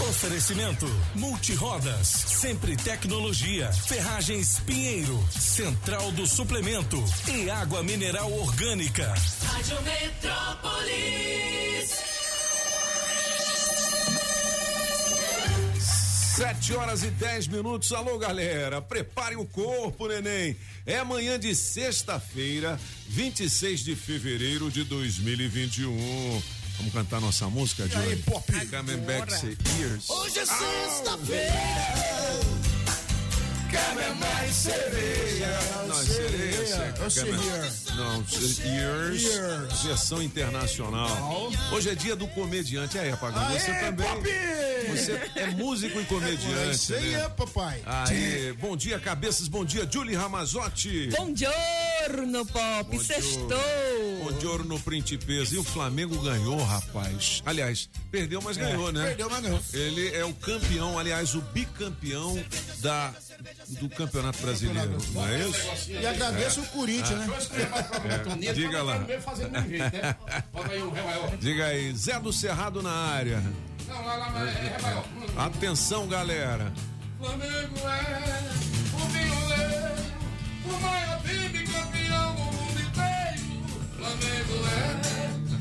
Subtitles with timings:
[0.00, 9.14] Oferecimento: Multirodas, Sempre Tecnologia, Ferragens Pinheiro, Central do Suplemento e Água Mineral Orgânica.
[9.44, 11.32] Rádio Metrópolis.
[16.36, 17.92] Sete horas e dez minutos.
[17.92, 18.80] Alô, galera.
[18.80, 20.56] Prepare o corpo, neném.
[20.86, 26.42] É amanhã de sexta-feira, 26 de fevereiro de 2021.
[26.82, 28.12] Vamos cantar nossa música, Johnny?
[28.12, 28.44] aí, Pop?
[28.66, 29.32] Coming back
[29.78, 30.10] years.
[30.10, 31.52] Hoje é sexta-feira.
[33.70, 35.58] Quer mais cerveja?
[35.88, 37.10] Não, é sereia, Eu seca.
[37.10, 37.72] sei, Coming- year.
[37.96, 38.24] Não,
[38.66, 39.82] years, Years.
[39.84, 41.50] versão internacional.
[41.70, 42.98] Hoje é dia do comediante.
[42.98, 44.06] Aí, Apagão, você Aê, também.
[44.08, 44.28] Pop!
[44.90, 46.74] Você é músico e É comediante.
[46.74, 47.20] isso aí, né?
[47.24, 47.80] é, papai.
[47.86, 51.08] Aí, bom dia, cabeças, bom dia, Julie Ramazotti.
[52.02, 52.90] Buongiorno, Pop.
[52.90, 53.48] Bom Sextou.
[54.24, 55.54] Bom dia, no Principesa.
[55.54, 57.42] E o Flamengo ganhou, rapaz.
[57.46, 59.06] Aliás, perdeu, mas ganhou, né?
[59.06, 59.60] Perdeu, mas ganhou.
[59.72, 62.42] Ele é o campeão, aliás, o bicampeão
[62.78, 63.14] da,
[63.68, 65.90] do Campeonato Brasileiro, não é isso?
[65.90, 67.26] E agradeço o Corinthians, né?
[68.42, 68.98] É, diga lá.
[68.98, 69.06] Né?
[71.38, 73.42] Diga aí, Zé do Cerrado na área.
[73.86, 75.04] Não, lá, lá, é ré maior.
[75.36, 76.72] Atenção, galera.
[77.18, 78.02] Flamengo é
[78.94, 80.01] o violeiro,
[80.64, 83.62] o maior time campeão do mundo inteiro.
[83.96, 85.12] Flamengo é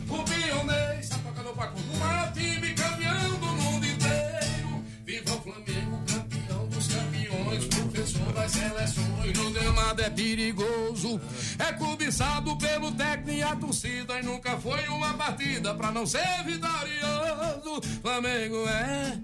[0.09, 4.83] o pioneiro, conta, o maior time campeão do mundo inteiro.
[5.05, 9.38] Viva o Flamengo, campeão dos campeões, professor das seleções.
[9.38, 11.21] No gramado é perigoso,
[11.59, 14.19] é cobiçado pelo técnico e a torcida.
[14.19, 17.81] E nunca foi uma partida pra não ser vitorioso.
[18.02, 19.19] Flamengo é.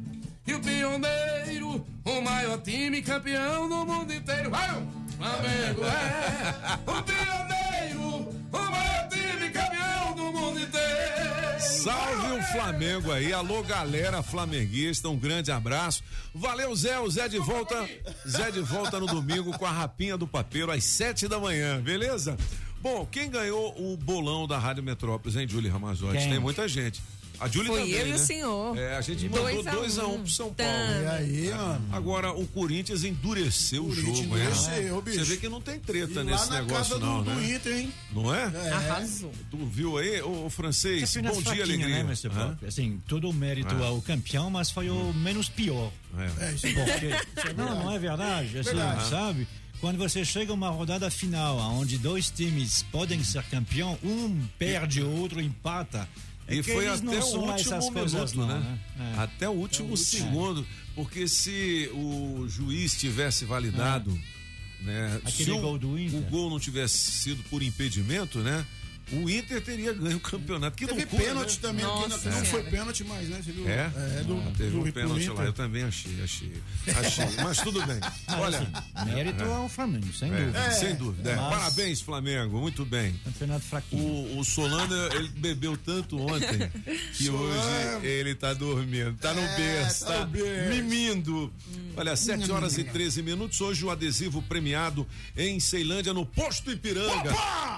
[0.45, 4.49] E o pioneiro, o maior time campeão do mundo inteiro.
[4.49, 4.81] Vai!
[5.17, 11.59] Flamengo é o pioneiro, o maior time campeão do mundo inteiro.
[11.59, 13.33] Salve o Flamengo aí.
[13.33, 16.03] Alô, galera flamenguista, um grande abraço.
[16.35, 16.99] Valeu, Zé.
[16.99, 17.89] O Zé de volta.
[18.27, 22.37] Zé de volta no domingo com a rapinha do papeiro às sete da manhã, beleza?
[22.79, 26.29] Bom, quem ganhou o bolão da Rádio Metrópolis, hein, Júlio Ramazotti?
[26.29, 27.01] Tem muita gente.
[27.39, 28.17] A Júlia Foi também, eu e o né?
[28.17, 28.77] senhor.
[28.77, 30.15] É, a gente Dois mandou a 2 a 1 um.
[30.15, 30.63] um pro São Tá.
[30.63, 31.03] Paulo.
[31.03, 31.85] E aí, mano?
[31.91, 34.43] Agora o Corinthians endureceu o Corinthians jogo, né?
[34.45, 35.19] endureceu, bicho.
[35.19, 37.35] Você vê que não tem E treta lá nesse na negócio, casa não, do, do
[37.39, 37.51] né?
[37.55, 37.93] Inter, hein?
[38.11, 38.43] Não é?
[38.71, 39.31] Arrasou.
[39.51, 41.15] Tu viu aí, ô, ô francês?
[41.15, 41.87] Bom dia, fraquinho, alegria.
[41.89, 42.29] né, Mr.
[42.29, 42.65] Pop?
[42.65, 43.87] Assim, todo o mérito Ah.
[43.87, 45.91] ao campeão, mas foi o menos pior.
[46.17, 46.45] É.
[46.47, 49.09] É, isso é Porque, não, não é verdade, assim, Verdade.
[49.09, 49.47] sabe?
[49.79, 55.03] Quando você chega a uma rodada final, onde dois times podem ser campeão, um perde,
[55.03, 56.09] o outro empata.
[56.47, 58.79] É E foi até o último minuto, não, né?
[58.99, 59.19] É.
[59.19, 60.65] Até o último segundo,
[60.95, 64.17] porque se o juiz tivesse validado,
[64.81, 65.19] né?
[65.25, 66.19] Aquele se o, gol do Inter.
[66.19, 68.65] o gol não tivesse sido por impedimento, né?
[69.11, 70.75] O Inter teria ganho o campeonato.
[70.75, 71.59] Que Teve loucura, pênalti né?
[71.61, 73.41] também, aqui, Nossa não, não foi pênalti mais, né?
[73.41, 73.67] Você viu?
[73.69, 73.91] É?
[74.19, 75.33] É, do, Ah, teve do, um pênalti Inter.
[75.33, 76.53] lá, eu também achei, achei.
[76.97, 77.99] Achei, mas tudo bem.
[78.37, 78.67] Olha,
[79.05, 80.71] Mérito ao Flamengo, sem é, dúvida.
[80.71, 81.31] sem dúvida.
[81.31, 81.35] é.
[81.35, 83.13] Mas- Parabéns, Flamengo, muito bem.
[83.23, 84.03] Campeonato fraquinho.
[84.03, 86.69] O, o Solano, ele bebeu tanto ontem
[87.17, 87.59] que hoje
[88.03, 90.69] ele tá dormindo, tá no É, berço, tá tá, no berço.
[90.75, 91.53] mimindo.
[91.95, 93.59] Olha, 7 horas e 13 minutos.
[93.61, 97.33] Hoje o adesivo premiado em Ceilândia, no Posto Ipiranga.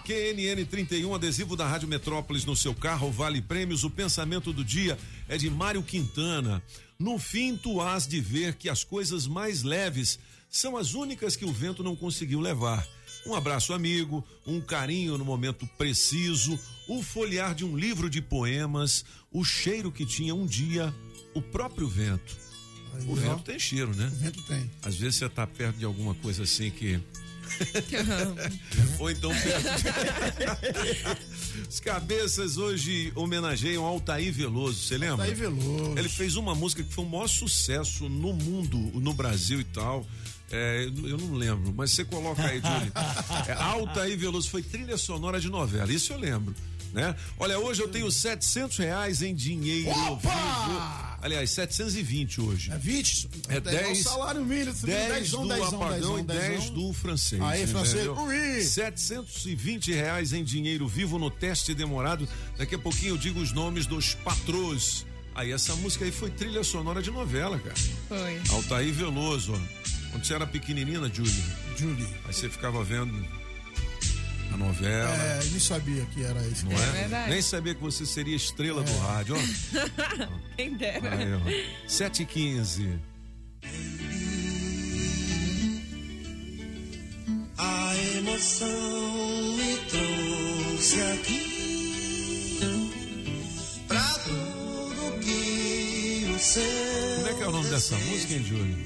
[0.06, 3.84] QNN 31, adesivo da Rádio Metrópolis no seu carro, vale prêmios.
[3.84, 4.98] O pensamento do dia
[5.28, 6.64] é de Mário Quintana.
[6.98, 10.18] No fim, tu has de ver que as coisas mais leves
[10.50, 12.88] são as únicas que o vento não conseguiu levar.
[13.28, 16.58] Um abraço amigo, um carinho no momento preciso,
[16.88, 20.96] o folhear de um livro de poemas, o cheiro que tinha um dia
[21.34, 22.38] o próprio vento.
[23.06, 23.16] O ó.
[23.16, 24.08] vento tem cheiro, né?
[24.08, 24.72] O vento tem.
[24.82, 26.98] Às vezes você tá perto de alguma coisa assim que.
[29.00, 29.32] Ou então
[31.70, 35.26] Os cabeças hoje homenageiam Altair Veloso, você lembra?
[35.26, 35.98] Altair Veloso.
[35.98, 40.06] Ele fez uma música que foi o maior sucesso no mundo, no Brasil e tal.
[40.52, 42.92] É, eu não lembro, mas você coloca aí, Júlio.
[43.48, 46.56] É, Altair Veloso foi trilha sonora de novela, isso eu lembro.
[46.94, 47.16] Né?
[47.38, 50.30] Olha, hoje eu tenho 700 reais em dinheiro Opa!
[50.30, 51.10] vivo.
[51.22, 52.72] Aliás, 720 hoje.
[52.72, 53.30] É 20?
[53.50, 54.74] É Até igual 10, o salário mínimo.
[54.74, 56.74] 10 dezão, do dezão, apagão dezão, e 10 dezão.
[56.76, 57.42] do francês.
[57.42, 58.24] Aí, francês, entendeu?
[58.24, 58.64] ui!
[58.64, 62.28] 720 reais em dinheiro vivo no teste demorado.
[62.58, 65.06] Daqui a pouquinho eu digo os nomes dos patrões.
[65.36, 67.76] Aí essa música aí foi trilha sonora de novela, cara.
[68.08, 68.42] Foi.
[68.56, 70.10] Altair Veloso, ó.
[70.12, 71.44] Quando você era pequenininha, Júlia,
[71.78, 72.08] Julie.
[72.26, 73.14] aí você ficava vendo
[74.54, 75.16] a novela.
[75.16, 76.66] É, eu nem sabia que era isso.
[76.66, 76.92] Não É é?
[76.92, 77.30] verdade.
[77.32, 78.84] Nem sabia que você seria estrela É.
[78.84, 79.36] do rádio.
[79.36, 80.28] ó.
[80.58, 81.16] Quem dera.
[81.16, 81.88] Aí, ó.
[81.88, 83.00] 7 e 15
[87.58, 88.68] A emoção
[89.58, 91.49] me trouxe aqui
[96.40, 98.78] Como é que é o nome dessa música, hein, Júlio?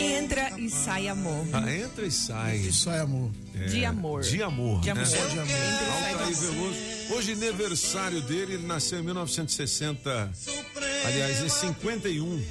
[0.00, 1.46] Entra e sai amor.
[1.52, 2.56] Ah, entra e sai.
[2.56, 3.30] Isso é amor.
[3.54, 4.22] É, De amor.
[4.22, 4.80] De amor.
[4.80, 4.92] De né?
[4.92, 5.06] amor.
[5.06, 5.30] de amor.
[5.30, 6.34] Entra e sai Altair amor.
[6.34, 7.14] Veloso.
[7.14, 10.32] Hoje, aniversário dele, ele nasceu em 1960.
[11.06, 12.42] Aliás, em 51.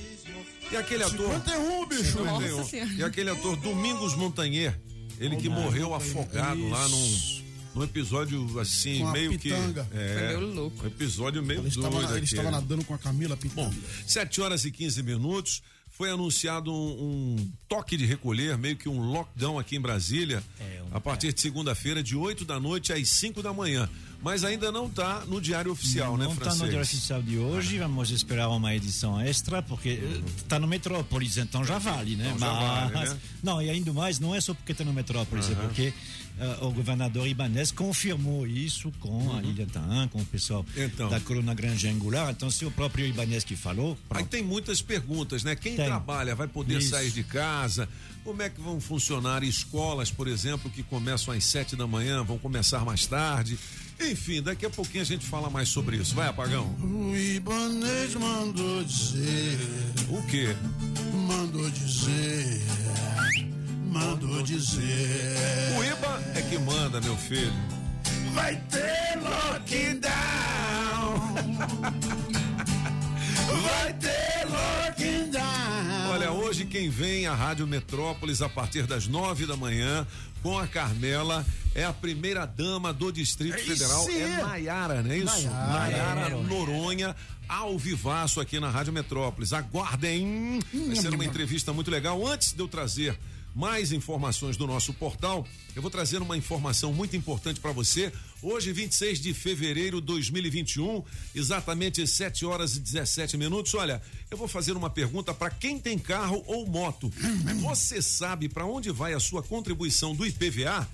[0.71, 1.33] E aquele ator.
[1.33, 2.23] 51, bicho.
[2.23, 2.65] Nossa 51.
[2.65, 2.91] Senhora.
[2.93, 4.79] E aquele ator Domingos Montanher,
[5.19, 7.43] ele que morreu afogado lá num,
[7.77, 9.87] num episódio assim, Com a meio pitanga.
[9.91, 9.97] que.
[9.97, 10.83] É, Foi meio louco.
[10.83, 11.87] Um episódio meio Ele doido.
[11.97, 13.75] estava, ele estava nadando com a Camila Bom, Pitanga.
[14.05, 15.61] 7 horas e 15 minutos.
[15.89, 20.83] Foi anunciado um, um toque de recolher, meio que um lockdown aqui em Brasília, É,
[20.83, 23.89] um- a partir de segunda-feira, de 8 da noite às 5 da manhã.
[24.21, 26.61] Mas ainda não está no diário oficial, né, Não está francês?
[26.61, 29.99] no diário oficial de hoje, vamos esperar uma edição extra, porque
[30.37, 32.31] está no Metrópolis, então já vale, né?
[32.35, 33.17] Então já vale, né?
[33.43, 35.93] Não, e ainda mais, não é só porque está no Metrópolis, é porque eh,
[36.61, 40.83] o governador Ibanez confirmou isso com a Lilian Tahan, com o pessoal Uhum.
[40.85, 41.09] Então.
[41.09, 42.29] da coluna Grande Angular.
[42.31, 44.27] Então, se o próprio Ibanez que falou, Aí pronto.
[44.29, 45.55] tem muitas perguntas, né?
[45.55, 45.85] Quem Tem.
[45.85, 46.89] trabalha vai poder Isso.
[46.89, 47.89] sair de casa?
[48.23, 52.37] Como é que vão funcionar escolas, por exemplo, que começam às 7 da manhã, vão
[52.37, 53.57] começar mais tarde?
[53.99, 56.13] Enfim, daqui a pouquinho a gente fala mais sobre isso.
[56.13, 56.67] Vai, apagão.
[56.83, 59.57] O Ibanez mandou dizer,
[60.09, 60.55] O quê?
[61.27, 62.61] mandou dizer,
[63.87, 65.35] mandou dizer.
[65.77, 67.53] O IBA é que manda, meu filho.
[68.33, 70.07] Vai ter lockdown.
[73.63, 76.11] Vai ter lockdown.
[76.11, 80.05] Olha, hoje quem vem à Rádio Metrópolis a partir das nove da manhã
[80.43, 84.03] com a Carmela é a primeira dama do Distrito Aí Federal.
[84.03, 84.21] sim.
[84.21, 85.43] É Nayara, não é isso?
[85.49, 86.15] Nayara.
[86.15, 87.15] Nayara Noronha.
[87.47, 89.53] Ao vivaço aqui na Rádio Metrópolis.
[89.53, 90.59] Aguardem!
[90.87, 92.25] Vai ser uma entrevista muito legal.
[92.27, 93.17] Antes de eu trazer
[93.57, 95.43] mais informações do nosso portal,
[95.75, 98.13] eu vou trazer uma informação muito importante para você.
[98.39, 103.73] Hoje, 26 de fevereiro de 2021, exatamente 7 horas e 17 minutos.
[103.73, 103.99] Olha,
[104.29, 107.11] eu vou fazer uma pergunta para quem tem carro ou moto.
[107.61, 110.87] Você sabe para onde vai a sua contribuição do IPVA?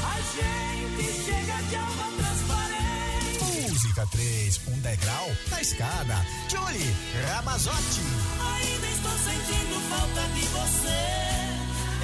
[0.02, 3.70] a gente chega de alma transparente.
[3.70, 6.92] Música 3, um degrau na escada, Julie
[7.28, 8.00] Ramazotti.
[8.40, 11.02] Ainda estou sentindo falta de você.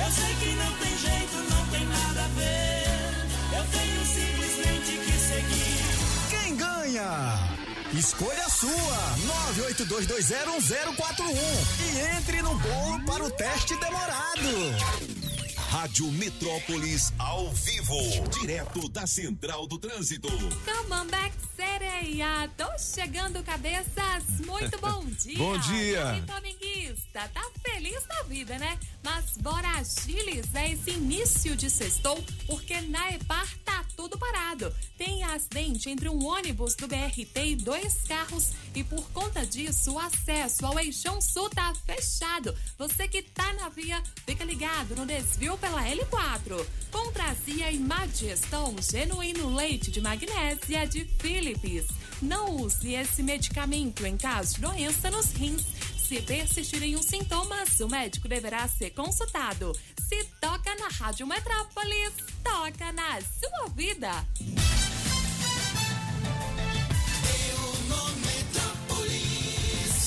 [0.01, 3.27] Eu sei que não tem jeito, não tem nada a ver.
[3.51, 5.83] Eu tenho simplesmente que seguir.
[6.31, 7.58] Quem ganha?
[7.95, 9.17] Escolha sua,
[9.65, 11.33] 982201041
[11.81, 15.28] e entre no bolo para o teste demorado.
[15.69, 17.95] Rádio Metrópolis ao vivo,
[18.41, 20.27] direto da Central do Trânsito.
[20.27, 22.51] Come back, sereia!
[22.57, 24.25] Tô chegando, cabeças!
[24.47, 25.37] Muito bom dia!
[25.37, 26.15] Bom dia.
[26.15, 27.29] Oi, Flamenguista!
[27.35, 28.79] Tá feliz da vida, né?
[29.05, 34.75] Mas bora agilizar esse início de sextou, porque na EPAR tá tudo parado.
[34.97, 39.99] Tem acidente entre um ônibus do BRT e dois carros e por conta disso o
[39.99, 42.57] acesso ao Eixão Sul tá fechado.
[42.79, 46.67] Você que tá na via, fica ligado no desvio pela L4.
[46.91, 51.87] Contrazia e má digestão, genuíno leite de magnésia de Philips.
[52.23, 55.63] Não use esse medicamento em caso de doença nos rins.
[56.09, 59.73] Se persistirem os sintomas, o médico deverá ser consultado.
[60.09, 64.11] Se toca na Rádio Metrópolis, toca na sua vida.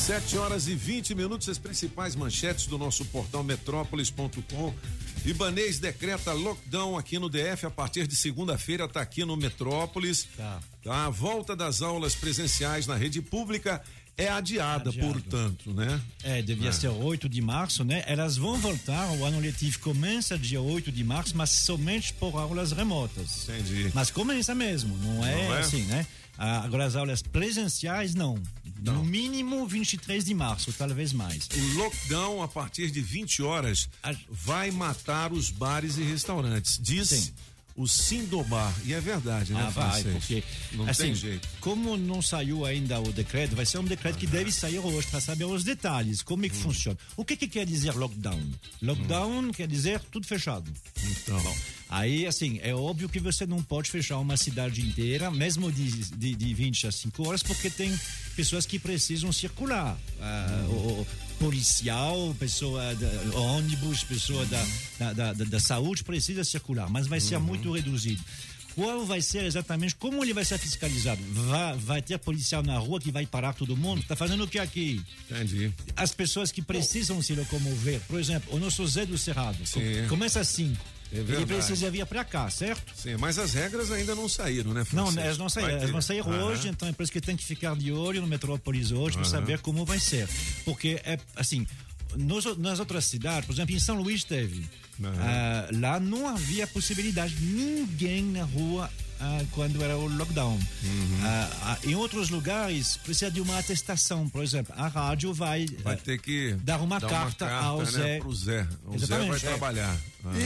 [0.06, 4.74] Sete horas e 20 minutos, as principais manchetes do nosso portal metrópolis.com.
[5.24, 10.28] Ibanês decreta lockdown aqui no DF a partir de segunda-feira, tá aqui no Metrópolis.
[10.36, 10.60] Tá.
[10.88, 13.82] A volta das aulas presenciais na rede pública
[14.18, 15.14] é adiada, Adiado.
[15.14, 16.02] portanto, né?
[16.24, 16.72] É, devia É.
[16.72, 18.04] ser 8 de março, né?
[18.08, 22.72] Elas vão voltar, o ano letivo começa dia 8 de março, mas somente por aulas
[22.72, 23.48] remotas.
[23.48, 23.92] Entendi.
[23.94, 25.60] Mas começa mesmo, não é, Não é?
[25.60, 26.06] assim, né?
[26.38, 28.42] Ah, agora as aulas presenciais, não.
[28.82, 28.96] Não.
[28.96, 31.48] No mínimo 23 de março, talvez mais.
[31.54, 33.88] O lockdown a partir de 20 horas
[34.28, 37.32] vai matar os bares e restaurantes, diz Sim.
[37.76, 38.74] o Sindobar.
[38.84, 40.14] E é verdade, né, Ah, vai, francês?
[40.26, 40.44] porque
[40.76, 41.48] não assim, tem jeito.
[41.60, 45.22] como não saiu ainda o decreto, vai ser um decreto que deve sair hoje para
[45.22, 46.50] saber os detalhes, como é Hum.
[46.50, 46.98] que funciona.
[47.16, 48.42] O que que quer dizer lockdown?
[48.82, 50.72] Lockdown quer dizer tudo fechado.
[51.04, 51.56] Então,
[51.92, 56.34] Aí, assim, é óbvio que você não pode fechar uma cidade inteira, mesmo de, de,
[56.36, 57.94] de 20 a 5 horas, porque tem
[58.34, 59.98] pessoas que precisam circular.
[60.22, 61.08] Ah, o, o
[61.38, 64.66] policial, pessoa da, ônibus, pessoa da,
[65.00, 68.24] da, da, da- saúde precisa circular, mas vai ser muito reduzido.
[68.74, 71.22] Qual vai ser exatamente, como ele vai ser fiscalizado?
[71.34, 74.02] Vai, vai ter policial na rua que vai parar todo mundo?
[74.08, 75.02] Tá fazendo o que aqui?
[75.30, 75.74] entendi.
[75.94, 78.00] as pessoas que precisam se locomover.
[78.08, 80.08] Por exemplo, o nosso Zé do Cerrado Sim.
[80.08, 81.01] começa às 5.
[81.14, 82.94] É Ele precisa vir para cá, certo?
[82.96, 85.26] Sim, mas as regras ainda não saíram, né, Não, francês?
[85.26, 85.78] elas não Vai saíram.
[85.80, 86.44] Elas vão sair Aham.
[86.46, 89.26] hoje, então é por isso que tem que ficar de olho no Metrópolis hoje para
[89.26, 90.28] saber como vai ser.
[90.64, 91.68] Porque é assim,
[92.16, 94.70] nos, nas outras cidades, por exemplo, em São Luís teve.
[95.04, 98.90] Ah, lá não havia possibilidade, ninguém na rua
[99.20, 100.54] ah, quando era o lockdown.
[100.54, 101.20] Uhum.
[101.24, 106.20] Ah, em outros lugares precisa de uma atestação, por exemplo, a rádio vai, Vai ter
[106.20, 108.20] que dar uma carta ao né, Zé.
[108.20, 108.68] pro Zé.
[108.86, 109.40] O Zé Exatamente, vai é.
[109.42, 109.98] trabalhar.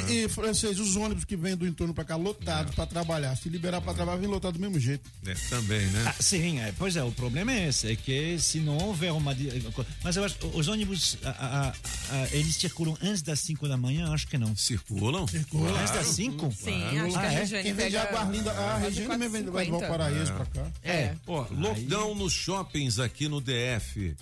[0.08, 3.36] E, e, francês, os ônibus que vêm do entorno pra cá lotados pra trabalhar.
[3.36, 5.10] Se liberar pra trabalhar, vem lotado do mesmo jeito.
[5.26, 6.06] É, também, né?
[6.08, 9.36] Ah, sim, é, pois é, o problema é esse, é que se não houver uma.
[10.04, 11.74] Mas eu acho os ônibus, ah, ah,
[12.10, 14.12] ah, eles circulam antes das 5 da manhã?
[14.14, 14.56] Acho que não.
[14.56, 15.24] Circulam?
[15.24, 16.52] Antes das 5?
[16.52, 17.40] Sim, acho que Ah, a é?
[17.40, 17.98] Regiane Quem vem de
[18.32, 19.80] Lindas, a Regina também vem vai de 4,50.
[19.80, 20.72] Valparaíso pra cá.
[20.84, 21.14] É.
[21.28, 24.16] Ó, lockdown nos shoppings aqui no DF.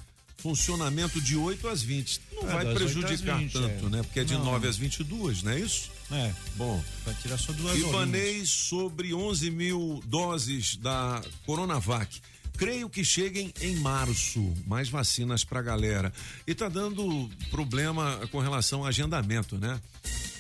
[0.44, 2.20] Funcionamento de 8 às 20.
[2.34, 3.90] Não É, vai das 8 prejudicar às 20, tanto, é.
[3.90, 4.04] né?
[4.04, 4.44] Porque é de Não.
[4.44, 5.90] 9 às 22, não é isso?
[6.12, 7.80] É, Bom, vai tirar só duas.
[7.80, 12.22] Ibanês sobre 11 mil doses da Coronavac.
[12.58, 16.12] Creio que cheguem em março, mais vacinas pra galera.
[16.46, 19.80] E tá dando problema com relação ao agendamento, né?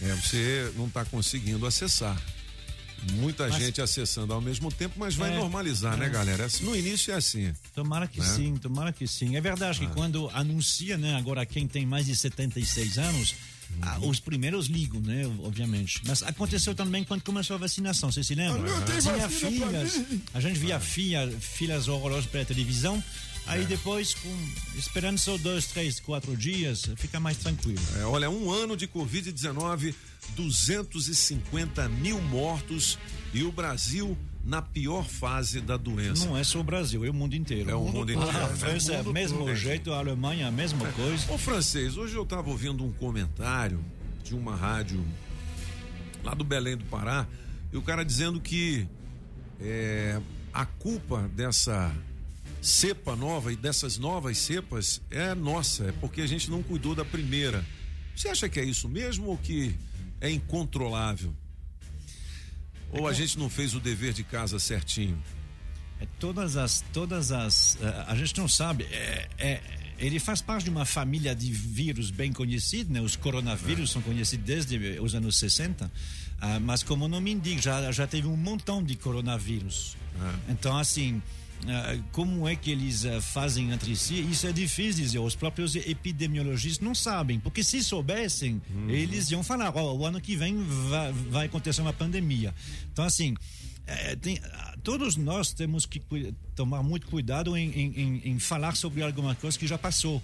[0.01, 2.21] É, você não tá conseguindo acessar.
[3.13, 6.09] Muita Mas- gente acessando ao mesmo tempo, mas vai É, normalizar, né, é.
[6.09, 6.47] galera?
[6.61, 7.53] No início é assim.
[7.75, 8.25] Tomara que Né?
[8.25, 9.35] sim, tomara que sim.
[9.35, 9.87] É verdade Ah.
[9.87, 13.35] que quando anuncia, né, agora quem tem mais de 76 anos,
[13.81, 16.01] ah, os primeiros ligam, né, obviamente.
[16.05, 18.61] Mas aconteceu também quando começou a vacinação, você se lembra?
[18.61, 18.85] Ah, não,
[19.39, 20.21] Tinha mim.
[20.33, 23.03] a gente via fia, filas horrorosas pela televisão,
[23.47, 27.81] aí depois, com, esperando só dois, três, quatro dias, fica mais tranquilo.
[27.97, 29.93] É, olha, um ano de Covid-19,
[30.31, 32.97] 250 mil mortos
[33.33, 36.25] e o Brasil na pior fase da doença.
[36.25, 37.69] Não é só o Brasil, é o mundo inteiro.
[37.69, 38.55] É o mundo inteiro, A né?
[38.55, 41.31] França é o mesmo jeito, a Alemanha é a mesma coisa.
[41.31, 43.83] Ô francês, hoje eu estava ouvindo um comentário
[44.23, 45.03] de uma rádio
[46.23, 47.27] lá do Belém do Pará,
[47.71, 48.87] e o cara dizendo que
[49.59, 50.21] é,
[50.53, 51.93] a culpa dessa
[52.61, 57.03] cepa nova e dessas novas cepas é nossa, é porque a gente não cuidou da
[57.03, 57.65] primeira.
[58.15, 59.75] Você acha que é isso mesmo ou que
[60.23, 61.35] é incontrolável?
[62.89, 65.21] Ou a gente não fez o dever de casa certinho?
[65.99, 69.61] É, todas as todas as eh, a gente não sabe é, é-
[69.99, 74.45] ele faz parte de uma família de vírus bem conhecido né os coronavírus são conhecidos
[74.45, 75.91] desde os anos 60
[76.41, 79.95] ah, mas como o nome indica já já teve um montão de coronavírus
[80.49, 81.21] então assim
[82.11, 84.19] como é que eles ah, fazem entre si?
[84.21, 85.19] Isso é difícil dizer.
[85.19, 90.35] Os próprios epidemiologistas não sabem, porque se soubessem, eles iam falar: ó, o ano que
[90.35, 90.57] vem
[90.89, 92.53] vai, vai acontecer uma pandemia.
[92.91, 93.35] Então, assim,
[93.87, 96.01] é, tem- ah, todos nós temos que
[96.55, 100.21] tomar muito cuidado em, em- em- falar sobre alguma coisa que já passou.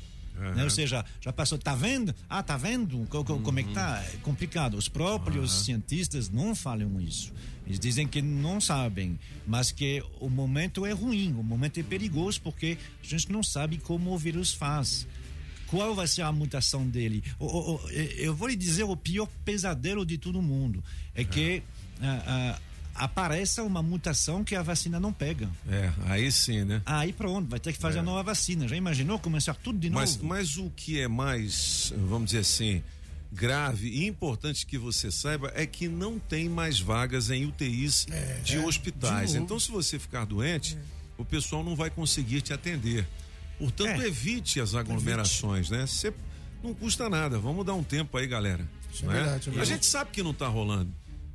[0.56, 0.64] né?
[0.64, 2.16] Ou seja, já passou, tá vendo?
[2.30, 3.06] Ah, tá vendo?
[3.10, 4.02] Co- co- Como é que tá?
[4.14, 4.78] É complicado.
[4.78, 7.34] Os próprios cientistas não falam isso.
[7.70, 12.42] Eles dizem que não sabem, mas que o momento é ruim, o momento é perigoso
[12.42, 15.08] porque a gente não sabe como o vírus faz
[15.68, 17.24] qual vai ser a mutação dele.
[18.18, 20.84] Eu vou lhe dizer o pior pesadelo de todo mundo
[21.14, 21.62] é que
[22.02, 22.60] ah, ah,
[22.96, 25.48] apareça uma mutação que a vacina não pega.
[25.70, 26.82] É, aí sim, né?
[26.86, 28.68] Aí pronto, vai ter que fazer a nova vacina.
[28.68, 30.02] Já imaginou começar tudo de novo?
[30.02, 32.82] Mas, mas o que é mais, vamos dizer assim,
[33.32, 38.08] grave e importante que você saiba é que não tem mais vagas em UTIs
[38.44, 39.32] de hospitais.
[39.32, 40.78] de então, se você ficar doente,
[41.18, 43.08] o pessoal não vai conseguir te atender.
[43.58, 44.08] Portanto, É.
[44.08, 45.86] evite as aglomerações, né?
[45.86, 46.14] Você
[46.64, 47.38] não custa nada.
[47.38, 48.68] Vamos dar um tempo aí, galera.
[48.92, 50.92] Isso é não verdade, é A gente sabe que não tá rolando.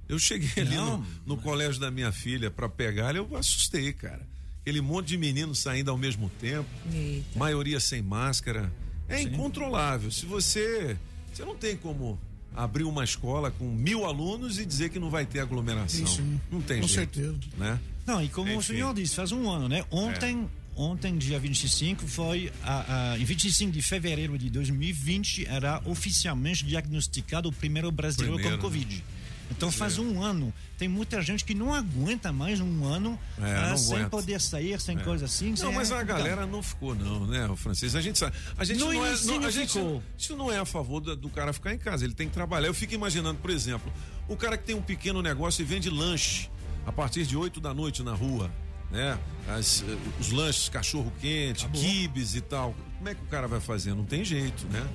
[0.08, 4.26] Eu cheguei ali Não, no, no colégio da minha filha para pegar, eu assustei, cara.
[4.60, 7.38] Aquele monte de meninos saindo ao mesmo tempo Eita.
[7.38, 8.72] maioria sem máscara.
[9.08, 10.10] É incontrolável.
[10.10, 10.96] Se você.
[11.34, 12.18] Você não tem como
[12.54, 16.04] abrir uma escola com mil alunos e dizer que não vai ter aglomeração.
[16.04, 17.16] Isso, não tem com jeito.
[17.16, 17.38] certeza.
[17.56, 17.78] Né?
[18.06, 18.74] Não, e como o Enfim.
[18.74, 19.84] senhor disse, faz um ano, né?
[19.90, 22.52] Ontem, ontem dia 25, foi.
[22.62, 28.58] A, a, em 25 de fevereiro de 2020, era oficialmente diagnosticado o primeiro brasileiro Primeiro,
[28.58, 29.02] com né?
[29.50, 30.52] Então faz um ano.
[30.78, 34.10] Tem muita gente que não aguenta mais um ano É, ah, sem aguenta.
[34.10, 35.54] poder sair, sem coisa assim.
[35.60, 37.94] Não, mas a galera não ficou, não, né, o francês?
[37.94, 38.34] A gente sabe.
[38.56, 39.16] A gente No não, é.
[39.24, 40.02] Não, a gente, ficou.
[40.18, 42.04] isso não é a favor da- do cara ficar em casa.
[42.04, 42.66] Ele tem que trabalhar.
[42.66, 43.92] Eu fico imaginando, por exemplo,
[44.28, 46.48] o cara que tem um pequeno negócio e vende lanche
[46.86, 48.50] a partir de 8 da noite na rua.
[48.90, 49.18] Né?
[49.48, 52.74] As, eh, os lanches, cachorro quente, quibes e tal.
[52.98, 53.94] Como é que o cara vai fazer?
[53.94, 54.86] Não tem jeito, né?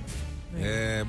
[0.56, 1.04] É,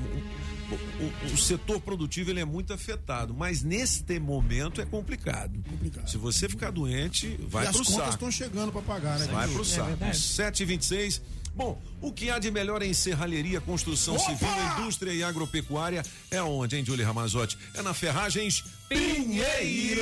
[0.75, 5.59] o, o- o setor produtivo ele é muito afetado, mas neste momento é complicado.
[5.69, 6.07] Complicado.
[6.09, 8.09] Se você ficar doente, vai e as pro contas saco.
[8.11, 9.27] estão chegando para pagar, né?
[9.31, 9.87] Vai pro saco.
[9.89, 10.17] verdade.
[10.17, 11.21] 726.
[11.53, 14.47] Bom, o que há de melhor em serralheria, construção civil,
[14.79, 17.57] indústria e agropecuária é onde, hein, Julie Ramazotti?
[17.73, 20.01] É na Ferragens Pinheiro.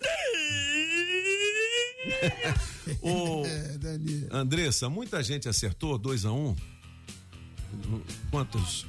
[0.00, 0.67] É,
[3.78, 4.28] Danilo.
[4.30, 6.56] Andressa, muita gente acertou 2 a 1 um.
[8.30, 8.86] Quantos?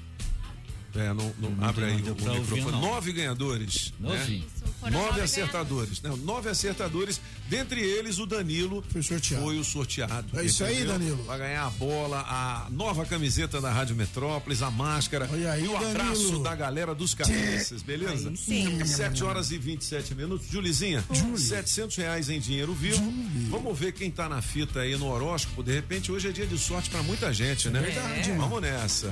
[0.96, 2.72] É, não, não- abre aí o, o ouvir, microfone.
[2.72, 2.82] não.
[2.82, 3.94] Nove ganhadores.
[4.00, 4.38] Nove?
[4.38, 4.44] né?
[4.80, 6.02] Foram Nove nove acertadores.
[6.02, 7.20] Não, nove acertadores.
[7.50, 9.44] Dentre eles, o Danilo Foi sorteado.
[9.44, 10.40] foi o sorteado.
[10.40, 10.86] É isso aí?
[10.86, 11.24] Danilo.
[11.24, 15.68] Vai ganhar a bola, a nova camiseta da Rádio Metrópolis, a máscara Olha aí, e
[15.68, 15.90] o Danilo.
[15.90, 18.30] abraço da galera dos cabeças, beleza?
[18.30, 18.86] Aí sim.
[18.86, 20.48] 7 horas e 27 minutos.
[20.50, 21.04] Julizinha,
[21.36, 23.02] 700 reais em dinheiro vivo.
[23.50, 25.62] Vamos ver quem tá na fita aí no horóscopo.
[25.64, 27.82] De repente, hoje é dia de sorte pra muita gente, né?
[27.82, 28.32] Verdade.
[28.34, 29.12] Vamos nessa.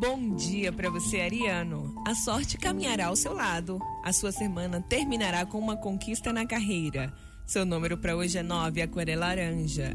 [0.00, 1.92] Bom dia para você, Ariano.
[2.06, 3.80] A sorte caminhará ao seu lado.
[4.04, 7.12] A sua semana terminará com uma conquista na carreira.
[7.44, 9.92] Seu número para hoje é 9, a cor é laranja.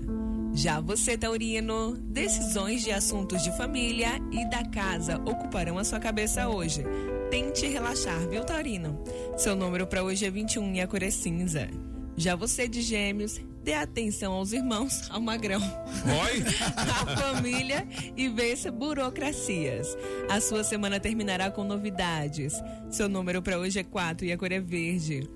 [0.54, 6.50] Já você, Taurino, decisões de assuntos de família e da casa ocuparão a sua cabeça
[6.50, 6.84] hoje.
[7.32, 9.02] Tente relaxar, viu, Taurino?
[9.38, 11.70] Seu número para hoje é 21 e a cor é cinza.
[12.18, 16.44] Já você de Gêmeos, dê atenção aos irmãos, ao magrão Oi?
[16.76, 19.98] a família e vença burocracias.
[20.30, 22.54] A sua semana terminará com novidades.
[22.90, 25.30] Seu número para hoje é 4 e a cor é verde.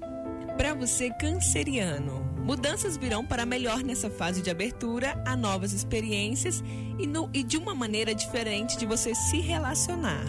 [0.58, 6.64] Para você, canceriano, mudanças virão para melhor nessa fase de abertura a novas experiências
[7.00, 10.26] e, no- e de uma maneira diferente de você se relacionar.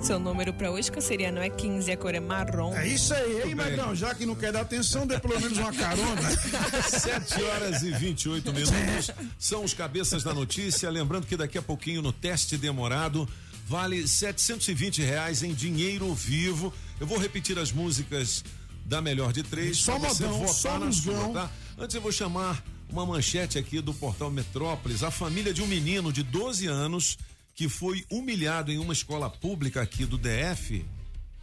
[0.00, 2.74] Seu número para hoje, canceriano, é 15 e a cor é marrom.
[2.74, 3.54] É isso aí, hein.
[3.54, 3.94] Magrão?
[3.94, 6.22] Já que não quer dar atenção, dê pelo menos uma carona.
[6.88, 10.88] 7 horas e 28 minutos são os cabeças da notícia.
[10.88, 13.28] Lembrando que daqui a pouquinho no teste demorado
[13.68, 16.72] vale 720 reais em dinheiro vivo.
[16.98, 18.42] Eu vou repetir as músicas
[18.86, 19.78] da melhor de três.
[19.78, 21.50] Só pra você modão, votar só na sua, tá?
[21.78, 25.02] Antes eu vou chamar uma manchete aqui do portal Metrópolis.
[25.02, 27.18] A família de um menino de 12 anos
[27.60, 30.82] que foi humilhado em uma escola pública aqui do DF.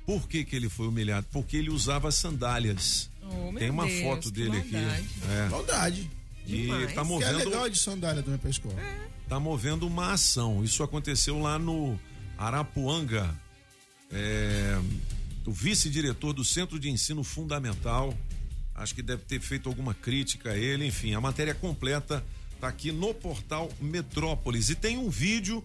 [0.03, 1.27] Por que, que ele foi humilhado?
[1.31, 3.07] Porque ele usava sandálias.
[3.21, 4.71] Oh, Tem uma Deus, foto dele aqui.
[4.71, 5.07] maldade.
[5.29, 5.49] É.
[5.49, 6.11] Maldade.
[6.47, 6.85] E Demais.
[6.87, 8.73] tá Que é movendo, legal de sandália também pra escola.
[9.29, 10.63] tá movendo uma ação.
[10.63, 11.99] Isso aconteceu lá no
[12.35, 13.39] Arapuanga.
[14.11, 14.81] É,
[15.45, 18.11] o vice-diretor do Centro de Ensino Fundamental,
[18.73, 20.87] Acho que deve ter feito alguma crítica a ele.
[20.87, 22.25] Enfim, a matéria completa
[22.59, 24.69] tá aqui no portal Metrópolis.
[24.69, 25.63] E tem um vídeo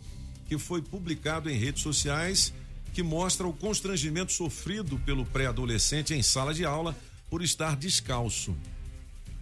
[0.52, 2.52] que foi publicado em redes sociais
[2.92, 6.94] que mostra o constrangimento sofrido pelo pré-adolescente em sala de aula
[7.30, 8.54] por estar descalço.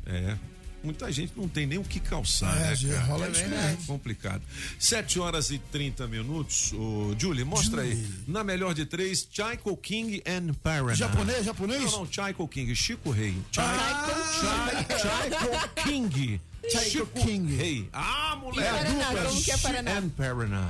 [0.07, 0.37] É.
[0.85, 3.05] Muita gente não tem nem o que calçar, É, né, cara?
[3.07, 3.87] rola É mesmo.
[3.87, 4.41] complicado.
[4.79, 6.73] 7 horas e 30 minutos.
[6.75, 8.07] Ô, Julie, mostra aí.
[8.29, 10.95] Na melhor de três, Chaiko King and Paraná.
[10.95, 11.83] Japonês, japonês?
[11.91, 13.35] Não, não, Chaiko King, Chico Rei.
[13.59, 16.41] Ah, Chai- Chaiko King.
[16.79, 17.57] Chico King.
[17.57, 17.89] Rei.
[17.93, 18.61] Ah, moleque.
[18.61, 19.91] E Paraná, como que é Paraná?
[19.93, 20.69] And Paraná.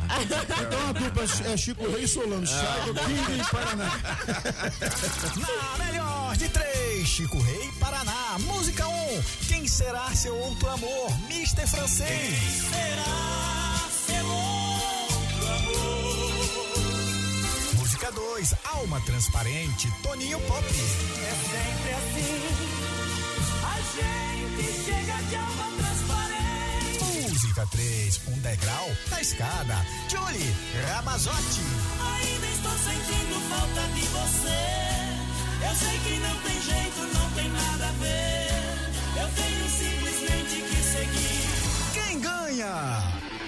[0.60, 2.46] Então a dupla é Chico Rei e Solano.
[2.46, 4.00] Chaco King e Paraná.
[5.36, 8.38] Na melhor de três, Chico Rei Paraná.
[8.40, 8.90] Música 1.
[8.90, 11.10] Um, quem será seu outro amor?
[11.28, 11.66] Mr.
[11.66, 12.38] Francês.
[12.70, 16.20] será seu outro amor?
[17.78, 18.54] Música 2.
[18.64, 19.92] Alma Transparente.
[20.02, 20.64] Toninho Pop.
[20.64, 22.40] É sempre assim,
[23.64, 25.79] a gente chega de alma
[27.50, 28.20] Música 3.
[28.28, 29.74] Um degrau da escada.
[30.08, 30.54] Julie
[30.86, 31.60] Ramazotti.
[32.14, 34.62] Ainda estou sentindo falta de você.
[35.66, 38.50] Eu sei que não tem jeito, não tem nada a ver.
[39.20, 41.48] Eu tenho simplesmente que seguir.
[41.92, 43.02] Quem ganha?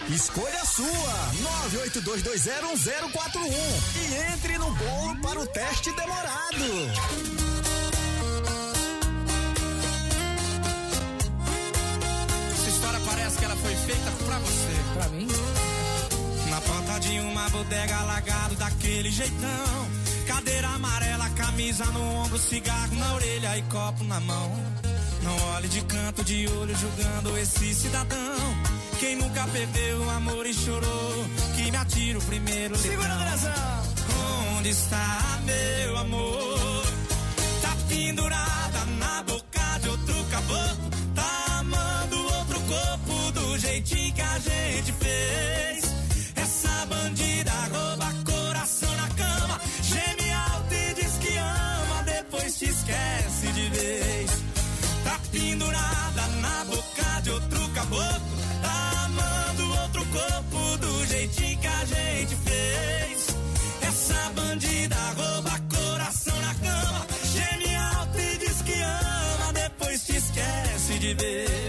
[0.08, 1.32] Escolha sua,
[1.70, 3.54] 982201041
[3.94, 7.41] e entre no bolo para o teste demorado.
[13.52, 14.72] Ela foi feita pra você.
[14.94, 15.28] Pra mim?
[16.48, 19.88] Na porta de uma bodega alagado daquele jeitão.
[20.26, 24.50] Cadeira amarela, camisa no ombro, cigarro na orelha e copo na mão.
[25.22, 28.38] Não olhe de canto de olho julgando esse cidadão.
[28.98, 31.24] Quem nunca perdeu o amor e chorou,
[31.56, 33.08] que me atira o primeiro Segura
[34.56, 36.84] Onde está meu amor?
[37.60, 38.61] Tá pendurada
[71.12, 71.61] esquece de vez.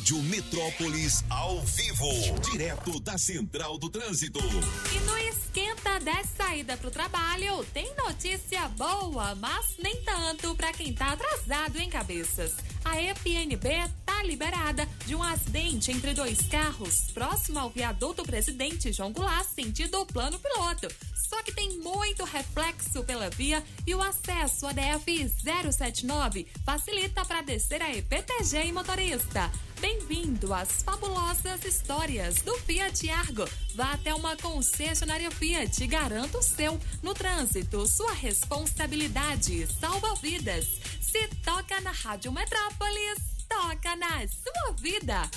[0.00, 2.08] Rádio Metrópolis ao vivo,
[2.50, 4.40] direto da Central do Trânsito.
[4.40, 10.94] E no esquenta da saída pro trabalho, tem notícia boa, mas nem tanto para quem
[10.94, 12.54] tá atrasado em cabeças.
[12.82, 13.68] A EPNB
[14.06, 20.06] tá liberada de um acidente entre dois carros próximo ao viaduto Presidente João Goulart, sentido
[20.06, 20.88] plano piloto.
[21.14, 27.42] Só que tem muito reflexo pela via e o acesso à DF 079 facilita para
[27.42, 29.52] descer a EPTG e motorista.
[29.80, 33.48] Bem-vindo às fabulosas histórias do Fiat Argo.
[33.74, 36.78] Vá até uma concessionária Fiat e garanta o seu.
[37.02, 40.66] No trânsito, sua responsabilidade salva vidas.
[41.00, 45.30] Se toca na Rádio Metrópolis, toca na sua vida.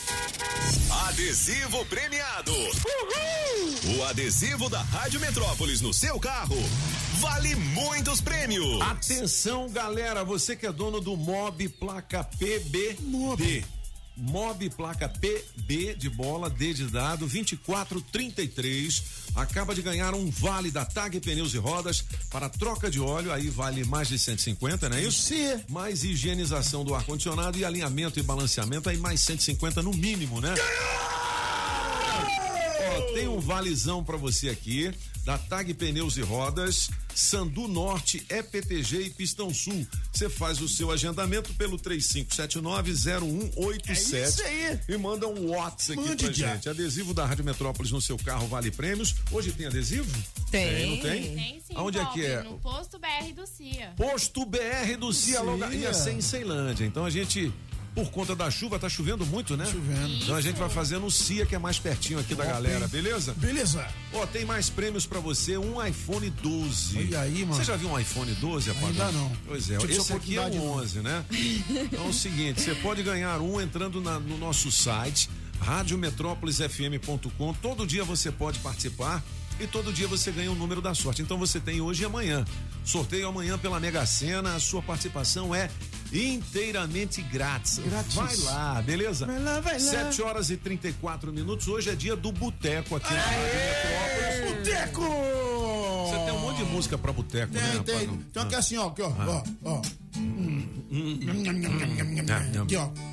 [1.07, 2.51] Adesivo premiado.
[3.97, 6.57] O adesivo da Rádio Metrópolis no seu carro
[7.19, 8.81] vale muitos prêmios.
[8.81, 12.97] Atenção, galera, você que é dono do Mob placa PB
[13.37, 13.82] D.
[14.15, 19.03] Mob placa PB de bola, D de dado, 2433.
[19.35, 23.49] Acaba de ganhar um vale da Tag Pneus e Rodas para troca de óleo, aí
[23.49, 25.23] vale mais de 150, não é isso?
[25.23, 25.59] Sim.
[25.69, 30.53] Mais higienização do ar-condicionado e alinhamento e balanceamento, aí mais 150 no mínimo, né?
[32.97, 34.91] Ó, tem um valezão pra você aqui
[35.25, 39.87] da Tag Pneus e Rodas, Sandu Norte, EPTG e Pistão Sul.
[40.11, 44.79] Você faz o seu agendamento pelo 3579-0187 É isso aí.
[44.89, 46.53] e manda um WhatsApp aqui Mande pra já.
[46.55, 46.69] gente.
[46.69, 49.15] Adesivo da Rádio Metrópolis no seu carro vale prêmios.
[49.31, 50.11] Hoje tem adesivo?
[50.51, 50.89] Tem.
[50.89, 51.35] não tem?
[51.35, 52.43] Tem sim, Aonde é Bob, que é?
[52.43, 53.93] No posto BR do CIA.
[53.95, 56.85] Posto BR do Cia, logo ia ser em Ceilândia.
[56.85, 57.51] Então a gente,
[57.95, 59.65] por conta da chuva, tá chovendo muito, né?
[59.65, 60.13] Chovendo.
[60.23, 63.33] Então a gente vai fazer no Cia, que é mais pertinho aqui da galera, beleza?
[63.37, 63.87] Beleza.
[64.13, 66.97] Ó, tem mais prêmios pra você, um iPhone 12.
[66.97, 67.53] Olha aí, mano.
[67.55, 68.89] Você já viu um iPhone 12, Apagão?
[68.89, 69.31] Ainda não.
[69.45, 70.81] Pois é, Tive esse aqui é oportunidade, um não.
[70.83, 71.25] 11, né?
[71.69, 75.29] Então é o seguinte, você pode ganhar um entrando na- no nosso site,
[75.59, 77.53] radiometrópolisfm.com.
[77.61, 79.23] Todo dia você pode participar
[79.63, 81.21] e todo dia você ganha um número da sorte.
[81.21, 82.45] Então você tem hoje e amanhã.
[82.83, 85.69] Sorteio amanhã pela Mega Sena, a sua participação é
[86.11, 87.79] inteiramente grátis.
[87.79, 88.13] Grátis.
[88.13, 89.25] Vai lá, beleza?
[89.25, 89.79] Vai lá, vai lá.
[89.79, 91.67] 7 horas e 34 minutos.
[91.67, 94.57] Hoje é dia do boteco aqui na Rádio Metrópolis.
[94.57, 95.01] Boteco!
[95.01, 97.81] Você tem um monte de música pra boteco, né?
[97.85, 98.09] Tem, tem.
[98.35, 99.81] Uma que é assim, ó, aqui, ó, ó, ó.
[100.17, 100.67] Hum.
[100.91, 102.63] Nham, nham.
[102.63, 103.12] Aqui, ó.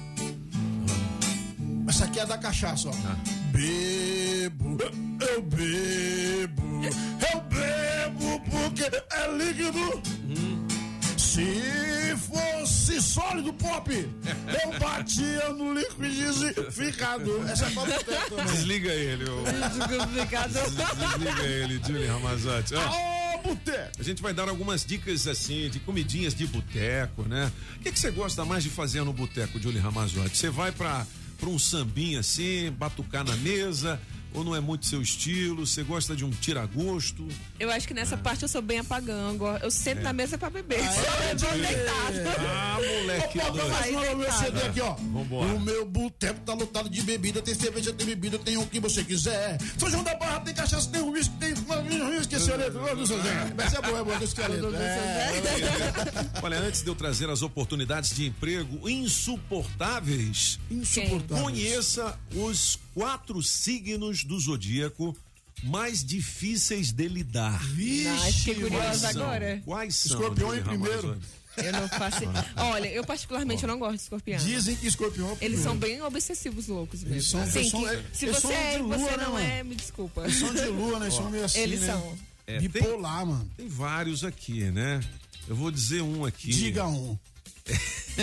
[1.90, 2.92] Essa aqui é da cachaça, ó.
[3.04, 3.16] Ah.
[3.50, 10.00] Bebo, eu bebo, eu bebo porque é líquido.
[10.24, 10.68] Hum.
[11.16, 17.44] Se fosse sólido pop, eu batia no liquidificador.
[17.50, 18.46] Essa é pra boteco também.
[18.46, 19.42] Desliga ele, ô.
[19.42, 22.74] Desliga ele, Julie Ramazotti.
[22.76, 23.90] Ó, Ô, boteco!
[23.98, 27.50] a gente vai dar algumas dicas assim de comidinhas de boteco, né?
[27.76, 30.36] O que, que você gosta mais de fazer no boteco, Julie Ramazotti?
[30.36, 31.04] Você vai pra,
[31.40, 33.98] pra um sambinha assim, batucar na mesa,
[34.34, 35.66] ou não é muito seu estilo?
[35.66, 37.26] Você gosta de um tiragosto?
[37.58, 39.46] Eu acho que nessa parte eu sou bem apagando.
[39.62, 40.80] Eu sento na mesa pra beber.
[40.80, 42.46] eu tô deitado.
[42.48, 43.38] Ah, moleque
[43.70, 44.94] mas não, meu CD aqui, ó.
[44.94, 45.54] Vambora.
[45.54, 47.42] O meu boteco tá lotado de bebida.
[47.42, 49.58] Tem cerveja, tem bebida, tem o que você quiser.
[49.78, 51.54] São João da Barra, tem cachaça, tem uísque, tem.
[51.54, 53.52] Zé.
[53.56, 54.76] Mas é boa, é esqueci a letra.
[54.76, 56.40] É.
[56.42, 61.44] Olha, antes de eu trazer as oportunidades de emprego insuportáveis, Insuportável.
[61.44, 65.16] conheça os quatro signos do zodíaco
[65.62, 67.60] mais difíceis de lidar.
[67.60, 69.10] Ai, Vixe, curiosa Quais são?
[69.22, 69.62] agora.
[69.64, 70.16] Quais são?
[70.18, 71.20] Escorpião em primeiro.
[71.56, 72.20] Eu não faço.
[72.56, 74.38] Olha, eu particularmente eu não gosto de escorpião.
[74.42, 75.36] Dizem que escorpião.
[75.40, 77.14] é Eles são bem obsessivos loucos mesmo.
[77.16, 79.44] Eles são- Assim, eles são- que se eles você é lua, você né, não mano?
[79.46, 80.22] é, me desculpa.
[80.22, 81.06] Eles são de lua, né?
[81.06, 81.58] Eles são meio assim.
[81.58, 81.86] Eles né?
[81.88, 82.18] são.
[82.46, 83.50] É, tem, Bipolar, mano.
[83.56, 85.00] tem vários aqui, né?
[85.46, 86.48] Eu vou dizer um aqui.
[86.50, 87.18] Diga um.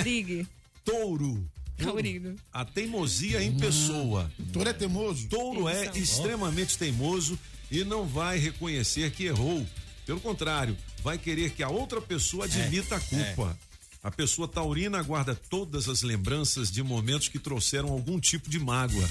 [0.04, 0.48] Ligue.
[0.84, 1.46] Touro.
[1.78, 2.36] Taurino.
[2.52, 4.32] A teimosia em pessoa.
[4.52, 5.28] Touro é teimoso?
[5.28, 7.38] Touro é extremamente teimoso
[7.70, 9.66] e não vai reconhecer que errou.
[10.06, 13.58] Pelo contrário, vai querer que a outra pessoa admita a culpa.
[14.04, 19.08] A pessoa taurina guarda todas as lembranças de momentos que trouxeram algum tipo de mágoa.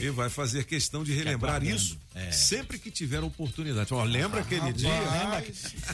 [0.00, 2.30] E vai fazer questão de relembrar isso É.
[2.30, 3.92] sempre que tiver oportunidade.
[3.92, 4.88] Ó, lembra aquele dia?
[4.90, 5.44] Lembra?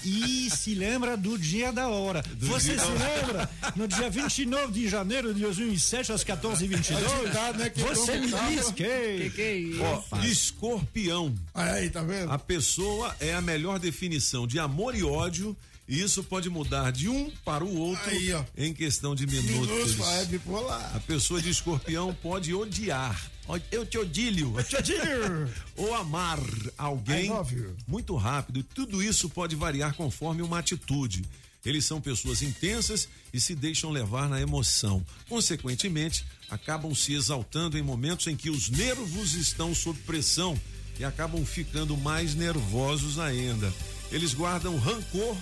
[0.05, 2.23] E se lembra do dia da hora.
[2.41, 3.51] Você dia se lembra?
[3.75, 7.05] No dia 29 de janeiro de 2007, às 14h22?
[7.21, 7.71] Cuidado, né?
[7.71, 9.31] Que Você me diz Que que.
[9.31, 9.83] que é isso?
[9.83, 11.35] Ó, escorpião.
[11.55, 12.31] Aí, tá vendo?
[12.31, 15.57] A pessoa é a melhor definição de amor e ódio.
[15.89, 18.45] E isso pode mudar de um para o outro Aí, ó.
[18.57, 19.99] em questão de minutos.
[20.01, 20.97] É bipolar.
[20.97, 23.31] A pessoa de escorpião pode odiar.
[23.71, 24.55] Eu te odilho.
[24.57, 25.53] Eu te odilho.
[25.77, 26.39] Ou amar
[26.79, 27.77] alguém you.
[27.87, 28.61] muito rápido.
[28.61, 31.25] E tudo isso pode variar conforme uma atitude.
[31.65, 35.05] Eles são pessoas intensas e se deixam levar na emoção.
[35.29, 40.59] Consequentemente, acabam se exaltando em momentos em que os nervos estão sob pressão
[40.99, 43.73] e acabam ficando mais nervosos ainda.
[44.11, 45.37] Eles guardam rancor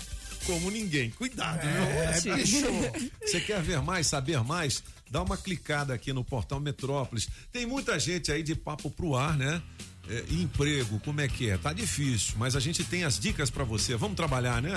[0.47, 1.11] como ninguém.
[1.11, 2.33] Cuidado, viu?
[2.33, 2.67] É, bicho.
[3.23, 4.83] Você quer ver mais, saber mais?
[5.11, 7.29] Dá uma clicada aqui no portal Metrópolis.
[7.51, 9.61] Tem muita gente aí de papo pro ar, né?
[10.09, 11.59] É, emprego, como é que é?
[11.59, 13.97] Tá difícil, mas a gente tem as dicas pra você.
[13.97, 14.73] Vamos trabalhar, né?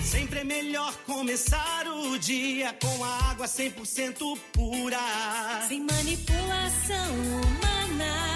[0.00, 5.00] Sempre é melhor começar o dia com a água 100% pura.
[5.66, 8.27] Sem manipulação humana,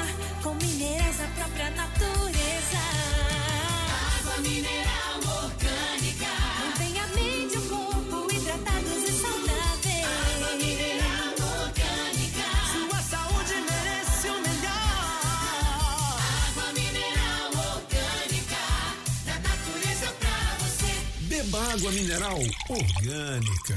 [21.72, 23.74] água mineral orgânica.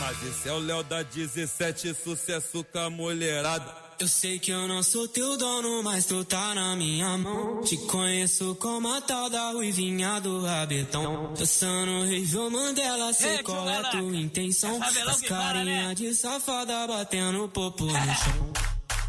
[0.00, 3.84] Mas esse é o Léo da 17, sucesso com a mulherada.
[4.00, 7.60] Eu sei que eu não sou teu dono, mas tu tá na minha mão.
[7.60, 11.34] Te conheço como a tal da ruivinha do rabetão.
[11.36, 14.80] Dançando Rio Mandela, sei Ei, qual é tua intenção.
[14.80, 15.94] Velão As carinha né?
[15.94, 18.52] de safada batendo popo no chão.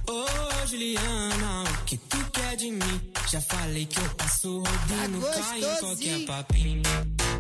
[0.07, 3.01] Ô Juliana, o que tu quer de mim?
[3.31, 6.83] Já falei que eu passo rodando, Tá cai em qualquer papinho.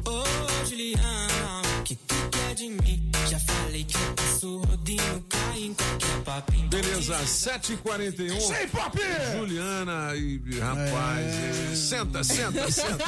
[0.07, 3.11] Ô Juliana, o que tu quer de mim?
[3.29, 6.67] Já falei que eu passo rodando, cai em qualquer papinho.
[6.69, 8.39] Beleza, 7h41.
[8.41, 8.97] Sim, Pop!
[9.37, 11.25] Juliana e rapaz,
[11.71, 11.75] É.
[11.75, 13.05] senta, senta, senta.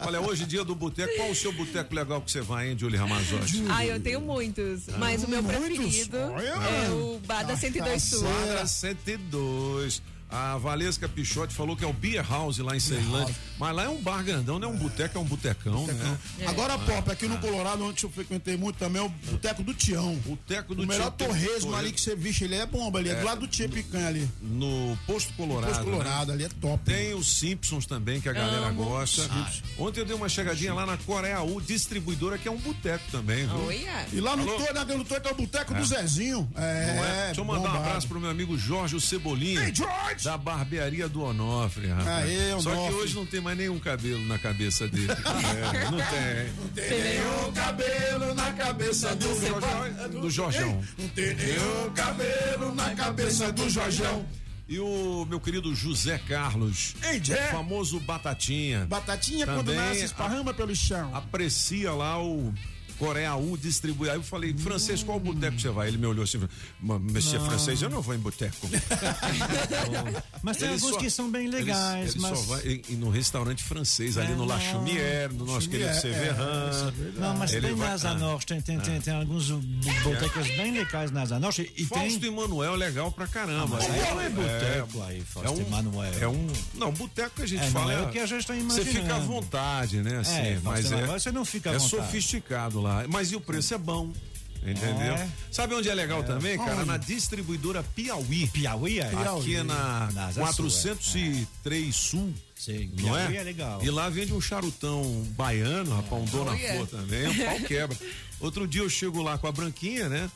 [0.00, 1.14] Olha, hoje é dia do boteco.
[1.16, 3.64] Qual o seu boteco legal que você vai, hein, Julie Ramazotti?
[3.70, 8.22] Ah, eu tenho muitos, mas o meu preferido é o Bada 102 Sul.
[8.22, 10.02] Quadra 102.
[10.30, 13.34] A Valesca Pichotti falou que é o Beer House lá em Ceilândia.
[13.58, 16.18] Mas lá é um bar grandão, não é um boteco, é um botecão, né?
[16.46, 17.38] Agora, Ah, Pop, aqui no ah.
[17.38, 20.14] Colorado, onde eu frequentei muito também, é o Boteco do Tião.
[20.16, 23.12] Boteco do O melhor Tião, torresmo ali que você vixe, ele é bomba ali, é,
[23.12, 23.14] É.
[23.20, 24.28] do lado do Tia Picanha ali.
[24.42, 25.70] No Posto Colorado.
[25.70, 26.34] Posto Colorado, né?
[26.34, 26.84] ali é top.
[26.84, 28.84] Tem os Simpsons também, que a galera Amo.
[28.84, 29.22] gosta.
[29.22, 29.62] Simpsons.
[29.78, 33.46] Ontem eu dei uma chegadinha lá na Coreia U, distribuidora, que é um boteco também,
[33.46, 33.72] viu?
[34.12, 34.44] E lá no?
[34.44, 35.78] Torre, né, no Torre tem o Boteco É.
[35.78, 36.48] do Zezinho.
[36.54, 37.24] É, Não é?
[37.26, 39.64] Deixa eu mandar um abraço pro meu amigo Jorge o Cebolinha.
[39.64, 40.17] Ei, Jorge!
[40.24, 42.28] Da barbearia do Onofre, rapaz.
[42.28, 42.94] Aê, Só que Onofre.
[42.96, 45.06] hoje não tem mais nenhum cabelo na cabeça dele.
[45.18, 46.52] É, não tem.
[46.58, 50.20] Não tem nenhum cabelo na cabeça do Jorjão.
[50.20, 50.84] Do Jorjão.
[50.98, 54.26] Não tem nenhum cabelo na cabeça do Jorjão.
[54.68, 57.48] E o meu querido José Carlos, Ei, Jé.
[57.48, 58.84] o famoso Batatinha.
[58.86, 61.14] Batatinha quando nasce esparrama pelo chão.
[61.16, 62.52] Aprecia lá o
[62.98, 64.10] Coreia U distribui.
[64.10, 65.88] Aí eu falei, francês, qual boteco você vai?
[65.88, 66.40] Ele me olhou assim,
[66.80, 67.48] "Ma- Monsieur Não.
[67.48, 68.68] francês, eu não vou em boteco.
[70.42, 72.82] Mas tem Ele alguns só- que são bem ele- legais, ele só mas- vai em-
[72.90, 74.58] em- no restaurante francês, ali É, no La.
[74.58, 76.26] Chumière, no nosso querido Chumière, Severin.
[76.26, 77.18] é, é verdade.
[77.20, 78.14] Não, mas Ele tem vai- na Asa ah.
[78.14, 81.72] Norte, tem, tem, tem, tem alguns botecos bem legais na Asa Norte.
[81.76, 82.28] E Fausto tem...
[82.30, 83.78] Emanuel é legal pra caramba.
[83.80, 86.12] Ah, aí não é É, boteco aí, Fausto é um, Emanuel.
[86.20, 87.92] É um, não, boteco que a gente É, fala.
[87.92, 89.26] é o que a gente tá Você fica à imaginando.
[89.26, 90.18] vontade, né?
[90.18, 92.02] Assim, É, mas é, você não fica à é vontade.
[92.04, 92.87] sofisticado lá.
[93.08, 94.12] Mas e o preço é bom.
[94.60, 95.14] Entendeu?
[95.14, 95.28] É.
[95.52, 96.22] Sabe onde é legal É.
[96.24, 96.78] também, cara?
[96.78, 96.84] Onde?
[96.86, 98.48] Na distribuidora Piauí.
[98.48, 99.04] Piauí, é?
[99.06, 99.62] Aqui Piauí.
[99.62, 102.34] na Na Asa 403 Sul.
[102.56, 103.40] Sim, não Piauí é?
[103.40, 103.80] é legal.
[103.84, 106.74] E lá vende um charutão baiano, rapaz, um dona Oh, yeah.
[106.74, 107.96] flor também, um pau quebra.
[108.40, 110.28] Outro dia eu chego lá com a branquinha, né?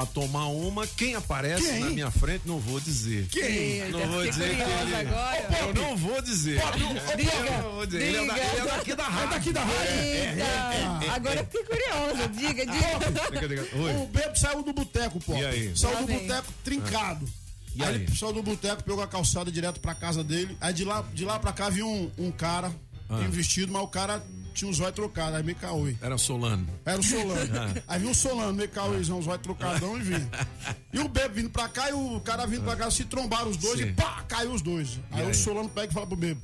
[0.00, 1.80] Pra tomar uma, quem aparece Quem?
[1.80, 3.26] na minha frente, não vou dizer.
[3.30, 3.86] Quem?
[3.90, 4.94] Não vou dizer que curiosa ele.
[4.94, 5.48] agora.
[5.60, 6.58] Eu não vou dizer.
[6.62, 8.02] Pop, Eu não vou dizer.
[8.02, 9.26] Ele é, da- ele é daqui da rádio.
[9.26, 9.92] É daqui da rádio.
[10.00, 12.28] Eita, agora eu fiquei curiosa.
[12.28, 13.76] Diga, diga.
[14.00, 15.34] O Bebo saiu do boteco, pô.
[15.36, 15.76] E aí?
[15.76, 17.28] Saiu do boteco trincado.
[17.76, 17.94] E aí, aí?
[17.96, 20.56] ele saiu do boteco, pegou a calçada direto pra casa dele.
[20.62, 22.72] Aí de lá, de lá pra cá vinha um, um cara
[23.10, 23.18] Ah.
[23.28, 24.24] vestido, mas o cara
[24.54, 25.88] tinha os olhos trocados, aí meio caô.
[26.00, 26.66] Era Solano.
[26.84, 27.50] Era o Solano.
[27.58, 27.82] Ah.
[27.88, 30.28] Aí vinha o Solano, meio caôzão, os olhos trocadão e vinha.
[30.92, 33.56] E o Bebo vindo pra cá e o cara vindo pra cá, se trombaram os
[33.56, 33.86] dois Sim.
[33.88, 34.98] e pá, caiu os dois.
[35.12, 35.34] Aí, E o aí?
[35.34, 36.40] Solano pega e fala pro Bebo.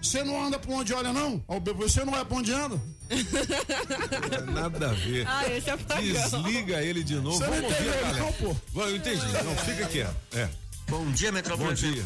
[0.00, 1.42] Você não anda pra onde olha, não?
[1.48, 2.80] Ó, Você não é pra onde anda?
[4.52, 5.26] Nada a ver.
[5.26, 6.02] Ah, esse é apagão.
[6.02, 7.36] Desliga ele de novo.
[7.38, 8.56] Você não Vamos ouvir a entendeu, não, pô?
[8.72, 9.26] Vai, Eu entendi.
[9.44, 10.16] Não, fica quieto.
[10.32, 10.48] É.
[10.88, 12.04] Bom dia, Bom Metrópole dia.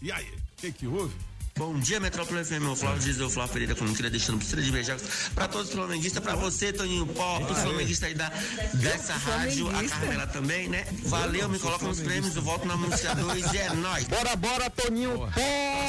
[0.00, 1.14] E aí, o que que houve?
[1.58, 2.68] Bom dia, Metrópole FM.
[2.70, 4.98] O Flávio diz o Flávio Ferreira Comunidade deixando precisa de beijar.
[5.34, 8.30] Pra todos os flamenguistas, pra você, Toninho Pó, os flamenguistas aí da,
[8.74, 10.86] dessa rádio, a Carmela também, né?
[11.04, 14.04] Valeu, me coloca nos prêmios, eu volto na música 2 e é nóis.
[14.04, 15.32] Bora, bora, Toninho Pop!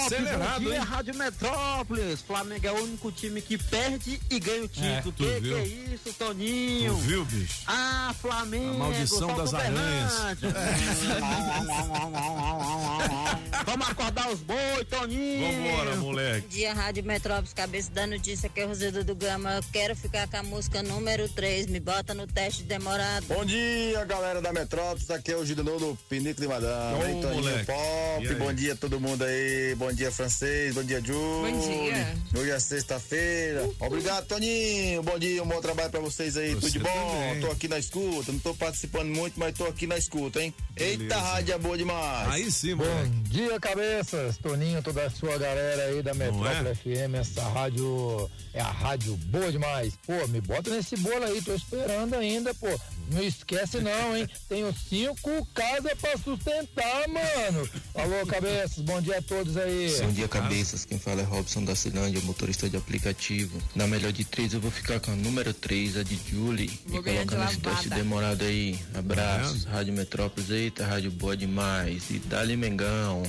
[0.05, 0.85] Acelerado, Bom dia, hein?
[0.85, 2.21] Rádio Metrópolis.
[2.21, 5.01] Flamengo é o único time que perde e ganha o título.
[5.03, 5.41] tu que viu?
[5.41, 6.93] que é isso, Toninho?
[6.93, 7.63] Tu viu, bicho?
[7.67, 8.75] Ah, Flamengo!
[8.75, 10.13] A maldição das o aranhas.
[13.65, 15.56] Vamos acordar os boi, Toninho!
[15.57, 16.41] Vambora, moleque.
[16.41, 19.55] Bom dia, Rádio Metrópolis, cabeça da notícia, que é Rosildo do Gama.
[19.55, 23.25] Eu quero ficar com a música número 3, me bota no teste demorado.
[23.27, 25.09] Bom dia, galera da Metrópolis.
[25.09, 27.03] Aqui é o Gideon do Pinico de Madame.
[27.03, 27.65] Ei, Toninho moleque.
[27.65, 28.35] Pop.
[28.35, 29.75] Bom dia a todo mundo aí.
[29.75, 30.75] Bom dia, francês.
[30.75, 31.13] Bom dia, Ju.
[31.13, 32.17] Bom dia.
[32.39, 33.69] Hoje é sexta-feira.
[33.79, 35.01] Obrigado, Toninho.
[35.03, 36.53] Bom dia, um bom trabalho pra vocês aí.
[36.53, 36.89] Você Tudo de bom?
[36.89, 37.41] também.
[37.41, 38.31] Tô aqui na escuta.
[38.31, 40.53] Não tô participando muito, mas tô aqui na escuta, hein?
[40.75, 41.19] Eita, Beleza.
[41.19, 42.29] rádio é boa demais.
[42.29, 43.07] Aí sim, moleque.
[43.09, 44.37] Bom dia, cabeças.
[44.37, 46.75] Toninho, toda a sua galera aí da Metrópole é?
[46.75, 47.15] FM.
[47.19, 49.93] Essa rádio é a rádio boa demais.
[50.05, 52.67] Pô, me bota nesse bolo aí, tô esperando ainda, pô.
[53.11, 54.27] Não esquece não, hein?
[54.49, 57.69] Tenho cinco casas pra sustentar, mano.
[57.95, 59.95] Alô, cabeças, bom dia a todos aí.
[60.01, 60.85] Bom dia, cabeças.
[60.85, 63.61] Quem fala é Robson da Cilândia, motorista de aplicativo.
[63.75, 66.79] Na melhor de três, eu vou ficar com a número 3, a de Julie.
[66.85, 68.79] Vou Me coloca de nesse teste demorado aí.
[68.93, 69.63] Abraços.
[69.65, 72.09] Rádio Metrópolis, eita, rádio boa demais.
[72.09, 73.23] E dali Mengão.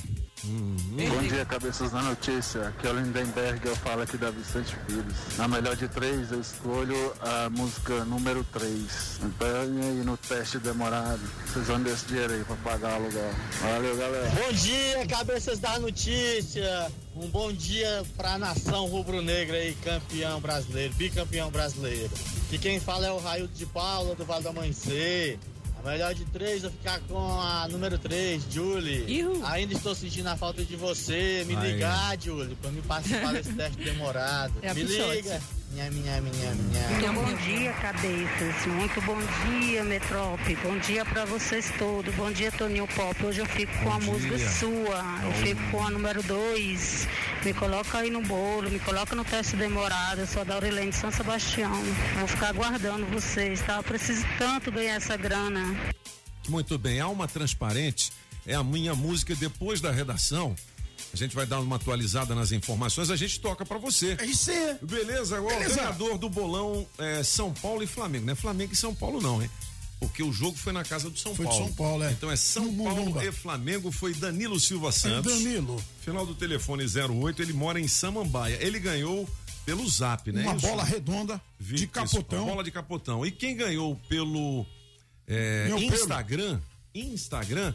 [0.45, 2.69] Bom dia, cabeças da notícia.
[2.69, 5.37] Aqui é o Lindenberg, eu falo aqui da Vicente Pires.
[5.37, 9.21] Na melhor de três, eu escolho a música número 3.
[9.25, 11.21] Empenhe aí no teste demorado.
[11.47, 13.31] Vocês vão desse dinheiro aí pra pagar o aluguel.
[13.61, 14.31] Valeu, galera.
[14.31, 16.93] Bom dia, cabeças da notícia.
[17.17, 22.13] Um bom dia pra nação rubro-negra aí, campeão brasileiro, bicampeão brasileiro.
[22.53, 25.37] E quem fala é o Raio de Paula do Vale do Amanhecer.
[25.89, 29.05] Melhor de três, eu ficar com a número 3, Julie.
[29.09, 29.41] Ihu.
[29.47, 31.45] Ainda estou sentindo a falta de você.
[31.47, 31.73] Me Aí.
[31.73, 34.53] ligar, Julie, pra me participar desse teste demorado.
[34.63, 35.17] É me pichote.
[35.17, 35.41] liga.
[35.71, 36.99] Minha, minha, minha, minha.
[36.99, 38.67] Então, bom dia, cabeças.
[38.67, 40.57] Muito bom dia, Metrópole.
[40.57, 42.15] Bom dia pra vocês todos.
[42.15, 43.25] Bom dia, Toninho Pop.
[43.25, 44.13] Hoje eu fico com a dia.
[44.13, 45.05] música sua.
[45.23, 47.09] Eu fico com a número 2.
[47.45, 50.21] Me coloca aí no bolo, me coloca no teste demorado.
[50.21, 51.73] Eu sou a Daurilene de São Sebastião.
[52.19, 53.77] Vou ficar aguardando vocês, tá?
[53.77, 55.77] Eu preciso tanto ganhar essa grana.
[56.49, 56.99] Muito bem.
[56.99, 58.11] Alma Transparente
[58.47, 60.57] é a minha música depois da redação.
[61.21, 64.17] A gente vai dar uma atualizada nas informações, a gente toca pra você.
[64.21, 64.77] É isso aí.
[64.83, 65.77] Beleza, o Beleza.
[65.77, 68.27] ganhador do bolão é São Paulo e Flamengo.
[68.27, 69.51] Não é Flamengo e São Paulo, não, hein?
[70.01, 71.67] Porque o jogo foi na casa do São Foi de Paulo.
[71.67, 72.13] São Paulo, é.
[72.13, 73.25] Então é São No Paulo Murumba.
[73.25, 73.91] e Flamengo.
[73.91, 75.33] Foi Danilo Silva Santos.
[75.43, 75.83] Danilo.
[76.03, 77.43] Final do telefone 08.
[77.43, 78.57] Ele mora em Samambaia.
[78.61, 79.29] Ele ganhou
[79.67, 80.43] pelo Zap, né?
[80.43, 80.67] Uma Isso?
[80.67, 82.47] bola redonda de capotão.
[82.47, 83.27] Bola de capotão.
[83.27, 84.65] E quem ganhou pelo
[85.27, 85.95] é, Meu pelo.
[85.95, 86.61] Instagram,
[86.95, 87.75] Instagram,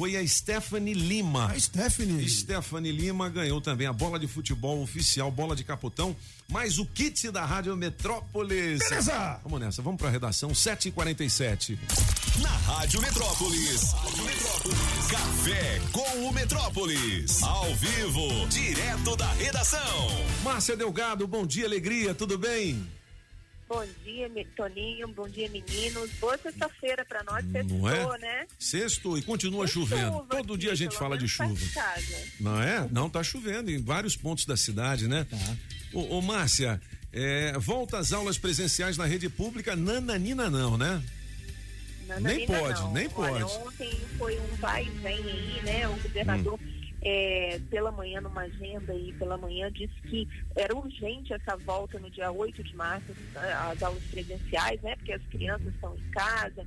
[0.00, 1.52] foi a Stephanie Lima.
[1.52, 2.26] A Stephanie.
[2.26, 6.16] Stephanie Lima ganhou também a bola de futebol oficial, bola de capotão,
[6.48, 8.78] mais o kit da Rádio Metrópolis.
[8.78, 9.38] Beleza.
[9.44, 11.78] Vamos nessa, vamos pra redação 7h47.
[12.40, 13.92] Na Rádio Metrópolis.
[15.10, 17.42] Café com o Metrópolis.
[17.42, 20.08] Ao vivo, direto da redação.
[20.42, 22.88] Márcia Delgado, bom dia, alegria, tudo bem?
[23.70, 25.06] Bom dia, Toninho.
[25.14, 26.10] Bom dia, meninos.
[26.18, 27.44] Boa sexta-feira pra nós.
[27.44, 28.18] Não Sextou, é?
[28.18, 28.46] né?
[28.58, 30.10] Sexto e continua chovendo.
[30.10, 31.72] chuva Todo aqui, dia a gente fala de tá chuva.
[31.72, 32.16] casa.
[32.40, 32.88] Não é?
[32.90, 35.24] Não, tá chovendo em vários pontos da cidade, né?
[35.92, 41.00] Ô, ô Márcia, é, volta às aulas presenciais na rede pública, nananina não, né?
[42.08, 42.92] Nem Nananina, pode, não.
[42.92, 43.68] nem Olha, pode.
[43.68, 45.88] ontem foi um vai e vem aí, né?
[45.88, 46.58] O governador,
[47.02, 52.10] é, pela manhã, numa agenda aí, pela manhã, disse que era urgente essa volta no
[52.10, 54.96] dia 8 de março, às aulas presenciais, né?
[54.96, 56.66] Porque as crianças estão em casa.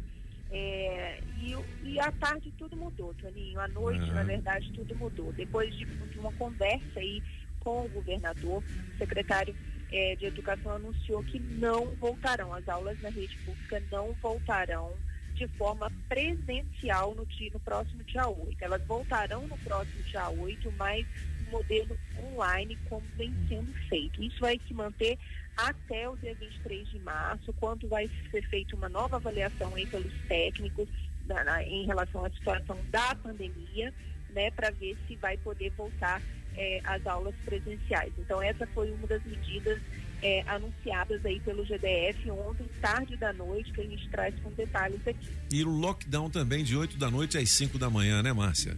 [0.50, 3.60] É, e, e à tarde tudo mudou, Toninho.
[3.60, 4.14] À noite, Aham.
[4.14, 5.32] na verdade, tudo mudou.
[5.34, 7.22] Depois de, de uma conversa aí
[7.60, 8.64] com o governador,
[8.94, 9.56] o secretário
[9.92, 14.92] eh, de Educação anunciou que não voltarão, as aulas na rede pública não voltarão
[15.36, 18.58] de forma presencial no, dia, no próximo dia 8.
[18.62, 21.06] Elas voltarão no próximo dia 8, mas
[21.42, 24.22] modelo online, como vem sendo feito.
[24.24, 25.18] Isso vai se manter
[25.58, 30.14] até o dia 23 de março, quando vai ser feita uma nova avaliação aí pelos
[30.28, 30.88] técnicos
[31.26, 33.94] na- na- em relação à situação da pandemia,
[34.30, 36.24] né, para ver se vai poder voltar
[36.56, 38.14] eh, às aulas presenciais.
[38.18, 39.80] Então essa foi uma das medidas
[40.22, 45.06] eh, anunciadas aí pelo GDF ontem, tarde da noite, que a gente traz com detalhes
[45.06, 45.28] aqui.
[45.52, 48.78] E o lockdown também de 8 da noite às 5 da manhã, né, Márcia?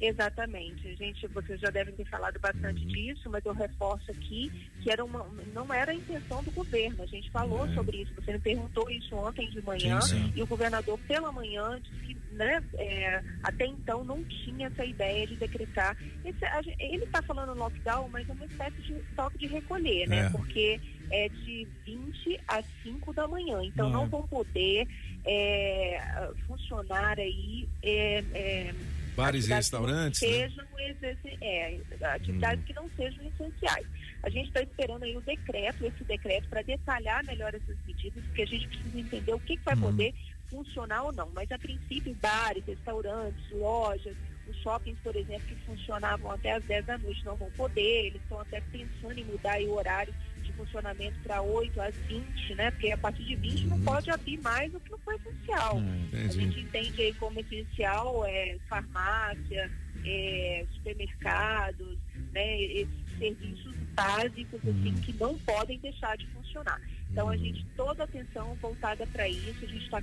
[0.00, 0.94] Exatamente.
[0.96, 2.88] Gente, vocês já devem ter falado bastante Uhum.
[2.88, 4.50] disso, mas eu reforço aqui
[4.82, 7.02] que era uma, não era a intenção do governo.
[7.02, 7.74] A gente falou É.
[7.74, 8.14] sobre isso.
[8.14, 10.32] Você me perguntou isso ontem de manhã Sim, sim.
[10.36, 15.26] e o governador pela manhã disse que né, é, até então não tinha essa ideia
[15.26, 15.96] de decretar.
[16.24, 20.26] Esse- a ele está falando lockdown, mas é uma espécie de toque de recolher, né?
[20.26, 20.30] É.
[20.30, 20.80] Porque
[21.10, 23.64] é de 20 a 5 da manhã.
[23.64, 23.90] Então Ah.
[23.90, 24.86] não vão poder
[25.24, 26.00] é,
[26.46, 27.68] funcionar aí.
[27.82, 28.74] é, é,
[29.18, 30.28] Bares e atividades que restaurantes, né?
[30.28, 31.80] Sejam exerci- é,
[32.14, 33.86] atividades que não sejam essenciais.
[34.22, 38.42] A gente está esperando aí o decreto, esse decreto, para detalhar melhor essas medidas, porque
[38.42, 40.14] a gente precisa entender o que, que vai poder
[40.50, 41.28] funcionar ou não.
[41.34, 44.16] Mas, a princípio, bares, restaurantes, lojas,
[44.48, 48.22] os shoppings, por exemplo, que funcionavam até às 10 da noite não vão poder, eles
[48.22, 50.14] estão até pensando em mudar o horário
[50.58, 52.70] funcionamento para 8 às 20, né?
[52.72, 55.78] Porque a partir de 20 não pode abrir mais o que não for essencial.
[55.78, 56.40] a entendi.
[56.40, 59.70] gente entende aí como essencial é farmácia,
[60.04, 61.96] é, supermercados,
[62.32, 62.62] né?
[62.62, 66.80] Esses serviços básicos assim que não podem deixar de funcionar.
[67.10, 70.00] Então a gente toda a atenção voltada para isso, a gente está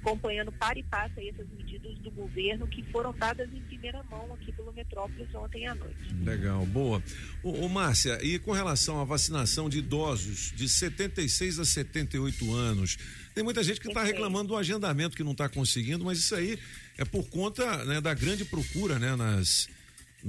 [0.00, 4.52] acompanhando para e passo essas medidas do governo que foram dadas em primeira mão aqui
[4.52, 6.14] pelo Metrópolis ontem à noite.
[6.22, 7.02] Legal, boa.
[7.42, 12.96] Ô, ô, Márcia, e com relação à vacinação de idosos de 76 a 78 anos,
[13.34, 16.58] tem muita gente que está reclamando do agendamento que não está conseguindo, mas isso aí
[16.96, 19.68] é por conta né, da grande procura, né, nas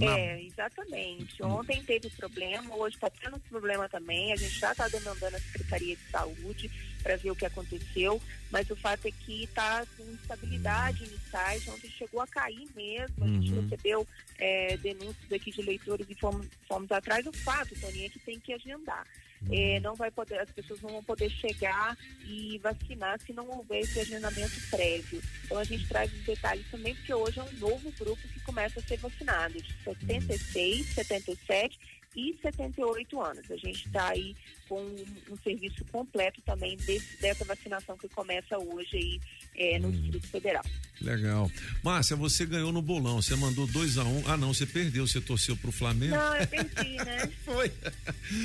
[0.01, 1.41] É, exatamente.
[1.43, 4.33] Ontem teve problema, hoje está tendo problema também.
[4.33, 6.69] A gente já está demandando a Secretaria de Saúde
[7.01, 8.21] para ver o que aconteceu,
[8.51, 13.23] mas o fato é que está com instabilidade em sites, ontem chegou a cair mesmo.
[13.23, 13.61] A gente Uhum.
[13.61, 17.25] recebeu é, denúncias aqui de leitores e fomos, fomos atrás.
[17.27, 19.05] O fato, Toninho, é que tem que agendar.
[19.51, 23.81] É, não vai poder, as pessoas não vão poder chegar e vacinar se não houver
[23.81, 25.21] esse agendamento prévio.
[25.43, 28.79] Então a gente traz os detalhes também, porque hoje é um novo grupo que começa
[28.79, 31.79] a ser vacinado, de 76, 77
[32.15, 33.51] e 78 anos.
[33.51, 34.35] A gente está aí
[34.69, 39.21] com um, um serviço completo também desse- dessa vacinação que começa hoje aí
[39.57, 40.63] é, no Distrito Federal.
[41.01, 41.51] Legal.
[41.83, 44.23] Márcia, você ganhou no bolão, você mandou 2 a 1 um.
[44.27, 46.15] Ah, não, você perdeu, você torceu pro Flamengo.
[46.15, 47.29] Não, eu perdi, né?
[47.45, 47.71] Foi.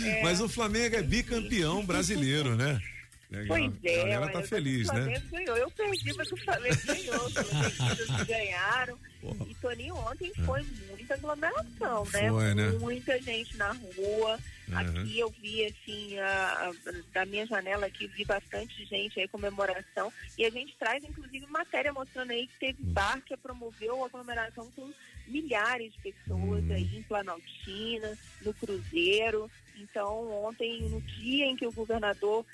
[0.05, 2.81] É, Mas o Flamengo é bicampeão brasileiro, né?
[3.31, 3.47] Legal.
[3.47, 5.01] Pois é, A galera tá feliz, o né?
[5.03, 5.57] Flamengo ganhou.
[5.57, 7.27] Eu perdi, mas o Flamengo ganhou.
[7.27, 8.99] Os ganharam.
[9.49, 12.29] E Toninho, ontem foi muita aglomeração, né?
[12.29, 12.69] Foi, né?
[12.81, 14.39] Muita gente na rua.
[14.73, 14.81] Aham.
[15.01, 20.13] Aqui eu vi, assim, a- a- da minha janela aqui, vi bastante gente aí, comemoração.
[20.39, 22.93] E a gente traz, inclusive, matéria mostrando aí que teve Hum.
[22.93, 24.91] bar que promoveu a aglomeração com
[25.27, 26.73] milhares de pessoas Hum.
[26.73, 29.51] aí em Planaltina, no Cruzeiro.
[29.77, 32.45] Então, ontem, no dia em que o governador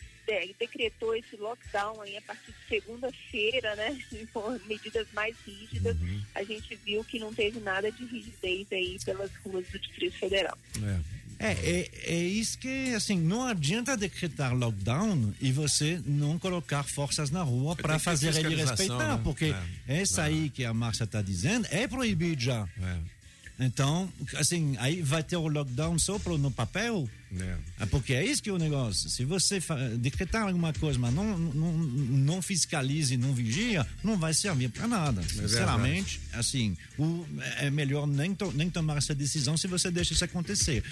[0.58, 3.98] decretou esse lockdown aí a partir de segunda-feira, né,
[4.32, 6.22] com medidas mais rígidas, Uhum.
[6.34, 10.56] a gente viu que não teve nada de rigidez aí pelas ruas do Distrito Federal.
[11.38, 17.30] É, é, é isso que, assim, não adianta decretar lockdown e você não colocar forças
[17.30, 19.20] na rua para fazer ele respeitar, né?
[19.22, 19.54] porque
[19.86, 22.66] É, essa aí que a Márcia está dizendo é proibido já.
[23.58, 27.08] Então, assim, aí vai ter o lockdown só pro, no papel?
[27.80, 29.08] É porque é isso que é o negócio.
[29.10, 29.60] Se você
[29.98, 35.22] decretar alguma coisa, mas não, não, não fiscalize, não vigia, não vai servir para nada.
[35.22, 37.26] Sinceramente, assim, o,
[37.58, 40.84] é melhor nem, to- nem tomar essa decisão se você deixa isso acontecer.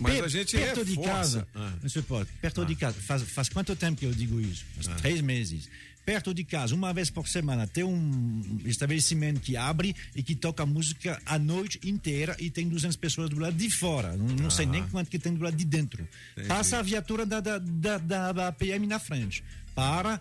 [0.00, 1.72] mas Per- a gente perto de casa, Ah.
[2.08, 4.64] pode, perto de casa, faz, faz quanto tempo que eu digo isso?
[4.80, 5.68] Faz três meses.
[6.06, 10.64] Perto de casa, uma vez por semana, tem um estabelecimento que abre e que toca
[10.64, 14.16] música a noite inteira e tem 200 pessoas do lado de fora.
[14.16, 16.06] Não, não sei nem quanto que tem do lado de dentro.
[16.32, 16.46] Entendi.
[16.48, 19.42] Passa a viatura da, da, da, da- PM na frente.
[19.74, 20.20] Para,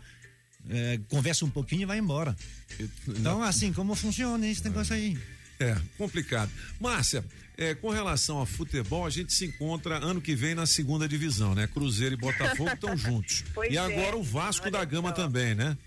[0.68, 2.36] eh, conversa um pouquinho e vai embora.
[3.08, 5.16] Então, assim, como funciona esse negócio aí?
[5.60, 6.52] É, complicado.
[6.82, 7.24] Márcia,
[7.58, 11.56] é, com relação a futebol, a gente se encontra ano que vem na segunda divisão,
[11.56, 11.68] né?
[11.68, 13.44] Cruzeiro e Botafogo estão juntos.
[13.54, 15.78] Pois e é, agora o Vasco da Gama também, né?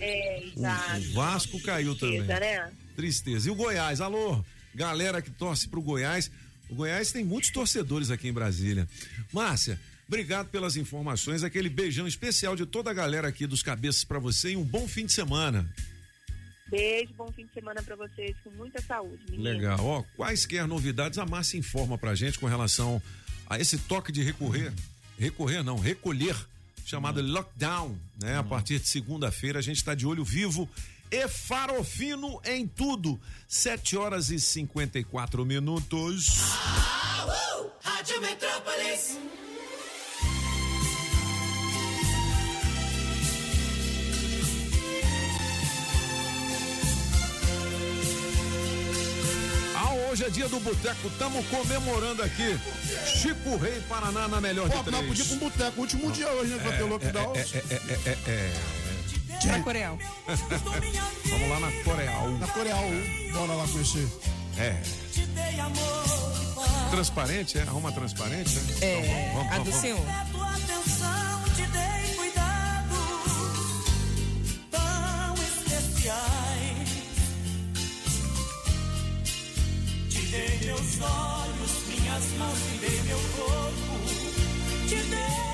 [0.00, 1.00] É, exato.
[1.00, 2.24] o Vasco caiu também.
[2.24, 2.72] Tristeza, né?
[2.96, 3.48] Tristeza.
[3.48, 4.00] E o Goiás?
[4.00, 4.44] Alô,
[4.74, 6.30] galera que torce pro Goiás.
[6.68, 8.86] O Goiás tem muitos torcedores aqui em Brasília.
[9.32, 11.42] Márcia, obrigado pelas informações.
[11.42, 14.86] Aquele beijão especial de toda a galera aqui dos cabeças para você e um bom
[14.86, 15.72] fim de semana.
[16.70, 19.54] Beijo, bom fim de semana para vocês, com muita saúde, meninas.
[19.54, 19.84] Legal.
[19.84, 23.00] Ó, quaisquer novidades, a Márcia informa pra gente com relação
[23.48, 24.72] a esse toque de recorrer.
[25.18, 26.36] Recorrer não, recolher,
[26.84, 28.38] chamado lockdown, né?
[28.38, 30.68] A partir de segunda-feira a gente está de olho vivo
[31.10, 33.18] e farofino em tudo.
[33.48, 36.28] 7 horas e 54 minutos.
[37.82, 39.18] Rádio Metrópolis.
[50.18, 52.58] Hoje é dia do boteco, estamos comemorando aqui.
[53.06, 55.06] Chico Rei Paraná na melhor Pô, de três.
[55.06, 56.58] podíamos ir pra um boteco, último dia hoje, né?
[56.60, 57.32] Pra ter lockdown.
[57.36, 59.96] É, é, é, é, é, Pra Coreal.
[60.26, 60.34] é.
[61.28, 62.30] Vamos lá na Coreal.
[62.32, 62.82] Na Coreal,
[63.32, 64.08] bora lá conhecer.
[64.58, 64.76] É.
[66.90, 67.62] Transparente, é?
[67.62, 68.58] Arruma transparente?
[68.80, 69.80] É, É, Vamos, vamos, a vamos, do vamos.
[69.80, 70.00] senhor.
[80.78, 85.47] Meus olhos, minhas mãos, te dei meu corpo, te dei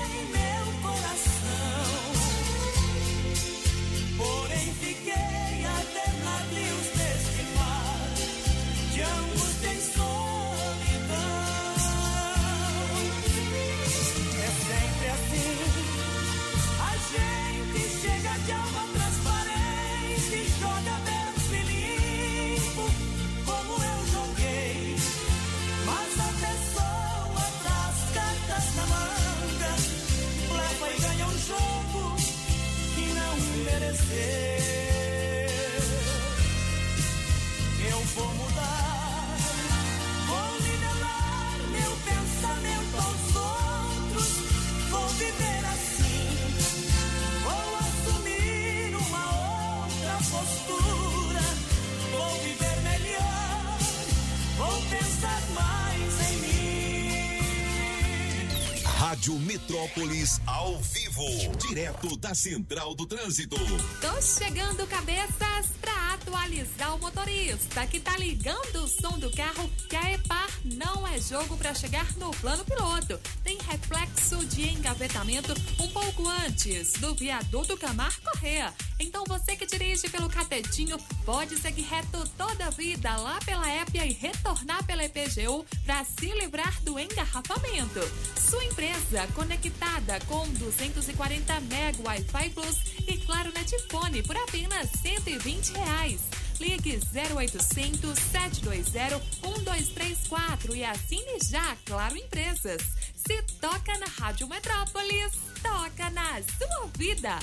[59.25, 61.23] Rádio Metrópolis ao vivo,
[61.67, 63.55] direto da Central do Trânsito.
[63.99, 65.65] Tô chegando, cabeças,
[66.25, 71.19] atualizar o motorista que tá ligando o som do carro que a EPAR não é
[71.19, 73.19] jogo pra chegar no plano piloto.
[73.43, 78.73] Tem reflexo de engavetamento um pouco antes do viaduto Camar Correa.
[78.99, 84.05] Então você que dirige pelo Catetinho pode seguir reto toda a vida lá pela Épia
[84.05, 87.99] e retornar pela EPGU pra se livrar do engarrafamento.
[88.49, 96.14] Sua empresa conectada com 240 MB Wi-Fi Plus e claro Netfone por apenas 120 reais.
[96.59, 102.81] Ligue 0800 720 1234 e assine já Claro Empresas.
[103.15, 107.39] Se toca na Rádio Metrópolis, toca na sua vida.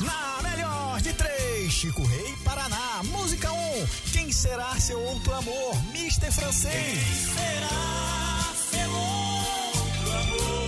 [0.00, 3.02] Na melhor de três, Chico Rei Paraná.
[3.04, 3.56] Música 1.
[3.56, 5.84] Um, quem será seu outro amor?
[5.92, 6.98] Mister Francês.
[7.34, 10.60] será seu outro amor?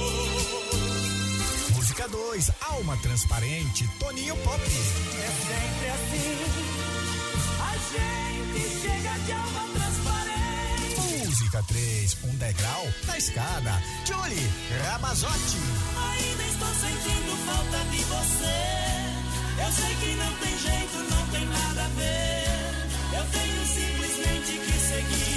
[1.76, 2.50] Música 2.
[2.62, 3.88] Alma Transparente.
[3.98, 4.60] Toninho Pop.
[4.60, 6.81] É sempre assim.
[7.92, 11.26] Gente chega de alma transparente.
[11.26, 12.16] Música 3.
[12.24, 13.82] Um degrau na escada.
[14.06, 14.50] Julie
[14.84, 15.58] Ramazotti.
[16.10, 18.92] Ainda estou sentindo falta de você.
[19.64, 22.52] Eu sei que não tem jeito, não tem nada a ver.
[23.18, 25.31] Eu tenho simplesmente que seguir.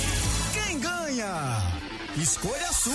[2.18, 2.94] Escolha a sua!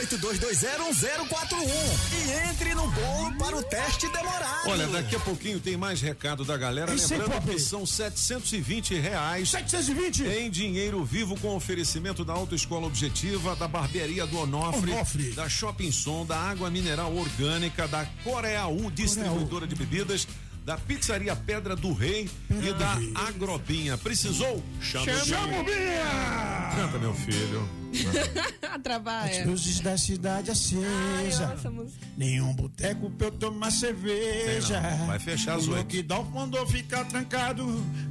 [0.00, 1.68] 982201041
[2.12, 4.66] e entre no bolo para o teste demorado.
[4.70, 6.90] Olha, daqui a pouquinho tem mais recado da galera.
[6.90, 9.50] Aí, Lembrando que são 720 reais.
[9.50, 10.24] 720?
[10.24, 15.32] Em dinheiro vivo com oferecimento da Autoescola Objetiva, da Barbearia do Onofre, Onofre.
[15.32, 20.26] da Shopping Som, da Água Mineral Orgânica, da Coreaú, distribuidora de bebidas,
[20.64, 22.96] da Pizzaria Pedra do Rei e da
[23.28, 23.98] Agrobinha.
[23.98, 24.64] Precisou?
[24.80, 25.64] Chama, o Chama o.
[25.64, 26.72] Binha!
[26.74, 27.83] Canta, meu filho.
[28.82, 29.40] Trabalha.
[29.40, 31.52] As luzes da cidade acesa.
[31.54, 32.06] essa música.
[32.16, 34.80] Nenhum boteco pra eu tomar cerveja.
[34.80, 35.70] Não, vai fechar o oito.
[35.70, 37.64] lockdown mandou ficar trancado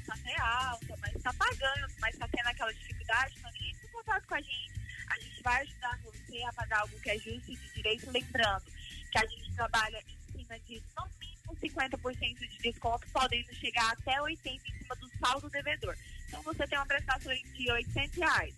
[0.00, 4.26] está até alta, mas está pagando, mas está tendo aquela dificuldade, então entre em contato
[4.26, 4.72] com a gente.
[5.08, 8.64] A gente vai ajudar você a pagar algo que é justo e de direito, lembrando
[9.10, 14.16] que a gente trabalha em cima de no mínimo 50% de desconto, podendo chegar até
[14.18, 15.96] 80% em cima do saldo devedor.
[16.28, 18.54] Então você tem uma prestação de 800 reais.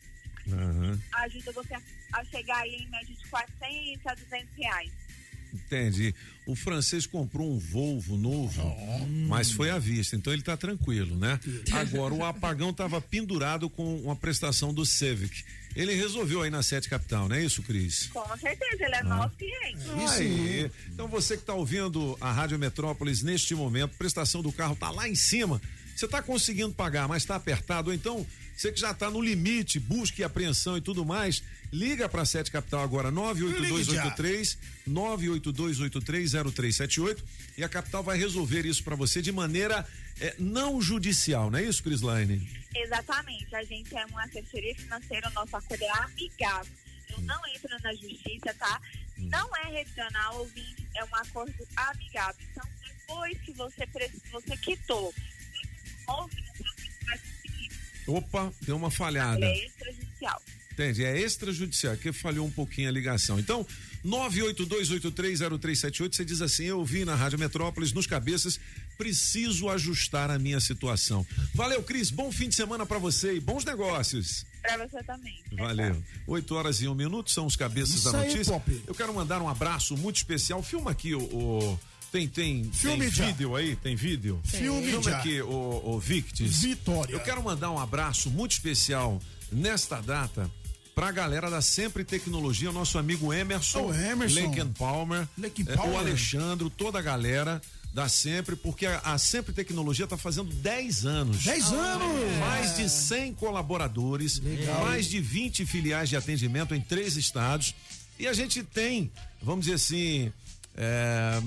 [1.12, 4.92] Ajuda você a, a chegar aí em média de 400 a 200 reais.
[5.54, 6.14] Entendi.
[6.46, 8.62] O francês comprou um Volvo novo,
[9.28, 11.40] mas foi à vista, então ele tá tranquilo, né?
[11.72, 15.44] Agora, o apagão tava pendurado com uma prestação do Civic.
[15.74, 18.08] Ele resolveu aí na Sete Capital, não é isso, Cris?
[18.12, 19.90] Com certeza, ele é nosso cliente.
[20.10, 20.70] Aí.
[20.88, 25.08] Então você que está ouvindo a Rádio Metrópolis neste momento, prestação do carro tá lá
[25.08, 25.60] em cima.
[25.96, 28.26] Você está conseguindo pagar, mas está apertado, ou então
[28.56, 31.42] você que já está no limite, busca e apreensão e tudo mais,
[31.72, 34.56] liga para a Sete Capital agora 98283
[34.88, 37.18] 982830378
[37.58, 39.84] e a Capital vai resolver isso para você de maneira
[40.20, 42.48] eh, não judicial, não é isso, Crislaine?
[42.74, 43.54] Exatamente.
[43.54, 46.72] A gente é uma assessoria financeira, o nosso acordo é amigável.
[47.10, 48.80] Eu não entro na justiça, tá?
[49.16, 52.44] Não é regional, ouvinte, é um acordo amigável.
[52.50, 53.86] Então, depois que você,
[54.32, 55.14] você quitou,
[56.06, 56.44] você.
[58.06, 59.44] Opa, deu uma falhada.
[59.44, 60.42] É extrajudicial.
[60.72, 61.04] Entende?
[61.04, 63.38] É extrajudicial, que falhou um pouquinho a ligação.
[63.38, 63.64] Então,
[64.04, 68.58] 982830378, você diz assim: eu vi na Rádio Metrópolis, nos cabeças,
[68.98, 71.26] preciso ajustar a minha situação.
[71.54, 74.44] Valeu, Cris, bom fim de semana pra você e bons negócios.
[74.62, 75.38] Pra você também.
[75.52, 76.02] Valeu.
[76.26, 78.52] 8 horas e um minuto são os cabeças Isso da aí, notícia.
[78.52, 78.82] Pop.
[78.86, 80.62] Eu quero mandar um abraço muito especial.
[80.62, 81.22] Filma aqui o.
[81.22, 81.78] o-
[82.14, 83.26] tem, tem, Filme tem já.
[83.26, 83.74] vídeo aí?
[83.74, 84.40] Tem vídeo?
[84.44, 85.18] Filme Filma já.
[85.18, 86.60] aqui, o, o Victis.
[86.60, 87.12] Vitória.
[87.12, 90.48] Eu quero mandar um abraço muito especial nesta data
[90.94, 94.38] pra galera da Sempre Tecnologia, nosso amigo Emerson, Ô, Emerson.
[94.42, 95.92] Lincoln Palmer, Lincoln Palmer.
[95.92, 97.60] o Alexandre, toda a galera
[97.92, 101.42] da Sempre, porque a, a Sempre Tecnologia está fazendo 10 anos.
[101.42, 102.38] 10 anos!
[102.38, 104.40] Mais de 100 colaboradores,
[104.80, 107.74] mais de 20 filiais de atendimento em três estados.
[108.20, 109.10] E a gente tem,
[109.42, 110.32] vamos dizer assim,
[110.76, 111.40] é,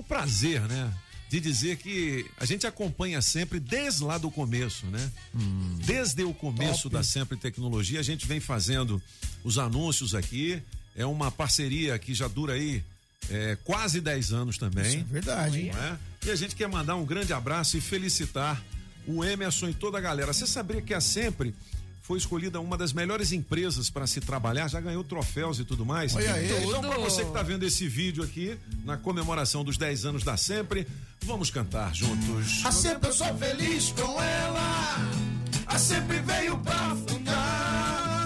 [0.00, 0.92] o prazer, né?
[1.28, 5.10] De dizer que a gente acompanha sempre desde lá do começo, né?
[5.86, 6.94] Desde o começo Top.
[6.94, 9.00] da Sempre Tecnologia, a gente vem fazendo
[9.44, 10.60] os anúncios aqui.
[10.96, 12.82] É uma parceria que já dura aí
[13.30, 14.86] é, quase 10 anos também.
[14.86, 15.70] Isso é verdade.
[15.70, 15.96] é?
[16.26, 18.60] E a gente quer mandar um grande abraço e felicitar
[19.06, 20.32] o Emerson e toda a galera.
[20.32, 21.54] Você sabia que a Sempre
[22.10, 26.12] foi escolhida uma das melhores empresas para se trabalhar, já ganhou troféus e tudo mais.
[26.16, 26.50] Olha aí.
[26.60, 30.36] Então, para você que está vendo esse vídeo aqui, na comemoração dos 10 anos da
[30.36, 30.88] Sempre,
[31.22, 32.62] vamos cantar juntos.
[32.64, 34.96] A sempre eu sou feliz com ela.
[35.66, 38.19] A sempre veio pra ficar.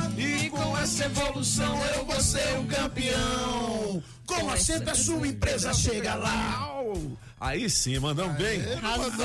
[0.84, 4.02] Com essa evolução eu vou ser o campeão.
[4.26, 6.70] Com a sempre a sua empresa chega lá.
[7.40, 8.60] Aí sim, mandamos bem.
[8.82, 9.24] Arrasou.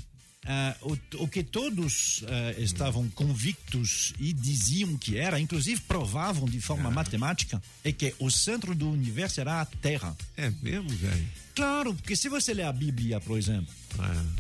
[0.48, 6.60] ah, o, o que todos ah, estavam convictos e diziam que era, inclusive provavam de
[6.62, 10.16] forma matemática, é que o centro do universo era a Terra.
[10.36, 11.28] É mesmo, velho?
[11.56, 13.68] Claro, porque se você ler a Bíblia, por exemplo,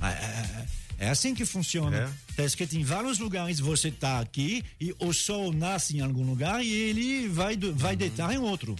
[0.01, 0.65] é, é-
[0.99, 1.97] é assim que funciona.
[2.29, 6.63] Está escrito em vários lugares, você está aqui e o sol nasce em algum lugar
[6.65, 8.75] e ele vai, do- vai deitar em outro.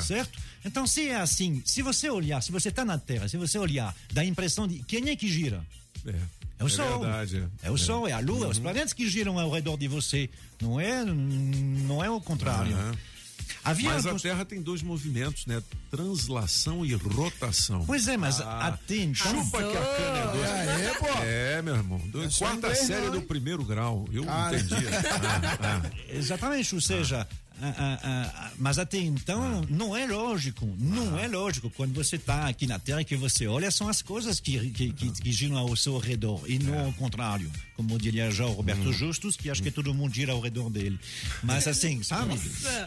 [0.00, 0.38] Certo.
[0.64, 3.94] Então, se é assim, se você olhar, se você está na Terra, se você olhar,
[4.12, 5.64] dá a impressão de quem é que gira?
[6.06, 6.14] É.
[6.64, 7.00] É o Sol.
[7.00, 7.48] verdade.
[7.62, 8.50] É o Sol, é a Lua, Uhum.
[8.50, 10.28] os planetas que giram ao redor de você.
[10.60, 12.76] Não é, não é o contrário.
[13.62, 15.62] Havia Mas a Terra tem dois movimentos, né?
[15.90, 17.84] Translação e rotação.
[17.86, 19.44] Pois é, mas Ah, até então.
[19.44, 20.82] Chupa que a cana é doce.
[20.82, 21.06] É, pô.
[21.22, 21.98] É, meu irmão.
[22.08, 24.06] Do- É quarta série não, do primeiro grau.
[24.12, 24.56] Eu Cara.
[24.58, 24.74] entendi.
[25.60, 25.90] Ah, ah.
[26.08, 27.26] Exatamente, ou seja,
[27.62, 31.70] ah, ah, ah, mas até então não é lógico, não é lógico.
[31.70, 35.10] Quando você está aqui na Terra que você olha, são as coisas que, que, que,
[35.10, 37.50] que giram ao seu redor e não ao contrário.
[37.76, 40.98] Como diria já o Roberto Justus, que acho que todo mundo gira ao redor dele.
[41.42, 42.34] Mas assim, sabe?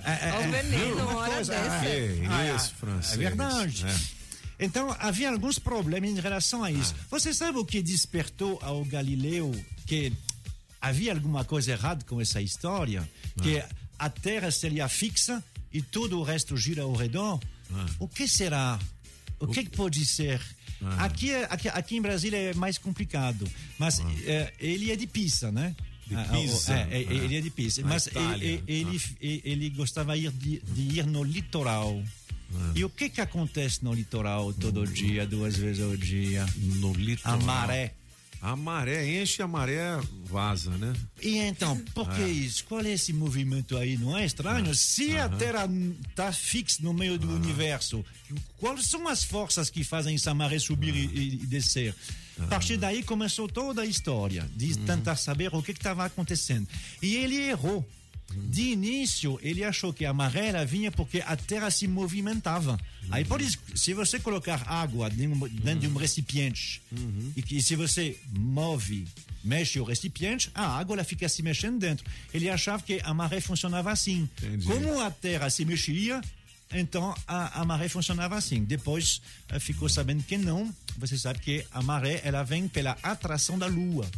[0.03, 1.53] É, é, o veneno, hora coisa-.
[1.53, 3.13] Que Ah, isso, francês.
[3.13, 3.85] É verdade.
[3.85, 4.17] É.
[4.59, 6.93] Então, havia alguns problemas em relação a isso.
[7.09, 9.51] Você sabe o que despertou ao Galileu
[9.85, 10.11] que
[10.81, 13.07] havia alguma coisa errada com essa história?
[13.41, 13.63] Que
[13.99, 15.43] a Terra seria fixa
[15.73, 17.39] e todo o resto gira ao redor?
[17.99, 18.79] O que será?
[19.39, 20.41] O que, que pode ser?
[20.99, 23.47] Aqui, é- aqui, aqui em Brasília é mais complicado,
[23.79, 25.75] mas eh, ele é de Pisa, né?
[26.05, 26.73] De Ah, Pisa.
[26.73, 27.13] é, é, Ah.
[27.13, 27.81] ele é de Pisa.
[27.83, 29.01] Mas ele, ele,
[29.43, 32.01] ele, gostava ir de, de ir no litoral.
[32.75, 36.45] E o que que acontece no litoral todo dia, duas vezes ao dia?
[36.55, 37.39] No litoral.
[37.39, 37.93] A maré.
[38.41, 40.93] A maré enche, a maré vaza, né?
[41.21, 42.27] E então, por que É.
[42.29, 42.63] isso?
[42.65, 43.97] Qual é esse movimento aí?
[43.97, 44.73] Não é estranho?
[44.75, 45.37] Se a Aham.
[45.37, 45.69] Terra
[46.09, 48.05] está fixa no meio do universo,
[48.57, 51.95] quais são as forças que fazem essa maré subir e, e- e descer?
[52.39, 56.67] A partir daí começou toda a história de tentar saber o que estava acontecendo.
[57.01, 57.83] E ele errou.
[58.35, 62.77] De início, ele achou que a maré ela vinha porque a Terra se movimentava.
[63.09, 66.81] Aí, por isso, se você colocar água dentro dentro de um recipiente
[67.35, 69.07] e que se você move,
[69.43, 72.05] mexe o recipiente, a água ela fica se mexendo dentro.
[72.33, 74.29] Ele achava que a maré funcionava assim.
[74.65, 76.21] Como a Terra se mexia,
[76.71, 78.63] então a, a maré funcionava assim.
[78.63, 80.73] Depois eh, ficou sabendo que não.
[80.97, 84.09] Você sabe que a maré ela vem pela atração da Lua.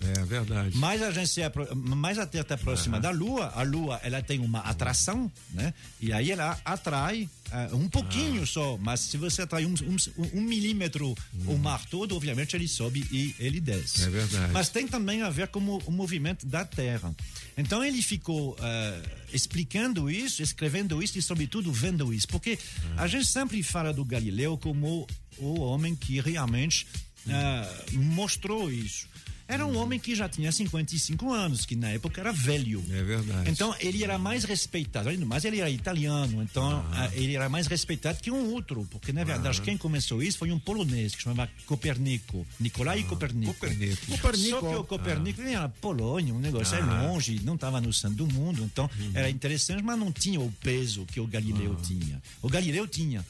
[0.00, 0.76] É verdade.
[0.76, 4.22] Mais a gente se apro- mais a Terra está próxima da Lua, a Lua ela
[4.22, 5.74] tem uma atração, né?
[6.00, 9.96] E aí ela atrai ah, um pouquinho só, mas se você atrai um, um,
[10.34, 11.14] um milímetro
[11.46, 14.04] o mar todo, obviamente ele sobe e ele desce.
[14.04, 14.52] É verdade.
[14.52, 17.12] Mas tem também a ver com o, o movimento da Terra.
[17.56, 22.56] Então ele ficou ah, explicando isso, escrevendo isso e sobretudo vendo isso, porque
[22.96, 25.06] a gente sempre fala do Galileu como
[25.38, 26.86] o homem que realmente
[27.28, 29.08] ah, mostrou isso.
[29.48, 32.84] Era um homem que já tinha 55 anos, que na época era velho.
[32.90, 33.50] É verdade.
[33.50, 37.48] Então ele era mais respeitado, além do mais ele era italiano, então ah, ele era
[37.48, 41.22] mais respeitado que um outro, porque na verdade quem começou isso foi um polonês que
[41.22, 43.54] chamava Copernico, Nicolai Copernico.
[43.54, 44.06] Copernico.
[44.06, 44.50] Copernico.
[44.50, 47.02] Só que o Copernico ele era na Polônia, um negócio é Ah.
[47.04, 51.06] longe, não estava no centro do mundo, então era interessante, mas não tinha o peso
[51.06, 52.20] que o Galileu tinha.
[52.42, 53.24] O Galileu tinha.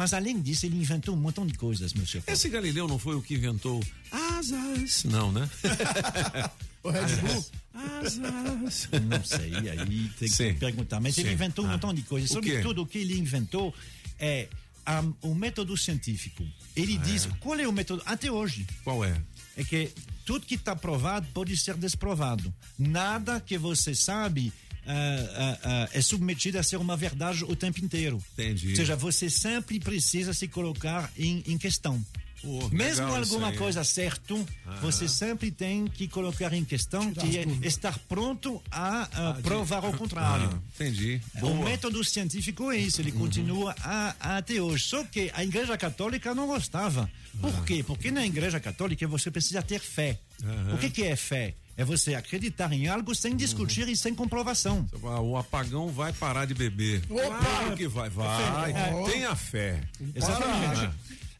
[0.00, 2.24] Mas além disso, ele inventou um montão de coisas, meu senhor.
[2.26, 5.04] Esse Galileu não foi o que inventou asas?
[5.04, 5.46] Não, né?
[6.82, 7.46] O Red Bull?
[7.74, 8.88] Asas.
[9.06, 10.54] Não sei, aí tem que Sim.
[10.54, 11.00] perguntar.
[11.00, 11.34] Mas ele Sim.
[11.34, 11.72] inventou um Ah.
[11.72, 12.30] montão de coisas.
[12.30, 12.32] O?
[12.32, 13.74] Sobretudo, o que ele inventou
[14.18, 14.48] é
[14.86, 16.42] a- o método científico.
[16.74, 18.66] Ele diz qual é o método até hoje.
[18.82, 19.20] Qual é?
[19.54, 19.90] É que
[20.24, 22.50] tudo que está provado pode ser desprovado.
[22.78, 24.50] Nada que você sabe
[24.86, 28.22] ah, ah, é submetido a ser uma verdade o tempo inteiro.
[28.34, 28.70] Entendi.
[28.70, 32.04] Ou seja, você sempre precisa se colocar em, em questão.
[32.42, 34.46] Pô, Mesmo alguma coisa certo,
[34.80, 39.42] você sempre tem que colocar em questão Tirar que é estar pronto a, ah, de-
[39.42, 40.48] provar o contrário.
[40.50, 41.20] Ah, entendi.
[41.36, 41.64] O Boa.
[41.66, 44.84] método científico é isso, ele continua a- a- até hoje.
[44.84, 47.10] Só que a Igreja Católica não gostava.
[47.42, 47.84] Por quê?
[47.86, 50.18] Porque na Igreja Católica você precisa ter fé.
[50.42, 50.74] Aham.
[50.76, 51.54] O que, que é fé?
[51.80, 54.86] É você acreditar em algo sem discutir e sem comprovação.
[55.02, 57.02] Ah, O apagão vai parar de beber.
[57.08, 57.38] Opa!
[57.38, 58.74] Claro que vai, vai.
[59.10, 59.80] Tenha fé.
[60.14, 60.90] Exatamente.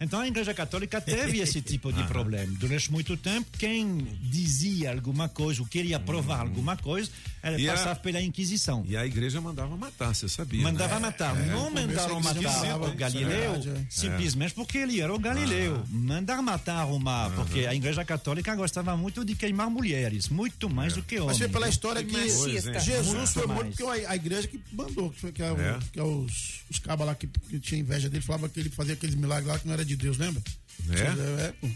[0.01, 2.51] Então a Igreja Católica teve esse tipo de problema.
[2.59, 7.11] Durante muito tempo, quem dizia alguma coisa, ou queria provar alguma coisa,
[7.43, 8.83] ela E a- passava pela Inquisição.
[8.89, 10.63] E a igreja mandava matar, você sabia?
[10.63, 11.01] Mandava né?
[11.01, 11.39] matar.
[11.39, 13.87] É, não mandaram a matar o Galileu é é.
[13.91, 15.83] simplesmente porque ele era o Galileu.
[15.91, 17.31] Mandar matar uma.
[17.31, 21.29] Porque a Igreja Católica gostava muito de queimar mulheres, muito mais do que homens.
[21.33, 22.81] Mas foi pela história que Machista.
[22.81, 25.61] Jesus Muito foi morto porque a, a igreja que mandou, que, foi- que, é o-
[25.61, 25.79] É.
[25.93, 28.95] que é os, os cabas lá que, que tinha inveja dele, falava que ele fazia
[28.95, 30.43] aqueles milagres lá que não era de Deus, lembra?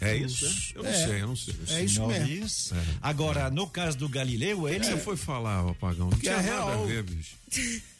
[0.00, 0.08] É?
[0.12, 0.46] É isso?
[0.46, 1.06] Os- Eu não é.
[1.06, 1.54] sei, eu não sei.
[1.68, 2.26] É isso mesmo.
[2.46, 2.74] Isso.
[3.02, 4.82] Agora, no caso do Galileu, ele.
[4.84, 6.04] Você foi falar, o apagão?
[6.06, 6.82] Não Porque tinha é nada real.
[6.84, 7.36] a ver, bicho.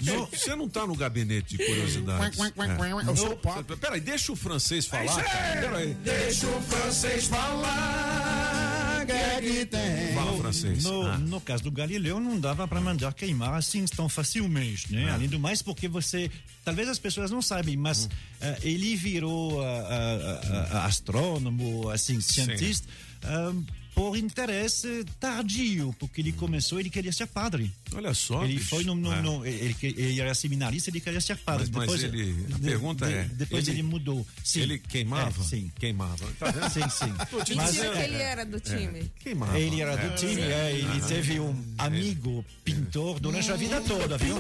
[0.01, 2.39] Não, você não tá no gabinete de curiosidades.
[2.39, 5.61] No- Peraí, deixa o francês falar, cara.
[5.61, 5.95] Peraí.
[6.03, 8.74] Deixa o francês falar,
[9.07, 10.15] que é que tem.
[10.15, 10.85] Fala, francês.
[10.85, 11.19] No, Ah.
[11.19, 15.09] no caso do Galileu, não dava para mandar queimar assim tão facilmente, né?
[15.11, 15.15] Ah.
[15.15, 16.31] Além do mais, porque você.
[16.65, 18.09] Talvez as pessoas não sabem, mas Hum.
[18.41, 20.41] eh, ele virou ah,
[20.73, 22.87] ah, astrônomo, assim, cientista.
[23.25, 23.53] ah,
[23.95, 27.71] por interesse tardio, porque ele começou, ele queria ser padre.
[27.95, 28.45] Olha só.
[28.45, 28.69] Ele bicho.
[28.69, 29.23] foi no, no, É.
[29.23, 31.69] no- ele, ele era seminarista, ele queria ser padre.
[31.73, 33.25] Mas, mas ele, a pergunta é.
[33.33, 34.27] Depois ele, mudou.
[34.43, 34.61] Sim.
[34.63, 35.41] Ele queimava?
[35.41, 35.71] É, sim.
[35.79, 36.27] Queimava.
[36.39, 36.71] Tá vendo?
[36.71, 37.15] Sim, sim.
[37.55, 37.93] Mas dizendo.
[37.93, 39.13] que ele é, era do time?
[39.21, 39.59] Queimava.
[39.59, 40.11] Ele era do É.
[40.17, 41.07] time, é, ele Ah.
[41.07, 44.37] teve um amigo pintor durante a vida toda, viu?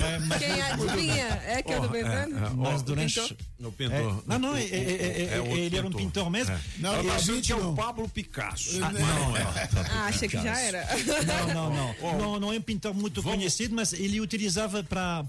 [0.00, 1.26] É, mas- Quem adivinha?
[1.46, 2.56] É que eu tô pensando?
[2.56, 3.20] Mas durante.
[3.20, 3.36] pintor?
[3.64, 3.94] O pintor.
[3.96, 6.54] É, não, não, é- é- é- É ele era um pintor mesmo.
[6.54, 6.60] É.
[6.78, 6.94] Não,
[7.42, 8.78] que é o Pablo Picasso.
[9.02, 9.42] Ah, não, é.
[9.90, 10.86] Ah, achei que já era.
[11.26, 11.94] Não, não, não.
[12.24, 15.24] Não, não é um pintor muito conhecido, mas ele utilizava para.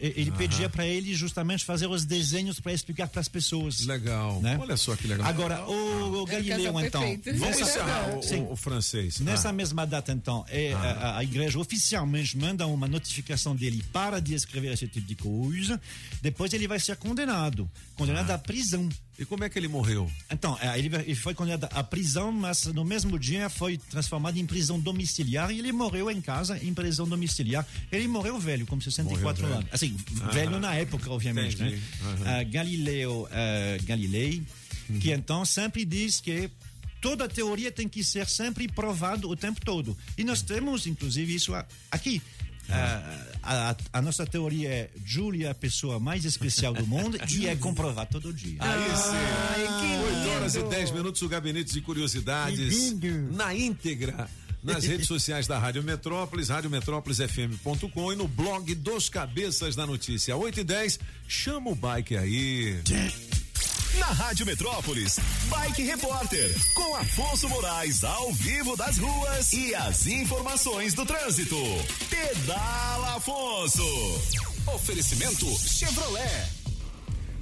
[0.00, 3.84] Ele pedia para ele justamente fazer os desenhos para explicar para as pessoas.
[3.86, 4.40] Legal.
[4.40, 4.56] Né?
[4.60, 5.26] Olha só que legal.
[5.26, 7.00] Agora, o, o É Galileu, então.
[7.02, 7.38] perfeito.
[7.38, 9.20] Vamos encerrar o, o- francês.
[9.20, 9.52] Nessa Ah.
[9.52, 14.72] mesma data, então, é, a, a igreja oficialmente manda uma notificação dele para de escrever
[14.72, 15.80] esse tipo de coisa.
[16.22, 18.88] Depois ele vai ser condenado condenado à prisão.
[19.18, 20.08] E como é que ele morreu?
[20.30, 24.78] Então, é, ele, foi condenado à prisão, mas no mesmo dia foi transformado em prisão
[24.78, 27.66] domiciliar e ele morreu em casa em prisão domiciliar.
[27.90, 29.70] Ele morreu velho, com 64 Morreu anos.
[29.70, 29.74] velho.
[29.74, 30.30] Assim, Ah.
[30.30, 31.76] velho na época, obviamente, Entendi.
[31.76, 31.82] né?
[32.04, 32.24] Aham.
[32.26, 34.42] Ah, Galileu ah, Galilei,
[34.88, 34.98] Uhum.
[35.00, 36.48] que então sempre diz que
[37.00, 39.96] toda teoria tem que ser sempre provado o tempo todo.
[40.16, 41.52] E nós temos, inclusive, isso
[41.90, 42.22] aqui.
[42.70, 47.18] Ah, a, a- a nossa teoria é Júlia é a pessoa mais especial do mundo
[47.30, 48.58] e é comprovado todo dia.
[48.60, 49.98] Aí sim.
[50.04, 50.30] 8 lindo.
[50.30, 52.94] horas e 10 minutos, o Gabinete de Curiosidades
[53.32, 54.28] na íntegra.
[54.62, 60.36] Nas redes sociais da Rádio Metrópolis, radiometrópolisfm.com e no blog dos Cabeças da Notícia.
[60.36, 60.98] 8 e 10,
[61.28, 62.76] chama o bike aí.
[63.98, 65.18] Na Rádio Metrópolis,
[65.48, 71.56] Bike Repórter, com Afonso Moraes ao vivo das ruas e as informações do trânsito.
[72.08, 73.82] Pedala Afonso.
[74.74, 76.58] Oferecimento Chevrolet.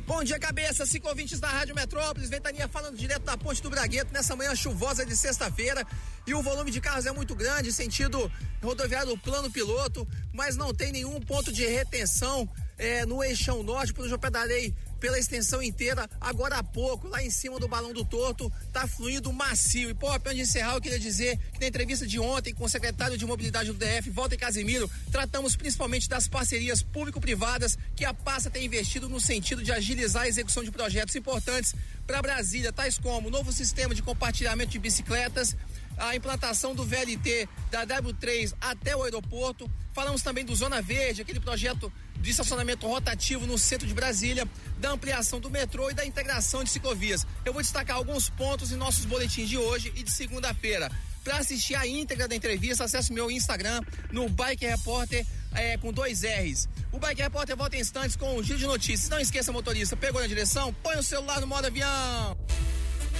[0.07, 0.86] Bom dia, cabeça.
[0.86, 2.30] Cinco ouvintes da Rádio Metrópolis.
[2.30, 5.84] Ventania falando direto da Ponte do Bragueto nessa manhã chuvosa de sexta-feira.
[6.26, 8.30] E o volume de carros é muito grande, sentido
[8.62, 12.48] rodoviário do plano piloto, mas não tem nenhum ponto de retenção
[12.78, 16.09] é, no eixão norte, por onde eu pedalei pela extensão inteira.
[16.20, 19.90] Agora há pouco, lá em cima do balão do torto, tá fluindo macio.
[19.90, 22.68] E, pô, antes de encerrar, eu queria dizer que na entrevista de ontem com o
[22.68, 28.51] secretário de mobilidade do DF, Walter Casimiro, tratamos principalmente das parcerias público-privadas que a pasta
[28.51, 31.74] tem investido no sentido de agilizar a execução de projetos importantes
[32.07, 35.57] para Brasília, tais como o novo sistema de compartilhamento de bicicletas,
[35.97, 39.70] a implantação do VLT da W3 até o aeroporto.
[39.92, 44.47] Falamos também do Zona Verde, aquele projeto de estacionamento rotativo no centro de Brasília,
[44.78, 47.26] da ampliação do metrô e da integração de ciclovias.
[47.44, 50.90] Eu vou destacar alguns pontos em nossos boletins de hoje e de segunda-feira.
[51.24, 53.80] Para assistir a íntegra da entrevista, acesse meu Instagram
[54.12, 56.68] no Bike Repórter é, com dois R's.
[56.92, 59.09] O Bike Repórter volta em instantes com o giro de notícias.
[59.09, 60.72] Não esqueça, motorista, pegou na direção?
[60.82, 62.36] Põe o celular no modo avião.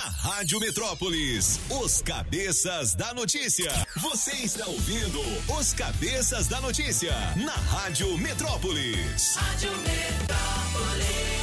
[0.00, 3.70] Rádio Metrópolis, os cabeças da notícia.
[3.96, 5.20] Você está ouvindo
[5.58, 9.36] os cabeças da notícia na Rádio Metrópolis.
[9.36, 11.39] Rádio Metrópolis.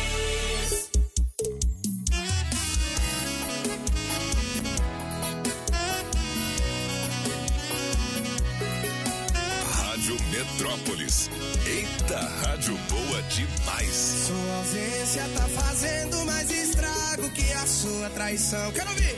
[10.53, 11.29] Metrópolis.
[11.65, 13.93] Eita, rádio boa demais.
[14.27, 18.71] Sua ausência tá fazendo mais estrago que a sua traição.
[18.71, 19.17] Quero ouvir!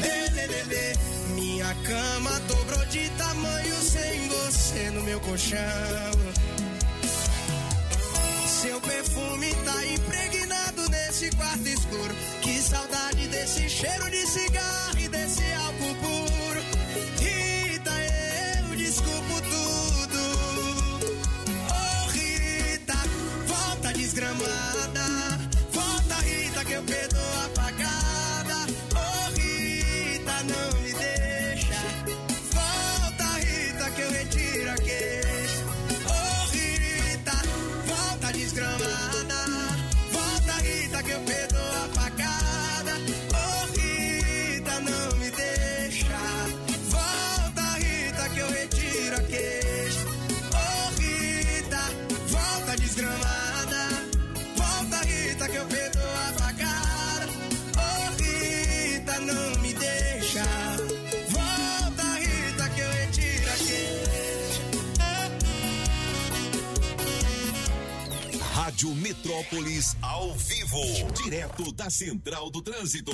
[0.00, 0.94] Lê, lê, lê, lê.
[1.34, 5.58] Minha cama dobrou de tamanho sem você no meu colchão.
[8.46, 12.14] Seu perfume tá impregnado nesse quarto escuro.
[12.42, 14.79] Que saudade desse cheiro de cigarro
[68.80, 70.80] Rádio Metrópolis ao vivo,
[71.22, 73.12] direto da Central do Trânsito.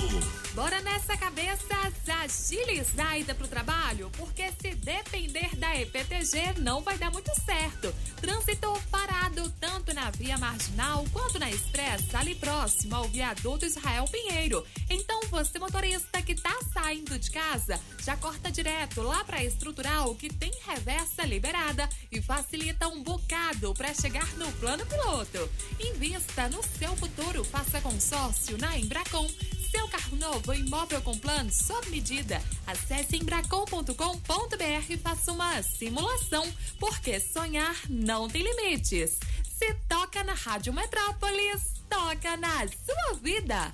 [0.53, 1.75] Bora nessa cabeça
[2.23, 7.93] agilizar a ida pro trabalho, porque se depender da EPTG não vai dar muito certo.
[8.21, 14.65] Trânsito parado tanto na via marginal quanto na expressa, ali próximo ao viaduto Israel Pinheiro.
[14.89, 20.29] Então você motorista que tá saindo de casa, já corta direto lá pra estrutural que
[20.29, 25.49] tem reversa liberada e facilita um bocado para chegar no plano piloto.
[25.79, 29.27] Invista no seu futuro, faça consórcio na Embracon.
[29.69, 32.41] Seu carro novo, imóvel com plano sob medida.
[32.65, 39.19] Acesse embracon.com.br e faça uma simulação, porque sonhar não tem limites.
[39.57, 43.73] Se toca na Rádio Metrópolis, toca na sua vida.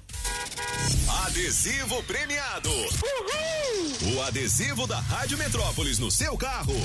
[1.25, 2.69] Adesivo premiado.
[4.15, 6.75] O adesivo da Rádio Metrópolis no seu carro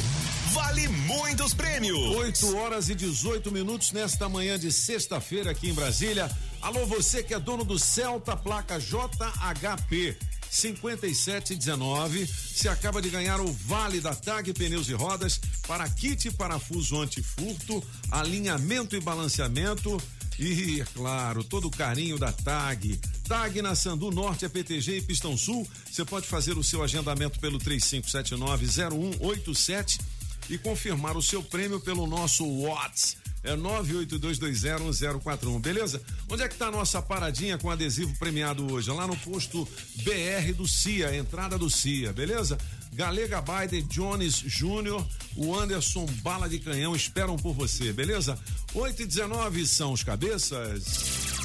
[0.53, 1.99] vale muitos prêmios.
[2.17, 6.31] 8 horas e 18 minutos nesta manhã de sexta-feira aqui em Brasília.
[6.61, 10.17] Alô, você que é dono do Celta, placa JHP.
[10.51, 12.27] 5719.
[12.27, 17.83] Se acaba de ganhar o Vale da TAG Pneus e Rodas para kit parafuso antifurto,
[18.11, 20.01] alinhamento e balanceamento.
[20.39, 23.01] E, é claro, todo o carinho da TAG.
[23.27, 25.69] TAG na Sandu Norte, é PTG e Pistão Sul.
[25.91, 30.01] Você pode fazer o seu agendamento pelo 3579-0187
[30.49, 33.28] e confirmar o seu prêmio pelo nosso WhatsApp.
[33.49, 36.03] É 982201041, beleza?
[36.29, 38.91] Onde é que tá a nossa paradinha com adesivo premiado hoje?
[38.91, 39.67] Lá no posto
[40.03, 42.59] BR do CIA, entrada do CIA, beleza?
[42.93, 45.03] Galega Biden, Jones Júnior,
[45.35, 48.39] o Anderson Bala de Canhão esperam por você, beleza?
[48.75, 50.85] 8 e 19 são os cabeças.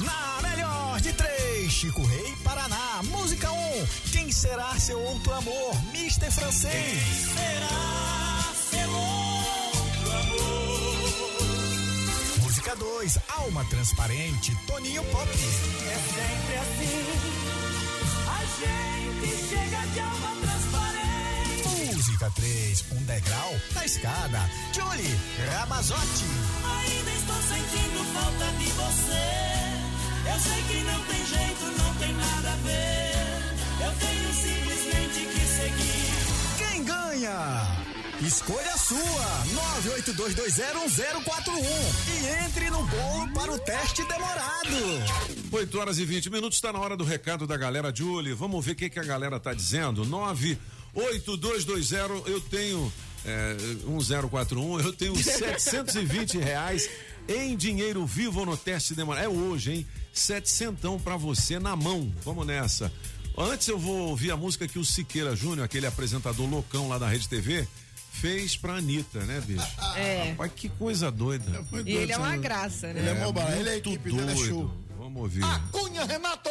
[0.00, 3.02] Na melhor de três, Chico Rei, Paraná.
[3.04, 5.74] Música 1, um, quem será seu outro amor?
[5.90, 6.74] Mister Francês.
[6.74, 8.23] Quem será
[13.04, 15.28] 2, Alma Transparente, Toninho Pop.
[15.28, 17.04] É sempre assim,
[18.26, 21.94] a gente chega de alma transparente.
[21.94, 25.20] Música 3, Um Degrau na Escada, Julie
[25.52, 26.24] Ramazotti.
[26.64, 29.44] Ainda estou sentindo falta de você.
[30.26, 33.54] Eu sei que não tem jeito, não tem nada a ver.
[33.84, 36.14] Eu tenho simplesmente que seguir.
[36.56, 37.83] Quem ganha?
[38.22, 39.44] Escolha a sua,
[40.06, 41.64] 982201041
[42.08, 44.68] e entre no bolo para o teste demorado.
[45.50, 48.32] 8 horas e 20 minutos, está na hora do recado da galera, Julie.
[48.32, 50.06] Vamos ver o que, que a galera tá dizendo.
[50.06, 52.90] 98220, eu tenho
[53.24, 56.88] é, 1041, eu tenho 720 reais
[57.28, 59.24] em dinheiro vivo no teste demorado.
[59.24, 59.84] É hoje, hein?
[60.12, 62.12] 700 para você na mão.
[62.24, 62.92] Vamos nessa.
[63.36, 67.08] Antes eu vou ouvir a música que o Siqueira Júnior, aquele apresentador loucão lá da
[67.08, 67.66] Rede TV,
[68.24, 69.68] fez pra Anitta, né, bicho?
[69.96, 70.30] É.
[70.30, 71.44] Rapaz, que coisa doida.
[71.86, 72.98] E ele é uma graça, né?
[72.98, 74.44] Ele é mobile, ele é equipe, ele é doido.
[74.44, 74.70] show.
[74.98, 75.44] Vamos ouvir.
[75.70, 76.50] Cunha Renato!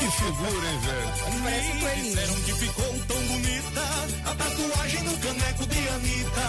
[0.00, 1.12] que figura, hein, velho?
[1.42, 2.14] Parece coelhinho.
[2.14, 3.82] Disseram que ficou tão bonita
[4.24, 6.46] a tatuagem no caneco de Anitta.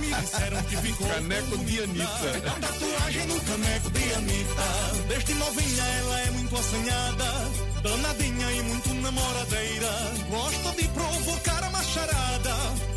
[0.00, 2.30] Me disseram que ficou Caneco tão de Anitta.
[2.46, 4.62] A tatuagem no caneco de Anitta.
[5.08, 9.90] Desde novinha ela é muito assanhada, danadinha e muito namoradeira.
[10.30, 12.54] Gosta de provocar a macharada.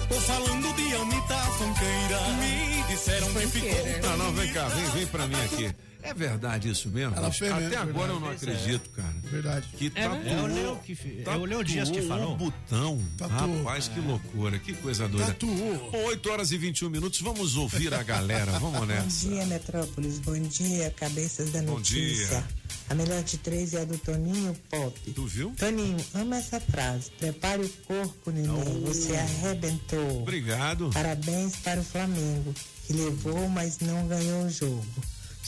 [0.08, 2.20] Tô falando de Anitta Fanqueira.
[2.40, 5.76] Me disseram que ficou Não, não, vem cá, vem, vem pra mim aqui.
[6.10, 7.16] É verdade isso mesmo?
[7.16, 8.52] Ela fez Até mesmo, agora eu não verdade.
[8.52, 9.14] acredito, cara.
[9.24, 9.68] Verdade.
[9.78, 12.34] Que É, tatuou, é o Leo que fe- é o Leo Dias que tatuou falou.
[12.34, 13.02] um botão.
[13.18, 13.58] Tatuou.
[13.58, 15.28] Rapaz, que loucura, que coisa doida.
[15.28, 15.90] Tatuou.
[15.92, 19.28] Bom, 8 horas e 21 minutos, vamos ouvir a galera, vamos Bom nessa.
[19.28, 20.20] dia, Metrópolis.
[20.20, 22.28] Bom dia, cabeças da Bom notícia.
[22.28, 22.44] dia.
[22.90, 24.98] A melhor de três é a do Toninho Pop.
[25.12, 25.54] Tu viu?
[25.58, 27.12] Toninho, ama essa frase.
[27.20, 28.82] Prepare o corpo, neném.
[28.86, 30.22] Você arrebentou.
[30.22, 30.90] Obrigado.
[30.94, 32.56] Parabéns para o Flamengo,
[32.86, 34.86] que levou, mas não ganhou o jogo.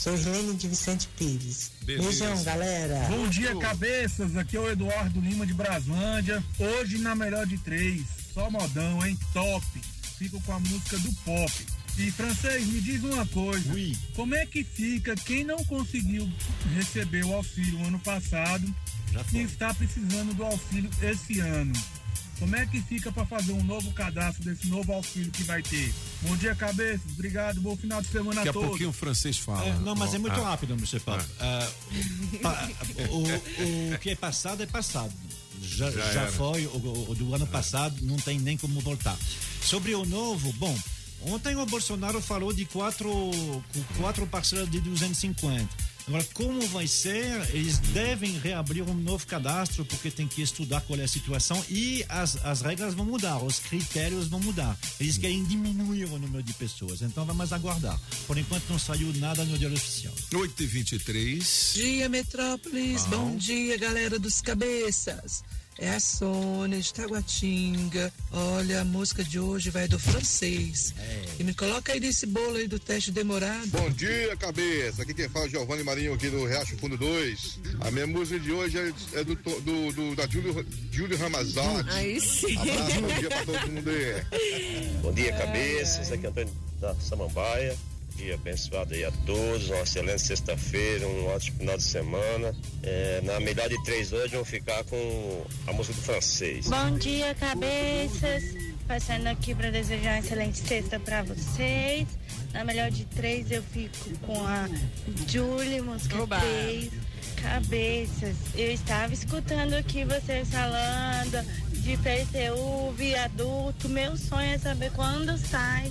[0.00, 1.72] Sou Irlene de Vicente Pires.
[1.82, 2.08] Beleza.
[2.08, 3.06] Beijão, galera.
[3.10, 4.34] Bom dia, cabeças.
[4.34, 6.42] Aqui é o Eduardo Lima de Braslândia.
[6.58, 8.06] Hoje na melhor de três.
[8.32, 9.18] Só modão, hein?
[9.34, 9.66] Top.
[10.16, 11.52] Fico com a música do pop.
[11.98, 13.70] E francês, me diz uma coisa.
[14.16, 16.26] Como é que fica quem não conseguiu
[16.74, 18.74] receber o auxílio ano passado
[19.34, 21.74] e está precisando do auxílio esse ano?
[22.40, 25.92] Como é que fica para fazer um novo cadastro desse novo auxílio que vai ter?
[26.22, 27.00] Bom dia, cabeças.
[27.12, 27.60] Obrigado.
[27.60, 28.68] Bom final de semana Daqui a a todos.
[28.70, 29.64] pouquinho o francês fala.
[29.66, 30.50] É, não, mas é muito Ah.
[30.50, 31.00] rápido, Mr.
[31.00, 31.22] Pop.
[31.38, 31.68] Ah,
[32.42, 32.68] pa-
[33.10, 35.12] o, o que é passado é passado.
[35.62, 39.16] Já, Já já foi, o, o do ano passado não tem nem como voltar.
[39.62, 40.74] Sobre o novo, bom,
[41.26, 43.10] ontem o Bolsonaro falou de quatro,
[43.98, 45.68] quatro parcelas de 250.
[46.10, 47.54] Agora, como vai ser?
[47.54, 52.04] Eles devem reabrir um novo cadastro, porque tem que estudar qual é a situação e
[52.08, 54.76] as, as regras vão mudar, os critérios vão mudar.
[54.98, 57.96] Eles querem diminuir o número de pessoas, então vamos aguardar.
[58.26, 60.12] Por enquanto não saiu nada no diário oficial.
[60.34, 65.44] 8 e 23 Dia Metrópolis, bom dia galera dos cabeças.
[65.78, 68.12] É a Sônia de Taguatinga.
[68.30, 70.92] Olha, a música de hoje vai do francês.
[71.38, 73.66] E me coloca aí nesse bolo aí do teste demorado.
[73.68, 75.02] Bom dia, cabeça.
[75.02, 77.60] Aqui quem fala é o Giovanni Marinho aqui do Riacho Fundo 2.
[77.80, 81.88] A minha música de hoje é, é do, do, do- da Júlio, Júlio Ramazotti.
[81.90, 82.56] Aí sim.
[82.58, 84.90] Abraço, bom dia pra todo mundo aí.
[85.00, 86.12] Bom dia, cabeças.
[86.12, 87.74] Aqui é Antônio da Samambaia.
[88.20, 89.70] Dia abençoado aí a todos.
[89.70, 92.54] Uma excelente sexta-feira, um ótimo final de semana.
[92.82, 96.68] É, na melhor de três hoje, vamos ficar com a música do francês.
[96.68, 98.44] Bom dia, cabeças.
[98.86, 102.06] Passando aqui para desejar uma excelente sexta para vocês.
[102.52, 104.68] Na melhor de três, eu fico com a
[105.26, 106.40] Julie, música Oba.
[106.40, 106.90] 3.
[107.40, 111.42] Cabeças, eu estava escutando aqui vocês falando
[111.72, 113.88] de PTU, viaduto.
[113.88, 115.90] Meu sonho é saber quando sai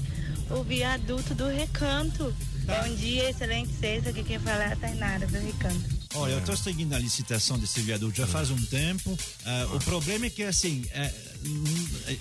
[0.51, 2.34] o viaduto do recanto.
[2.65, 4.09] Bom dia, excelente sexta.
[4.09, 5.99] Aqui quem fala é a Tainara do recanto.
[6.15, 9.17] Olha, eu estou seguindo a licitação desse viaduto já faz um tempo.
[9.45, 11.13] Ah, o problema é que, assim, é,
[11.45, 11.63] hum,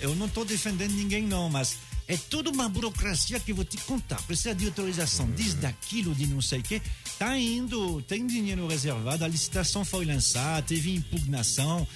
[0.01, 1.77] eu não estou defendendo ninguém, não, mas
[2.07, 4.21] é toda uma burocracia que eu vou te contar.
[4.23, 6.81] Precisa de autorização, diz daquilo, de não sei o quê.
[7.19, 11.87] Tá indo, tem dinheiro reservado, a licitação foi lançada, teve impugnação,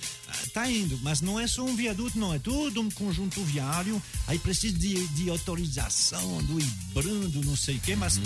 [0.54, 4.38] tá indo, mas não é só um viaduto, não, é todo um conjunto viário, aí
[4.40, 8.20] precisa de, de autorização do IBRAM, do não sei o quê, mas.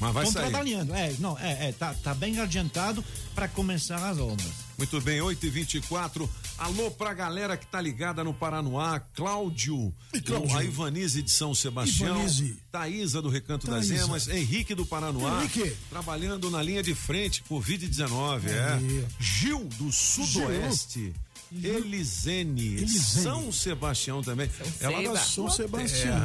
[0.00, 0.50] Mas vai Estão sair.
[0.50, 3.04] trabalhando, é, não, é, é tá, tá bem adiantado
[3.34, 4.48] para começar as obras.
[4.76, 9.92] Muito bem, 8 e 24 Alô pra galera que tá ligada no Paranoá, Cláudio,
[10.24, 10.56] Cláudio?
[10.56, 12.56] a Ivanise de São Sebastião, Ivanise.
[12.70, 14.04] Thaísa do Recanto das Thaísa.
[14.04, 15.76] Emas, Henrique do Paranoá, Henrique.
[15.90, 18.74] trabalhando na linha de frente, Covid-19, é.
[18.74, 19.04] Aí.
[19.18, 21.12] Gil do Sudoeste.
[21.52, 24.50] Elisene, São Sebastião também.
[24.80, 25.12] Ela Seba.
[25.14, 26.16] da São sua Sebastião.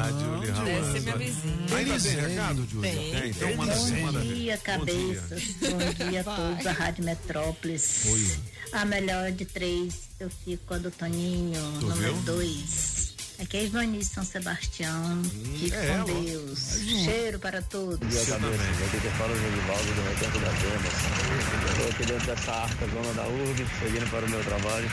[0.66, 1.54] Deve ser minha vizinha.
[1.62, 2.22] Ainda tem Elisene.
[2.22, 2.92] recado, Júlia?
[2.92, 3.12] Tem.
[3.22, 5.44] Tem, então manda Bom dia, cabeças.
[5.60, 8.06] Bom dia a todos da Rádio Metrópolis.
[8.06, 8.38] Oi.
[8.72, 12.24] A melhor de três, eu fico com a do Toninho, Tu número viu?
[12.24, 12.99] dois.
[13.42, 15.24] Aqui é Ivanice São Sebastião.
[15.24, 16.22] Fique é com ela.
[16.22, 16.60] Deus.
[17.06, 18.00] Cheiro para todos.
[18.00, 18.64] Bom dia, cabeça.
[18.64, 21.70] Aqui quem fala é o Genivaldo do Recanto das Emas.
[21.72, 24.92] Estou aqui dentro dessa arca zona da URB, seguindo para o meu trabalho.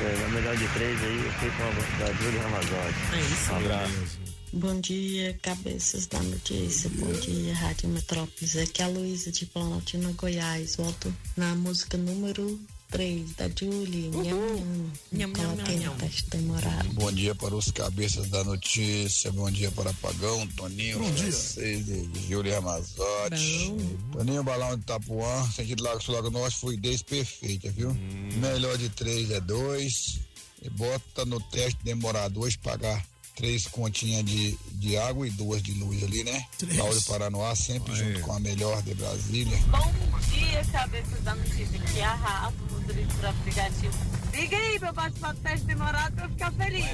[0.00, 2.98] É, na melhor de três aí, eu fico com a da Júlia Ramazotti.
[3.12, 3.52] É isso.
[3.52, 4.32] Um abraço.
[4.54, 6.90] Bom dia, cabeças da notícia.
[6.90, 8.56] Bom dia, Rádio Metrópolis.
[8.56, 10.76] Aqui é a Luísa de Planaltina, Goiás.
[10.76, 12.60] Volto na música número
[12.92, 14.10] 3 da Julie.
[14.10, 15.28] Nham, nham.
[15.30, 16.88] No teste demorado.
[16.92, 21.24] Bom dia para os cabeças da notícia, bom dia para Pagão, Toninho, Bom dia.
[21.24, 23.72] francês e Júlia Ramazotti.
[24.12, 27.94] Toninho Balão de Itapuã, sentido Lago Sul Lago Norte, fluidez perfeita, viu?
[28.38, 30.20] Melhor de três é dois.
[30.62, 33.04] E bota no teste demorado hoje pagar
[33.34, 36.46] três continhas de, de água e duas de luz ali, né?
[36.76, 39.56] Paulo Paranoá, sempre junto com a melhor de Brasília.
[39.68, 39.92] Bom
[40.30, 41.80] dia, cabeças da notícia.
[41.80, 43.98] Aqui é a Rafa, motorista do aplicativo.
[44.34, 46.84] Liga aí pra eu participar do teste demorado pra eu ficar feliz.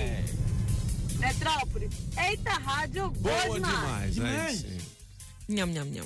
[1.18, 1.90] Metrópolis.
[2.16, 4.34] Eita, rádio boa, Boa demais, demais.
[4.38, 4.66] é isso.
[4.66, 5.54] aí.
[5.56, 6.04] Nham, nham, nham.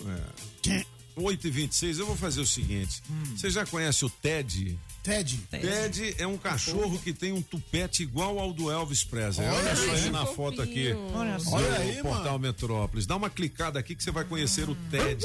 [0.69, 0.85] É.
[1.15, 3.03] 8 e 26 eu vou fazer o seguinte.
[3.37, 4.79] Você já conhece o Ted?
[5.03, 5.37] Ted.
[5.51, 9.47] Ted é um cachorro que tem um tupete igual ao do Elvis Presley.
[9.49, 10.37] Olha Olha, aí, só aí na fofinho.
[10.37, 10.93] foto aqui.
[11.15, 11.37] Olha.
[11.51, 13.07] Olha aí, Portal Metrópolis.
[13.07, 15.25] Dá uma clicada aqui que você vai conhecer o Ted.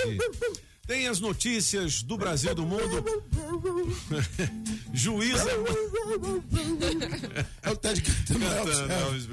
[0.87, 3.03] Tem as notícias do Brasil e do mundo.
[4.93, 5.49] Juíza.
[7.61, 8.79] É o Ted cantando Elvis.
[8.79, 9.27] Elvis.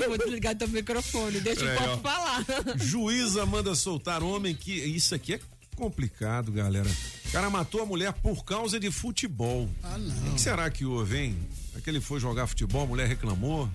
[0.00, 2.44] Eu vou desligar teu microfone, deixa Peraí, o povo falar.
[2.78, 4.72] Juíza manda soltar homem que.
[4.72, 5.40] Isso aqui é
[5.76, 6.88] complicado, galera.
[7.26, 9.68] O cara matou a mulher por causa de futebol.
[9.82, 9.96] Ah,
[10.28, 11.36] O que será que houve, hein?
[11.76, 13.68] É que ele foi jogar futebol, a mulher reclamou.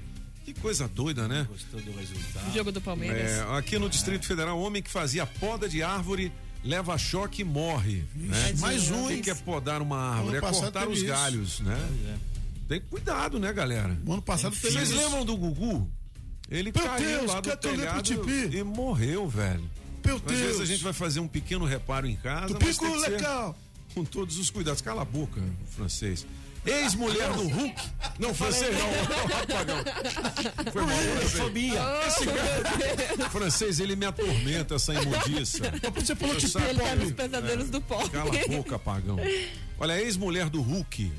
[0.45, 1.47] Que coisa doida, né?
[1.49, 2.53] Gostou do resultado.
[2.53, 3.31] Jogo do Palmeiras.
[3.31, 6.31] É, aqui no Distrito Federal, homem que fazia poda de árvore
[6.63, 8.03] leva choque e morre.
[8.15, 8.53] né?
[8.59, 10.37] mais um, O que é podar uma árvore?
[10.37, 11.07] É cortar os isso.
[11.07, 11.89] galhos, né?
[12.67, 13.97] Tem cuidado, né, galera?
[14.05, 14.97] O ano passado teve Vocês isso.
[14.97, 15.89] lembram do Gugu?
[16.49, 18.13] Ele Meu caiu Deus, lá do telhado
[18.51, 19.63] e morreu, velho.
[20.05, 22.91] Meu Às vezes a gente vai fazer um pequeno reparo em casa, Tupico mas tem
[22.93, 23.57] que ser legal.
[23.95, 24.79] com todos os cuidados.
[24.81, 25.41] Cala a boca,
[25.75, 26.25] francês.
[26.65, 27.75] Ex-mulher do Hulk.
[28.19, 30.71] Não, francês não, apagão.
[30.71, 31.29] Foi mal.
[31.29, 31.81] Fobia.
[32.07, 35.59] Esse cara, francês, ele me atormenta, essa imundiça.
[35.93, 38.07] Você falou sabe- Ele tá nos pesadelos do pó.
[38.09, 39.17] Cala a boca, apagão.
[39.77, 41.11] Olha, a ex-mulher do Hulk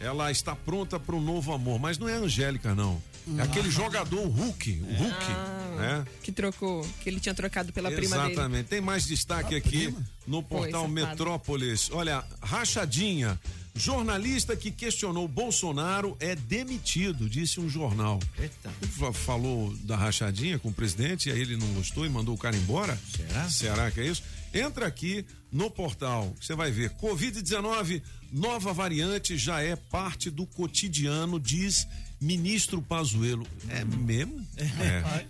[0.00, 3.02] ela está pronta para um novo amor, mas não é a Angélica, não.
[3.38, 6.04] É aquele jogador, o Hulk, o Hulk, Ah, né?
[6.22, 8.32] Que trocou, que ele tinha trocado pela prima dele.
[8.32, 8.68] Exatamente.
[8.68, 9.94] Tem mais destaque aqui
[10.26, 10.88] no portal safado.
[10.92, 11.88] Metrópolis.
[11.90, 13.40] Olha, rachadinha.
[13.76, 18.20] Jornalista que questionou Bolsonaro é demitido, disse um jornal.
[18.38, 18.70] Eita.
[18.96, 22.38] Fa- Falou da rachadinha com o presidente, e aí ele não gostou e mandou o
[22.38, 22.96] cara embora?
[23.16, 23.48] Será?
[23.50, 24.22] Será que é isso?
[24.52, 26.90] Entra aqui no portal, você vai ver.
[26.90, 31.86] Covid-19, nova variante já é parte do cotidiano, diz
[32.20, 33.44] ministro Pazuello.
[33.68, 34.46] É mesmo?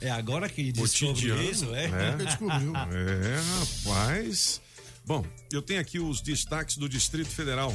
[0.00, 1.84] É agora que ele descobre Cotidiano, isso, é?
[2.12, 2.72] Ele descobriu.
[2.76, 3.40] É,
[3.88, 4.60] rapaz.
[5.06, 7.74] Bom, eu tenho aqui os destaques do Distrito Federal.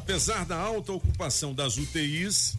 [0.00, 2.54] Apesar da alta ocupação das UTIs,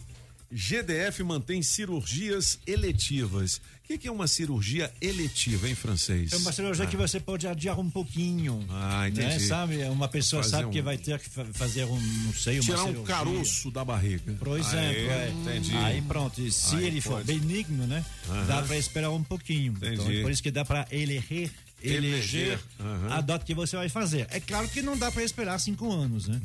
[0.50, 3.58] GDF mantém cirurgias eletivas.
[3.84, 6.32] O que, que é uma cirurgia eletiva em francês?
[6.32, 8.66] É uma cirurgia que você pode adiar um pouquinho.
[8.68, 9.26] Ah, entendi.
[9.28, 9.38] Né?
[9.38, 12.56] Sabe, uma pessoa Fazer sabe que um- vai ter que fa- fazer um, não sei,
[12.58, 13.14] uma Tirar um cirurgia.
[13.16, 14.32] caroço da barriga.
[14.34, 15.30] Por exemplo, Aí, é.
[15.30, 15.76] entendi.
[15.76, 17.26] Aí pronto, e se Aí ele for pode.
[17.32, 18.04] benigno, né?
[18.28, 18.46] Aham.
[18.46, 19.72] Dá para esperar um pouquinho.
[19.76, 20.18] Então, Entendi.
[20.18, 21.50] é por isso que dá para eleger,
[21.82, 23.14] eleger Eleger, aham.
[23.14, 24.26] a dota que você vai fazer.
[24.30, 26.40] É claro que não dá para esperar cinco anos, né?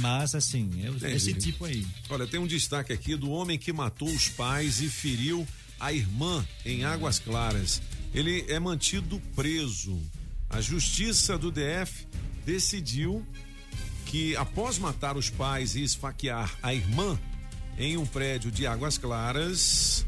[0.00, 0.70] Mas assim,
[1.02, 1.86] é esse tipo aí.
[2.08, 5.46] Olha, tem um destaque aqui do homem que matou os pais e feriu
[5.80, 7.80] a irmã em Águas Claras.
[8.14, 10.00] Ele é mantido preso.
[10.48, 12.06] A justiça do DF
[12.46, 13.26] decidiu
[14.06, 17.18] que após matar os pais e esfaquear a irmã
[17.76, 20.06] em um prédio de Águas Claras,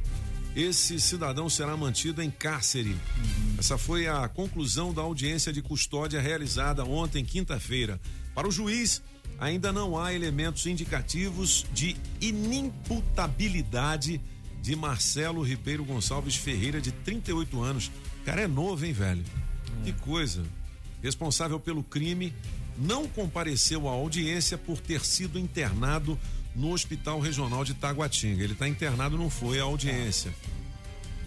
[0.56, 2.96] esse cidadão será mantido em cárcere.
[3.58, 8.00] Essa foi a conclusão da audiência de custódia realizada ontem, quinta-feira.
[8.34, 9.02] Para o juiz,
[9.38, 14.18] ainda não há elementos indicativos de inimputabilidade
[14.62, 17.90] de Marcelo Ribeiro Gonçalves Ferreira, de 38 anos.
[18.24, 19.24] Cara, é novo, hein, velho?
[19.84, 20.42] Que coisa.
[21.02, 22.32] Responsável pelo crime,
[22.78, 26.18] não compareceu à audiência por ter sido internado
[26.56, 28.42] no Hospital Regional de Taguatinga.
[28.42, 30.34] Ele está internado, não foi à audiência.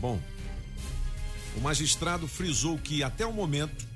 [0.01, 0.19] Bom,
[1.55, 3.87] o magistrado frisou que até o momento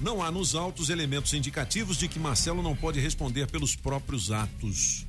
[0.00, 5.06] não há nos autos elementos indicativos de que Marcelo não pode responder pelos próprios atos.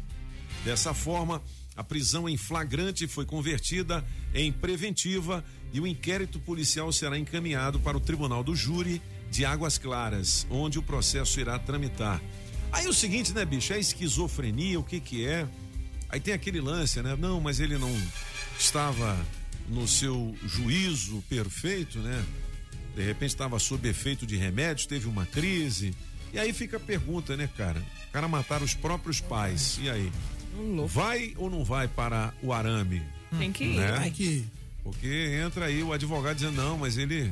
[0.64, 1.42] Dessa forma,
[1.76, 5.44] a prisão em flagrante foi convertida em preventiva
[5.74, 9.02] e o inquérito policial será encaminhado para o Tribunal do Júri
[9.32, 12.22] de Águas Claras, onde o processo irá tramitar.
[12.72, 13.74] Aí o seguinte, né, bicho?
[13.74, 15.48] É esquizofrenia, o que que é?
[16.12, 17.16] Aí tem aquele lance, né?
[17.18, 17.92] Não, mas ele não
[18.60, 19.18] estava
[19.70, 22.24] no seu juízo perfeito, né?
[22.96, 25.96] De repente estava sob efeito de remédios, teve uma crise.
[26.34, 27.82] E aí fica a pergunta, né, cara?
[28.10, 29.80] O cara mataram os próprios pais.
[29.82, 30.12] E aí?
[30.88, 33.02] Vai ou não vai para o arame?
[33.38, 33.78] Tem que ir.
[33.78, 34.00] Né?
[34.02, 34.46] Tem que ir.
[34.84, 37.32] Porque entra aí o advogado dizendo, não, mas ele.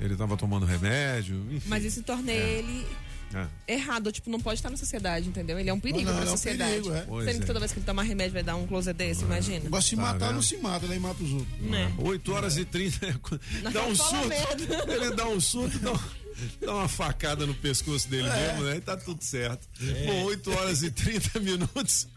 [0.00, 1.68] Ele estava tomando remédio, enfim.
[1.68, 2.58] Mas isso torna É.
[2.58, 2.86] ele
[3.34, 3.74] É.
[3.74, 5.58] errado, tipo, não pode estar na sociedade, entendeu?
[5.58, 6.70] Ele é um perigo Não, pra é um sociedade.
[6.70, 7.00] perigo, é.
[7.24, 7.46] Sendo que é.
[7.46, 9.68] toda vez que ele tomar remédio vai dar um closet desse, imagina.
[9.70, 10.34] Gosta de Tá matar, vendo?
[10.36, 10.96] não se mata, né?
[10.96, 11.60] E mata os outros.
[11.60, 11.92] Né?
[11.98, 13.20] 8 horas e 30.
[13.72, 14.28] dá um surto.
[14.28, 14.46] mesmo.
[14.92, 15.98] Ele dá um surto, dá, um-
[16.66, 18.48] dá uma facada no pescoço dele É.
[18.52, 18.76] mesmo, né?
[18.76, 19.66] E tá tudo certo.
[19.80, 20.06] É.
[20.06, 22.08] Bom, 8 horas e 30 minutos.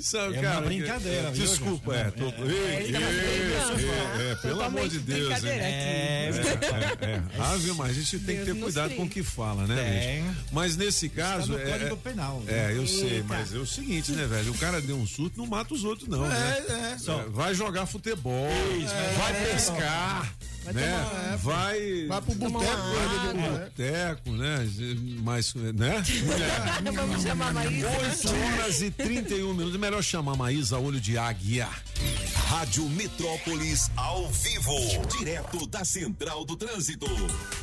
[0.00, 2.10] Sabe, É cara, uma brincadeira, viu, Desculpa, é.
[2.12, 4.30] tô- É, Ele tá é, né?
[4.30, 5.48] é, pelo amor de Deus, É.
[5.48, 7.06] É, é,
[7.38, 7.42] é.
[7.42, 10.44] Ave, mas a gente tem que ter cuidado com o que fala, né, bicho?
[10.52, 11.52] Mas nesse caso.
[11.52, 12.72] no é, Código é- Penal, né?
[12.72, 14.52] É, eu sei, mas é o seguinte, né, velho?
[14.52, 16.36] O cara deu um surto, não mata os outros, não, né?
[16.68, 16.96] É, é.
[17.12, 18.48] É, Vai jogar futebol,
[19.18, 20.32] vai pescar,
[20.72, 21.08] Vai né?
[21.10, 22.06] tomar- vai.
[22.06, 23.58] Vai pro Tomar boteco, né?
[23.58, 24.30] Boteco.
[24.30, 24.58] Né?
[25.22, 26.02] Mas, né?
[26.94, 27.88] Vamos chamar a Maísa.
[27.88, 29.74] 8 horas e 31 minutos.
[29.74, 31.68] É melhor chamar a Maísa Olho de Águia.
[32.48, 34.74] Rádio Metrópolis ao vivo,
[35.18, 37.06] direto da Central do Trânsito.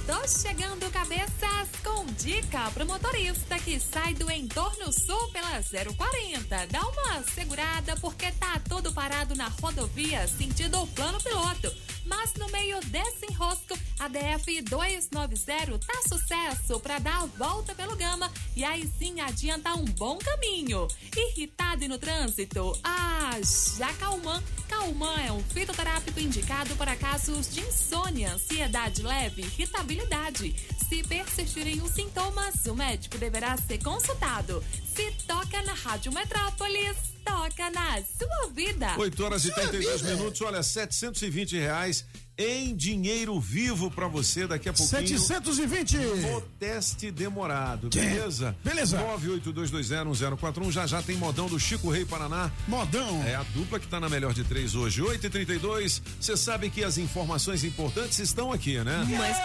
[0.06, 6.68] Tô chegando cabeças com dica pro motorista que sai do entorno sul pela 040.
[6.68, 11.74] Dá uma segurada porque tá todo parado na rodovia sentido o plano piloto.
[12.08, 17.96] Mas no meio desse enrosco, a DF 290 tá sucesso pra dar a volta pelo
[17.96, 20.88] Gama e aí sim adianta um bom caminho.
[21.16, 22.78] Irritado e no trânsito?
[22.84, 23.38] Ah,
[23.78, 24.42] já Calman.
[24.70, 30.56] Calman é um fitoterápico indicado para casos de insônia, ansiedade leve, irritabilidade.
[30.88, 34.64] Se persistirem os sintomas, o médico deverá ser consultado.
[34.98, 38.96] Se toca na Rádio Metrópolis, toca na sua vida.
[38.98, 40.42] 8 horas e 32 minutos.
[40.42, 42.04] Olha, 720 reais
[42.38, 45.20] em dinheiro vivo pra você daqui a pouquinho.
[45.20, 45.98] 720.
[45.98, 48.56] No teste demorado, beleza?
[48.64, 48.98] Beleza.
[49.22, 50.72] 982201041.
[50.72, 52.52] Já já tem modão do Chico Rei Paraná.
[52.68, 53.24] Modão.
[53.24, 55.02] É a dupla que tá na melhor de três hoje.
[55.02, 56.02] 8h32.
[56.20, 59.06] Você sabe que as informações importantes estão aqui, né?
[59.18, 59.38] Mas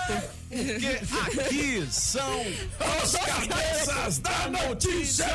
[0.49, 1.01] Porque
[1.41, 2.41] aqui são
[3.03, 5.27] os cabeças da notícia.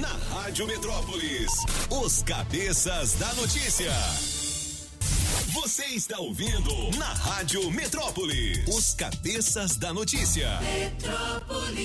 [0.00, 1.50] Na Rádio Metrópolis,
[1.90, 4.43] os cabeças da notícia.
[5.54, 10.58] Você está ouvindo na Rádio Metrópolis, os cabeças da notícia.
[10.60, 11.84] Metrópolis.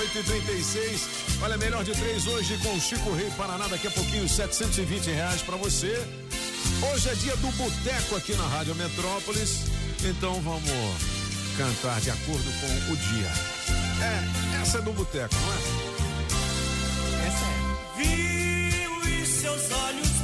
[0.00, 1.08] Oito e trinta e seis.
[1.40, 3.68] Olha, melhor de três hoje com o Chico Rei Paraná.
[3.68, 5.94] Daqui a pouquinho, 720 reais pra você.
[6.92, 9.60] Hoje é dia do boteco aqui na Rádio Metrópolis.
[10.04, 10.72] Então vamos
[11.56, 13.30] cantar de acordo com o dia.
[14.02, 15.85] É, essa é do boteco, não é?
[17.96, 18.04] Essa é.
[18.04, 20.15] Vi os seus olhos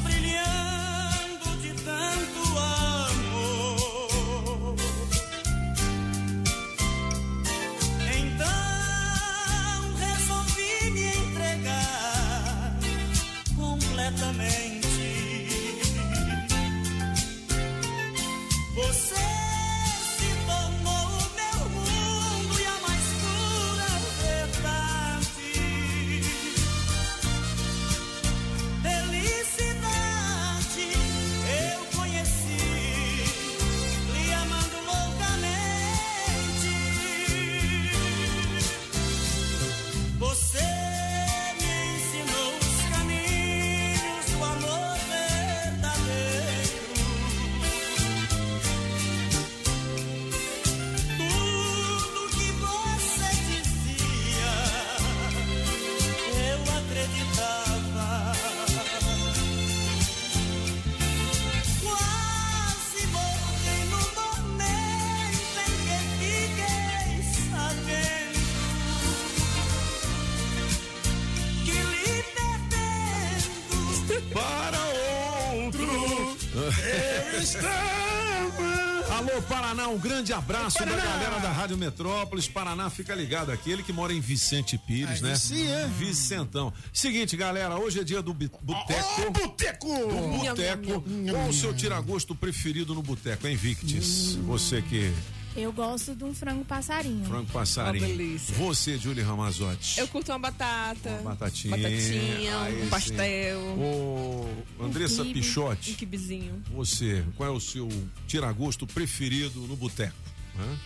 [79.93, 82.49] um grande abraço da galera da Rádio Metrópolis.
[82.49, 83.71] Paraná, fica ligado aqui.
[83.71, 85.33] Ele que mora em Vicente Pires, né?
[85.33, 85.87] Vici, é?
[85.87, 86.73] Vicentão.
[86.93, 88.65] Seguinte, galera, hoje é dia do boteco.
[88.65, 89.87] boteco!
[89.87, 91.05] Do boteco.
[91.31, 94.37] Qual o seu tiragosto preferido no boteco, hein, Victis?
[94.47, 95.13] Você que.
[95.55, 97.27] Eu gosto de um frango passarinho.
[97.27, 98.05] Franco Passarinho.
[98.07, 98.55] Uma delícia.
[98.57, 100.01] Você, Julie Ramazotti.
[100.01, 101.11] Eu curto uma batata.
[101.21, 101.77] Uma batatinha.
[101.77, 102.89] Batatinha, Aí um sim.
[102.89, 103.61] pastel.
[103.61, 104.49] Ô,
[104.81, 105.91] Andressa quibe, Pichotti.
[105.93, 106.63] Um quibezinho.
[106.75, 107.87] Você, qual é o seu
[108.27, 110.17] tiragosto preferido no boteco?
[110.59, 110.79] Hã?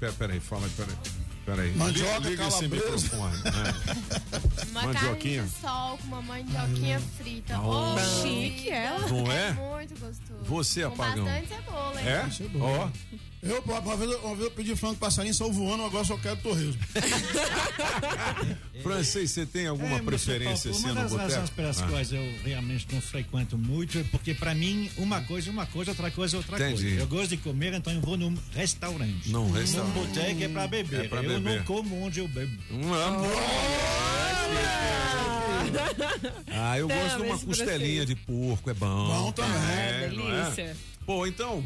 [0.00, 0.96] Pera, pera aí, fala, pera aí.
[0.96, 1.72] Pera aí.
[1.74, 2.96] Mandioca, liga, liga esse calabresa.
[2.96, 3.36] microfone.
[3.44, 3.50] né?
[4.70, 5.42] Uma Mandioquinha.
[5.42, 7.60] carne de sol com uma mandioquinha frita.
[7.60, 7.94] Oh.
[7.94, 9.06] Oh, chique ela.
[9.08, 9.48] Não é?
[9.48, 10.40] É muito gostoso.
[10.42, 11.24] Você, Com apagão.
[11.24, 12.08] bastante cebola, hein?
[12.08, 12.26] É?
[12.60, 12.88] Ó.
[13.44, 16.80] Eu, uma vez, uma vez eu pedi frango passarinho, saiu voando, agora só quero torresmo.
[18.82, 21.30] Francês, você tem alguma É, preferência Paulo, assim Uma no das boteco?
[21.30, 21.86] razões pelas Ah.
[21.88, 25.90] quais eu realmente não frequento muito é porque para mim uma coisa é uma coisa,
[25.90, 26.82] outra coisa é outra Entendi.
[26.84, 27.00] coisa.
[27.00, 29.28] Eu gosto de comer, então eu vou num restaurante.
[29.30, 29.94] Num restaurante.
[29.94, 31.04] Num boteco é para beber.
[31.04, 31.58] É pra eu beber.
[31.58, 32.56] não como onde eu bebo.
[32.70, 33.30] Um amor.
[36.50, 39.06] Ah, eu gosto de uma costelinha de porco, é bom.
[39.06, 39.52] Bom também.
[39.52, 40.08] É, Ah, é?
[40.08, 40.76] delícia.
[41.04, 41.64] Pô, então,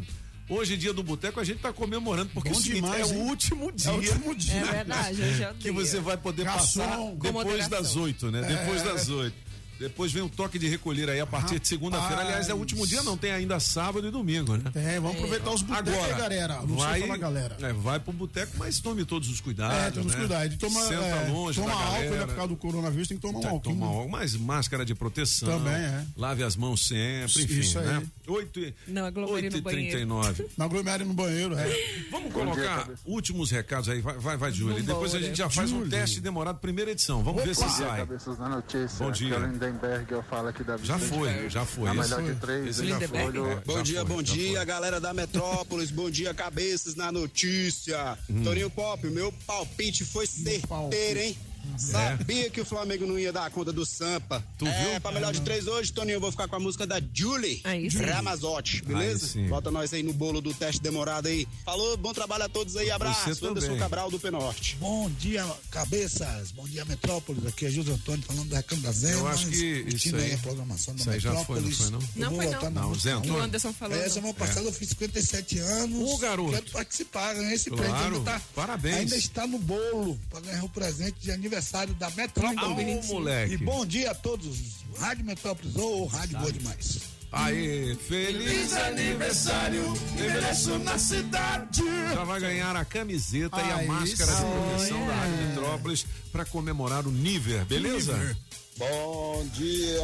[0.49, 3.15] hoje dia do boteco a gente tá comemorando porque Bom é o seguinte, demais, é
[3.15, 3.91] o último dia.
[3.91, 4.55] É o último dia.
[4.55, 5.73] É verdade, hoje é o que dia.
[5.73, 6.99] você vai poder Garçom, passar
[7.33, 8.43] depois das oito, né?
[8.43, 8.85] Depois É.
[8.85, 9.49] das oito.
[9.79, 12.23] Depois vem o toque de recolher aí a partir de segunda-feira.
[12.23, 14.65] Aliás, é o último dia, não tem ainda sábado e domingo, né?
[14.75, 16.55] É, vamos aproveitar os botecos Agora, aí, galera.
[16.67, 17.57] Não vai, sei falar, galera.
[17.61, 19.77] É, vai pro boteco, mas tome todos os cuidados.
[19.79, 20.19] É, temos né?
[20.19, 20.57] cuidado.
[20.59, 22.17] Toma, Senta é, longe toma da álcool, galera.
[22.17, 23.61] né, por causa do coronavírus, tem que tomar um que álcool.
[23.71, 23.93] tomar né?
[23.95, 25.49] álcool, mas máscara de proteção.
[25.49, 26.05] Também, é.
[26.17, 27.87] Lave as mãos sempre, enfim, Isso aí.
[27.87, 28.03] né?
[28.33, 29.91] 8 e, Não, aglomere 8 no e banheiro.
[29.91, 30.47] 39.
[30.57, 31.67] Na aglomerada no banheiro, é.
[32.11, 34.01] Vamos colocar últimos recados aí.
[34.01, 34.83] Vai, vai, vai Júlio.
[34.83, 37.23] Depois a gente já faz um teste demorado, primeira edição.
[37.23, 37.99] Vamos ver se sai.
[38.01, 39.05] Cabeças da notícia.
[39.05, 39.35] Bom dia.
[39.35, 41.53] É Lindenberg, eu falo aqui da Já Vicente foi, Pérez.
[41.53, 41.89] já foi.
[41.89, 42.35] A melhor foi.
[42.35, 43.09] de três, já já foi.
[43.09, 43.51] foi.
[43.51, 44.65] É, Bom já dia, foi, bom já dia, foi.
[44.67, 45.91] galera da Metrópolis.
[45.91, 48.19] bom dia, cabeças na notícia.
[48.31, 48.43] Hum.
[48.45, 51.37] Toninho Pop, o meu palpite foi certeiro, hein?
[51.77, 54.45] Sabia que o Flamengo não ia dar conta do Sampa.
[54.59, 55.01] Tu é, viu?
[55.01, 57.91] pra melhor de três hoje, Toninho, eu vou ficar com a música da Julie Aí
[57.91, 57.99] sim.
[58.03, 59.39] Ramazotti, beleza?
[59.39, 59.47] Aí.
[59.49, 61.47] Bota nós aí no bolo do teste demorado aí.
[61.65, 63.31] Falou, bom trabalho a todos aí, abraço.
[63.47, 63.77] Anderson.
[63.79, 64.77] Cabral do Penorte.
[64.81, 66.51] Bom dia, cabeças.
[66.53, 67.47] Bom dia, Metrópolis.
[67.47, 69.15] Aqui é José Antônio falando da Câmara Zé.
[69.15, 71.79] Eu acho que isso aí- a programação da isso aí já foi, não Metrópolis.
[71.79, 71.99] foi, não?
[72.17, 72.71] Não foi, não.
[72.71, 73.13] Não, Zé.
[73.13, 73.35] Antônio.
[73.35, 73.97] O Anderson falou.
[73.97, 76.11] É, semana passada eu fiz 57 anos.
[76.11, 76.53] Ô, garoto.
[76.53, 78.15] Quero participar, ganhar esse Claro, presente.
[78.19, 78.97] Ainda, tá, parabéns.
[78.97, 83.11] ainda está no bolo para ganhar o presente de aniversário da Metrópolis.
[83.11, 83.55] Ô, moleque.
[83.55, 84.59] E bom dia a todos.
[84.99, 86.99] Rádio Metrópolis ou Rádio Boa Demais.
[87.31, 89.85] Aê, feliz aniversário,
[90.15, 91.83] envelheço na cidade.
[92.15, 96.45] Já vai ganhar a camiseta e a Aí máscara de proteção da Rádio Metrópolis para
[96.47, 98.17] comemorar o Niver, beleza?
[98.17, 98.37] Niver.
[98.79, 100.01] Bom dia,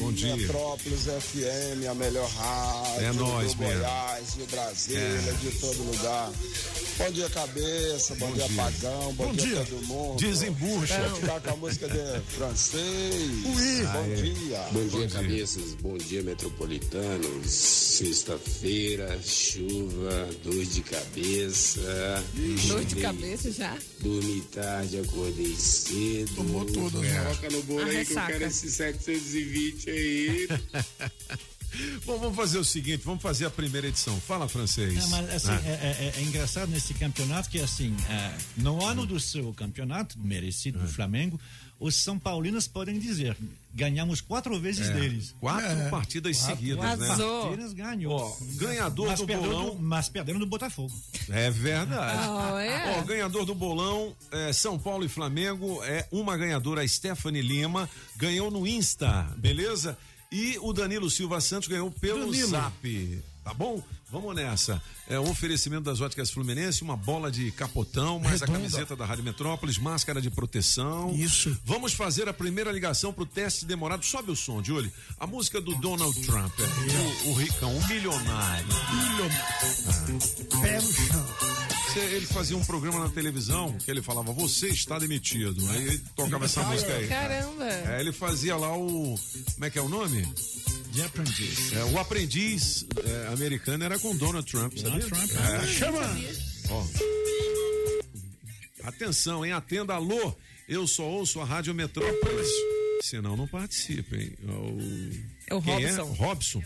[0.00, 0.36] Bom dia.
[0.36, 3.74] Metrópolis FM, a melhor rádio É nóis do mesmo.
[3.80, 5.32] Goiás, de Brasília, É.
[5.40, 6.30] de todo lugar.
[6.98, 9.64] Bom dia, cabeça, bom, dia, Pagão, bom, Bom dia, dia.
[9.66, 10.18] todo mundo.
[10.18, 10.98] Desembucha.
[11.08, 12.82] Vou ficar com a música de francês.
[13.44, 13.86] Ui.
[13.86, 14.16] Bom Aê.
[14.16, 14.58] dia.
[14.72, 15.74] Bom dia, cabeças.
[15.80, 17.50] Bom dia, metropolitanos.
[17.52, 22.24] Sexta-feira, chuva, dor de cabeça.
[22.66, 23.78] Dor de cabeça já?
[24.00, 26.34] Dormi tarde, acordei cedo.
[26.34, 27.16] Tomou tudo, né?
[27.16, 27.22] É.
[27.22, 28.32] Coloca no bolo A aí que eu ressaca.
[28.32, 30.48] quero esse 720 aí.
[32.04, 34.18] Bom, vamos fazer o seguinte, vamos fazer a primeira edição.
[34.20, 34.94] Fala francês.
[34.94, 35.62] Não, mas assim, Ah.
[35.64, 40.78] é, é- é engraçado nesse campeonato que assim, é, no ano do seu campeonato, merecido
[40.78, 40.82] É.
[40.82, 41.38] do Flamengo,
[41.78, 43.36] os São Paulinos podem dizer,
[43.72, 45.34] ganhamos quatro vezes É, deles.
[45.38, 47.06] quatro partidas seguidas, né?
[47.06, 48.12] Quatro partidas ganhou.
[48.18, 49.76] Ó, ganhador mas do bolão.
[49.76, 50.92] do- mas perdendo do Botafogo.
[51.28, 52.18] É verdade.
[52.58, 52.98] É?
[52.98, 57.88] Ó, ganhador do bolão, é, São Paulo e Flamengo, é uma ganhadora, a Stephanie Lima,
[58.16, 59.96] ganhou no Insta, beleza?
[60.30, 62.48] E o Danilo Silva Santos ganhou pelo Danilo.
[62.48, 63.22] Zap.
[63.42, 63.82] Tá bom?
[64.10, 64.82] Vamos nessa.
[65.06, 68.58] É o oferecimento das óticas Fluminense, uma bola de capotão, mais a Redonda.
[68.58, 71.14] camiseta da Rádio Metrópolis, máscara de proteção.
[71.14, 71.56] Isso.
[71.64, 74.04] Vamos fazer a primeira ligação pro teste demorado.
[74.04, 74.92] Sobe o som, Julie.
[75.18, 76.52] A música do Donald Trump.
[76.60, 78.68] é, o, o ricão, o milionário.
[80.60, 81.57] Pé no chão.
[81.98, 85.66] Cê- Ele fazia um programa na televisão que ele falava, você está demitido.
[85.70, 87.08] Aí ele tocava essa música aí.
[87.08, 87.64] Caramba.
[87.66, 89.18] É, ele fazia lá o.
[89.54, 90.22] Como é que é o nome?
[90.94, 91.74] The Apprentice.
[91.76, 95.00] É, o aprendiz é, americano era com Donald Trump, sabia?
[95.00, 95.30] Trump.
[95.62, 95.66] É.
[95.66, 96.00] Chama.
[96.70, 96.84] Ó.
[98.84, 99.52] Atenção, hein?
[99.52, 100.34] Atenda, alô.
[100.68, 102.48] Eu só ouço a Rádio Metrópolis.
[103.02, 104.32] Senão não participa, hein?
[105.46, 106.12] É o Quem Robson.
[106.14, 106.62] Robson.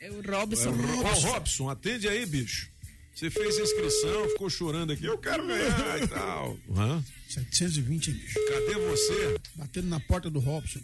[0.00, 0.68] É o Robson.
[0.68, 1.28] É o Robson.
[1.28, 2.68] Robson, atende aí, bicho.
[3.14, 5.04] Você fez a inscrição, ficou chorando aqui.
[5.04, 6.56] Eu quero ganhar e tal.
[6.76, 7.02] Hã?
[7.28, 8.38] 720, hein, bicho.
[8.48, 9.40] Cadê você?
[9.54, 10.80] Batendo na porta do Robson.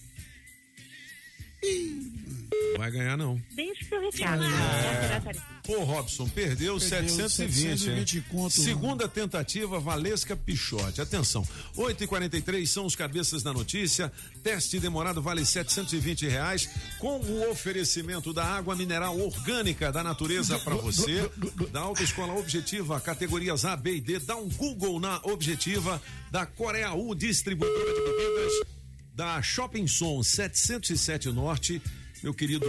[2.77, 3.41] Vai ganhar, não.
[3.55, 4.43] Deixa que eu recado.
[4.43, 5.32] É.
[5.65, 7.78] Pô, Robson, perdeu, Perdeu 720.
[7.78, 8.24] 720 hein?
[8.31, 11.01] conto, Segunda tentativa, Valesca Pichote.
[11.01, 11.47] Atenção,
[11.77, 14.11] 8h43 são os cabeças da notícia.
[14.43, 16.69] Teste demorado vale 720 reais.
[16.99, 21.31] Com o oferecimento da água mineral orgânica da natureza para você.
[21.70, 24.19] Da Autoescola Objetiva, categorias A, B e D.
[24.20, 26.03] Dá um Google na Objetiva.
[26.31, 28.80] Da Coreia U, distribuidora de bebidas
[29.15, 31.82] da Shopping Som 707 Norte,
[32.23, 32.66] meu querido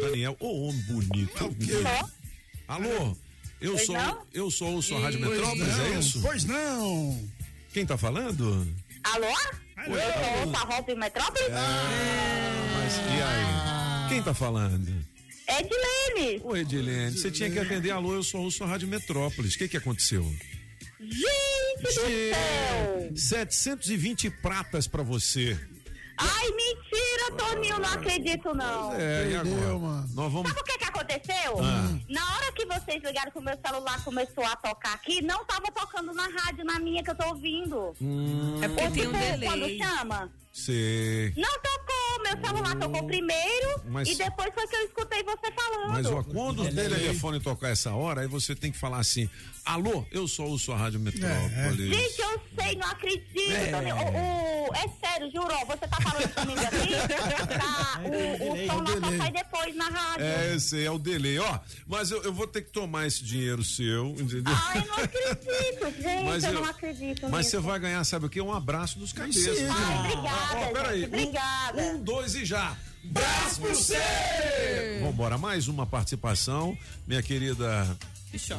[0.00, 1.56] Daniel, ô homem bonito.
[2.68, 3.16] Alô,
[3.60, 4.26] eu Pois sou não?
[4.32, 6.22] eu sou ouço a Rádio Pois Metrópolis, não, é isso?
[6.22, 7.28] Pois não.
[7.72, 8.66] Quem tá falando?
[9.04, 9.26] Alô?
[9.76, 9.96] Alô?
[9.96, 11.48] Eu sou a Rosa Metrópole?
[11.50, 14.08] Mas e aí?
[14.08, 15.04] Quem tá falando?
[15.48, 16.40] Edilene.
[16.44, 19.54] Ô Edilene, você tinha que atender alô, eu sou ouço a Rádio Metrópolis.
[19.54, 20.24] O que que aconteceu?
[21.00, 23.12] Gente do céu.
[23.16, 25.58] 720 pratas pra você.
[26.22, 28.92] Ai, mentira, Toninho, não acredito não.
[28.94, 30.04] É, e agora?
[30.14, 31.58] Nós vamos Sabe o que que aconteceu?
[31.60, 31.98] Ah.
[32.08, 35.66] Na hora que vocês ligaram que o meu celular começou a tocar aqui, não tava
[35.74, 37.94] tocando na rádio, na minha que eu tô ouvindo.
[38.00, 39.48] Hum, É porque tem um delay.
[39.48, 40.32] Quando chama?
[40.52, 41.32] Sei.
[41.36, 45.90] Não tocou, meu celular tocou primeiro Mas- e depois foi que eu escutei você falando.
[45.92, 49.28] Mas ó, quando o telefone tocar essa hora, aí você tem que falar assim:
[49.64, 51.94] alô, eu sou ouço a Rádio Metrópolis.
[51.94, 53.94] Gente, eu sei, não acredito, É.
[53.94, 56.92] O, o- é sério, juro, ó, você tá falando comigo aqui?
[57.58, 60.24] Tá, o, o som não só sai depois na rádio.
[60.24, 61.58] É, esse é o delay, ó.
[61.86, 64.54] Mas eu, eu vou ter que tomar esse dinheiro seu, entendeu?
[64.54, 68.28] Ai, não acredito, gente, Mas eu, eu- não acredito Mas você vai ganhar, sabe o
[68.28, 68.40] quê?
[68.40, 69.58] Um abraço dos cabeças.
[69.70, 71.00] Ai, obrigada, Ó, peraí.
[71.00, 71.82] gente, obrigada.
[71.82, 72.76] Um, um, dois e já.
[73.04, 75.00] Braço pro você!
[75.02, 76.76] Vambora, mais uma participação,
[77.06, 77.96] minha querida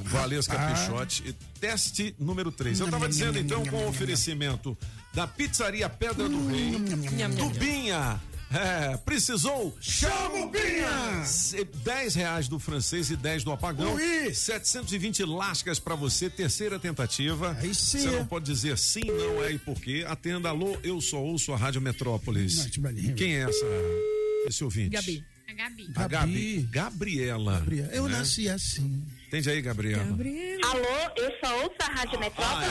[0.04, 0.72] Valesca Ah.
[0.72, 1.24] Pichote.
[1.28, 2.80] E Teste número 3.
[2.80, 4.78] Eu tava dizendo então com o oferecimento
[5.14, 8.20] da Pizzaria Pedra do Rei, do Binha.
[8.54, 9.76] É, precisou?
[9.82, 11.24] Chama o Binha!
[11.26, 13.98] Se- 10 reais do francês e 10 do apagão.
[14.32, 17.58] 720 lascas pra você, terceira tentativa.
[17.60, 18.00] Aí sim.
[18.00, 20.06] Você não pode dizer sim, não é e por quê.
[20.08, 22.68] Atenda, alô, eu só ouço a Rádio Metrópolis.
[23.18, 23.66] Quem é essa,
[24.48, 24.90] esse ouvinte?
[24.90, 25.26] Gabi.
[25.48, 25.92] A Gabi.
[25.96, 26.68] A Gabi.
[26.72, 27.66] Gabriela.
[27.92, 28.18] Eu né?
[28.18, 29.04] nasci assim.
[29.28, 30.04] Entende aí, Gabriela?
[30.04, 32.66] Alô, eu só ouço a Rádio Metrópole.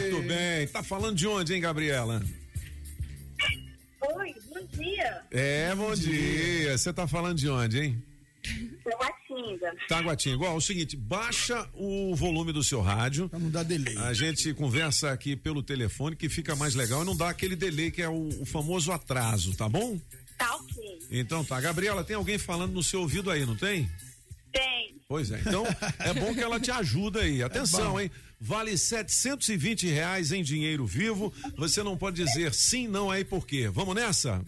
[0.00, 0.68] Muito bem.
[0.68, 2.22] Tá falando de onde, hein, Gabriela?
[4.76, 5.22] Bom dia.
[5.30, 6.76] É, bom dia.
[6.76, 8.02] Você tá falando de onde, hein?
[8.84, 9.74] Taguatinga.
[9.88, 10.44] Taguatinga.
[10.44, 13.28] Ó, é o seguinte, baixa o volume do seu rádio.
[13.28, 13.96] Pra não dar delay.
[13.98, 17.90] A gente conversa aqui pelo telefone que fica mais legal e não dá aquele delay
[17.90, 19.98] que é o, o famoso atraso, tá bom?
[20.38, 20.98] Tá ok.
[21.10, 21.60] Então tá.
[21.60, 23.88] Gabriela, tem alguém falando no seu ouvido aí, não tem?
[24.52, 24.94] Tem.
[25.08, 25.64] Pois é, então
[26.00, 27.42] é bom que ela te ajuda aí.
[27.44, 28.00] Atenção, bom.
[28.00, 28.10] hein?
[28.40, 31.32] Vale 720 reais em dinheiro vivo.
[31.56, 33.68] Você não pode dizer sim, não aí por quê.
[33.68, 34.44] Vamos nessa?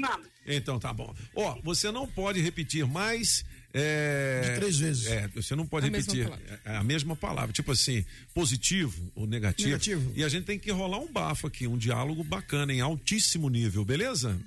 [0.00, 0.26] Vamos.
[0.46, 1.14] Então tá bom.
[1.34, 3.44] Ó, você não pode repetir mais.
[3.76, 5.06] É, De três vezes.
[5.06, 6.60] É, você não pode A mesma repetir palavra.
[6.64, 7.52] é, a mesma palavra.
[7.52, 9.68] Tipo assim, positivo ou negativo.
[9.70, 10.12] Negativo.
[10.14, 13.84] E a gente tem que rolar um bafo aqui, um diálogo bacana, em altíssimo nível,
[13.84, 14.38] beleza?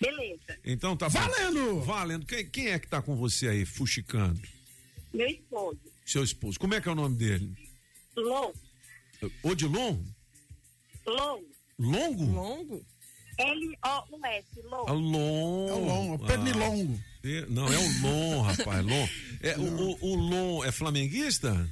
[0.00, 0.58] Beleza.
[0.64, 1.74] Então tá Valendo!
[1.74, 1.80] bom.
[1.82, 2.24] Valendo!
[2.26, 4.40] Quem, quem é que tá com você aí, fuxicando?
[5.12, 5.78] Meu esposo.
[6.06, 6.58] Seu esposo.
[6.58, 7.52] Como é que é o nome dele?
[8.16, 8.52] Long.
[9.42, 9.98] Odilon?
[11.06, 11.42] Long.
[11.78, 12.24] Longo?
[12.24, 12.86] Longo?
[13.38, 14.44] L-O-U-S.
[14.70, 14.86] Long.
[14.88, 15.68] É o Lon.
[15.68, 17.00] É o Lon, é pernilongo.
[17.24, 18.84] É, não, é o Lon, rapaz.
[18.84, 19.08] Lon.
[19.40, 21.68] É, o, o, o Lon é flamenguista?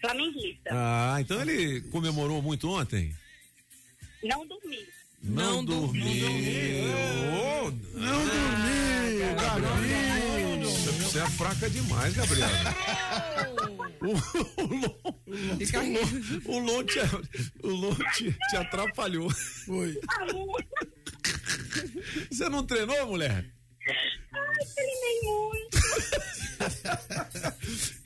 [0.00, 0.70] Flamenguista.
[0.70, 3.14] Ah, então ele comemorou muito ontem?
[4.22, 4.86] Não dormi.
[5.22, 6.04] Não, dormiu.
[6.04, 10.60] Ô, Não dormi, Gabriel.
[10.62, 12.74] Você, você é fraca demais, Gabriela.
[14.02, 14.12] O,
[14.62, 15.30] o, Lon, o,
[15.92, 16.98] Lon, o Lon te,
[17.62, 19.30] o Lon te, te atrapalhou.
[19.30, 19.98] Foi.
[22.30, 23.44] Você não treinou, mulher?
[24.32, 25.78] Ai, treinei muito.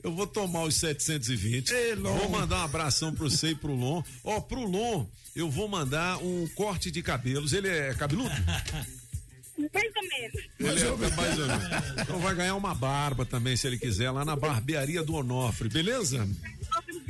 [0.03, 1.73] Eu vou tomar os 720.
[1.95, 4.01] Vou mandar um abração pro você e pro Lon.
[4.23, 5.05] Ó, pro Lon,
[5.35, 7.53] eu vou mandar um corte de cabelos.
[7.53, 8.31] Ele é cabeludo?
[9.57, 10.49] Mais ou menos.
[10.59, 12.01] Ele é mais ou menos.
[12.01, 16.27] Então vai ganhar uma barba também, se ele quiser, lá na barbearia do Onofre, beleza?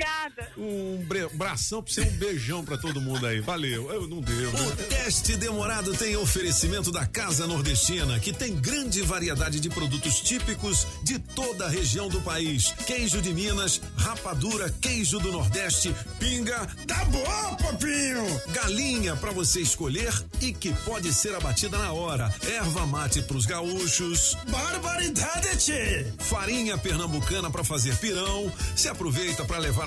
[0.07, 0.52] Obrigada.
[0.56, 3.40] Um bre- bração pra você, um beijão pra todo mundo aí.
[3.41, 3.91] Valeu.
[3.91, 4.49] Eu não deu.
[4.52, 10.86] O teste demorado tem oferecimento da Casa Nordestina, que tem grande variedade de produtos típicos
[11.03, 12.72] de toda a região do país.
[12.86, 16.68] Queijo de Minas, rapadura, queijo do Nordeste, pinga.
[16.86, 18.41] Tá bom, papinho.
[18.53, 22.34] Galinha pra você escolher e que pode ser abatida na hora.
[22.48, 24.38] Erva mate pros gaúchos.
[24.49, 26.06] Barbaridade, tchê.
[26.19, 28.52] Farinha pernambucana pra fazer pirão.
[28.76, 29.86] Se aproveita pra levar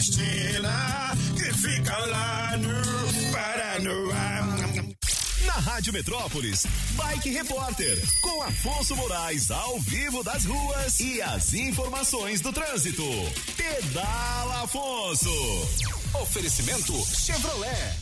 [0.00, 4.40] nordestina que fica lá no Paranoá.
[5.44, 12.40] Na Rádio Metrópolis, Bike Repórter, com Afonso Moraes ao vivo das ruas e as informações
[12.40, 13.02] do trânsito.
[13.56, 15.28] Pedala Afonso.
[16.22, 17.96] Oferecimento Chevrolet.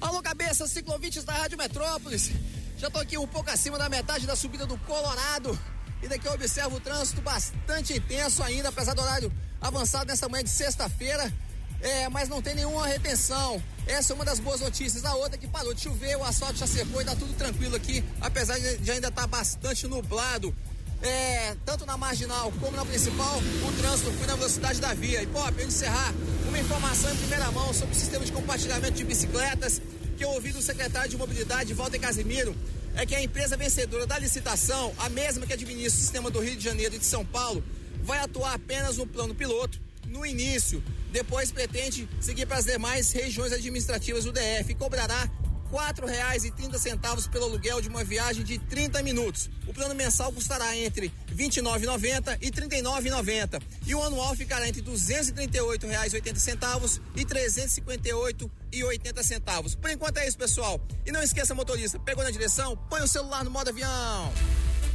[0.00, 2.30] Alô, cabeça, ciclovintes da Rádio Metrópolis.
[2.78, 5.58] Já tô aqui um pouco acima da metade da subida do Colorado.
[6.02, 9.32] E daqui eu observo o trânsito bastante intenso ainda, apesar do horário
[9.64, 11.32] avançado nessa manhã de sexta-feira.
[11.80, 13.62] É, mas não tem nenhuma retenção.
[13.86, 15.04] Essa é uma das boas notícias.
[15.04, 17.76] A outra é que parou de chover, o asfalto já secou e tá tudo tranquilo
[17.76, 20.54] aqui, apesar de ainda estar tá bastante nublado.
[21.02, 25.22] É, tanto na marginal como na principal, o trânsito foi na velocidade da via.
[25.22, 26.14] E, pra eu encerrar,
[26.48, 29.82] uma informação em primeira mão sobre o sistema de compartilhamento de bicicletas
[30.16, 32.56] que eu ouvi do secretário de Mobilidade, Walter Casimiro,
[32.96, 36.56] é que a empresa vencedora da licitação, a mesma que administra o sistema do Rio
[36.56, 37.62] de Janeiro e de São Paulo,
[38.04, 40.80] vai atuar apenas no plano piloto, no início.
[41.10, 45.30] Depois pretende seguir para as demais regiões administrativas do DF e cobrará R$
[45.72, 49.50] 4,30 pelo aluguel de uma viagem de 30 minutos.
[49.66, 54.82] O plano mensal custará entre R$ 29,90 e R$ 39,90 e o anual ficará entre
[54.82, 59.74] R$ 238,80 e R$ 358,80 centavos.
[59.74, 60.80] Por enquanto é isso, pessoal.
[61.04, 64.32] E não esqueça, motorista, pegou na direção, põe o celular no modo avião.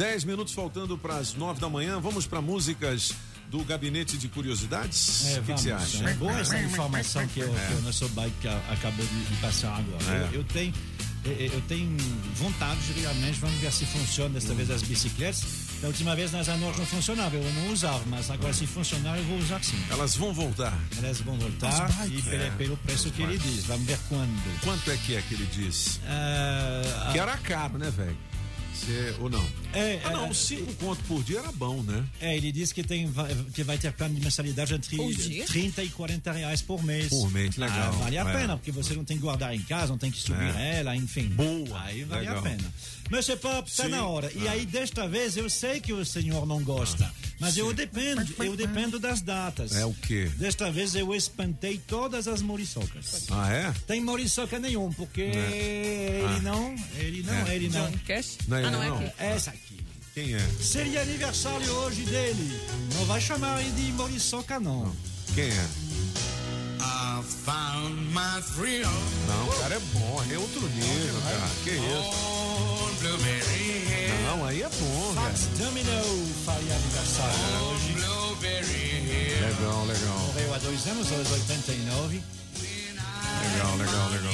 [0.00, 2.00] 10 minutos faltando para as 9 da manhã.
[2.00, 3.12] Vamos para músicas
[3.50, 5.26] do Gabinete de Curiosidades?
[5.36, 6.08] É, o que você acha?
[6.08, 7.66] É boa essa informação que, eu, É.
[7.66, 10.02] que o nosso bike acabou de, de passar agora.
[10.10, 10.28] É.
[10.32, 10.72] Eu, eu tenho,
[11.26, 11.94] eu, tenho
[12.34, 15.44] vontade, realmente, vamos ver se funciona desta vez as bicicletas.
[15.82, 19.24] Da última vez nas anões não funcionava, eu não usava, mas agora se funcionar eu
[19.24, 19.76] vou usar sim.
[19.90, 20.78] Elas vão voltar.
[20.96, 22.18] Elas vão voltar bikes.
[22.18, 22.50] e pelo, É.
[22.52, 23.52] pelo preço As que ele bikes.
[23.54, 23.64] diz.
[23.66, 24.60] Vamos ver quando.
[24.64, 26.00] Quanto é que é que ele diz?
[26.06, 28.16] Ah, que era caro, né, velho?
[28.80, 29.44] Você- Ou não?
[29.74, 32.04] É, ah, não, é, cinco conto por dia era bom, né?
[32.20, 35.44] É, ele disse que, tem, vai- que vai ter plano de mensalidade entre Por dia?
[35.46, 37.08] 30 e 40 reais por mês.
[37.08, 37.88] Por mês, legal.
[37.88, 38.32] Ah, vale a É.
[38.32, 40.80] pena, porque você não tem que guardar em casa, não tem que subir É.
[40.80, 41.28] ela, enfim.
[41.28, 41.82] Boa.
[41.82, 42.38] Aí vale legal.
[42.38, 42.72] a pena.
[43.10, 43.90] Monsieur Pop, está Sim.
[43.90, 44.30] na hora.
[44.34, 44.52] E Ah.
[44.52, 49.00] aí, desta vez, eu sei que o senhor não gosta, mas eu dependo, eu dependo
[49.00, 49.74] das datas.
[49.74, 50.30] É o quê?
[50.36, 53.26] Desta vez eu espantei todas as moriçocas.
[53.30, 53.72] Ah, é?
[53.86, 56.20] Tem moriçoca nenhum, porque É.
[56.24, 56.40] ele Ah.
[56.42, 57.56] não, ele não, É.
[57.56, 57.90] ele não.
[57.90, 58.38] John Cash?
[58.46, 58.98] Não é ah, ele, não é não?
[58.98, 59.12] aqui.
[59.18, 59.80] Essa aqui.
[60.14, 60.48] Quem é?
[60.60, 62.60] Seria aniversário hoje dele.
[62.94, 64.94] Não vai chamar ele de moriçoca, não.
[65.34, 65.66] Quem é?
[66.80, 68.88] I found my thrill
[69.28, 71.50] Não, o cara é bom, é outro nível, cara.
[71.64, 72.40] Que isso?
[74.26, 75.66] Não, aí é bom, Fats velho.
[75.66, 77.34] Domino faria aniversário
[77.64, 77.94] hoje.
[79.40, 80.18] Legal, legal.
[80.18, 82.22] Morreu há dois anos, aos 89.
[83.52, 84.30] Legal, legal, legal.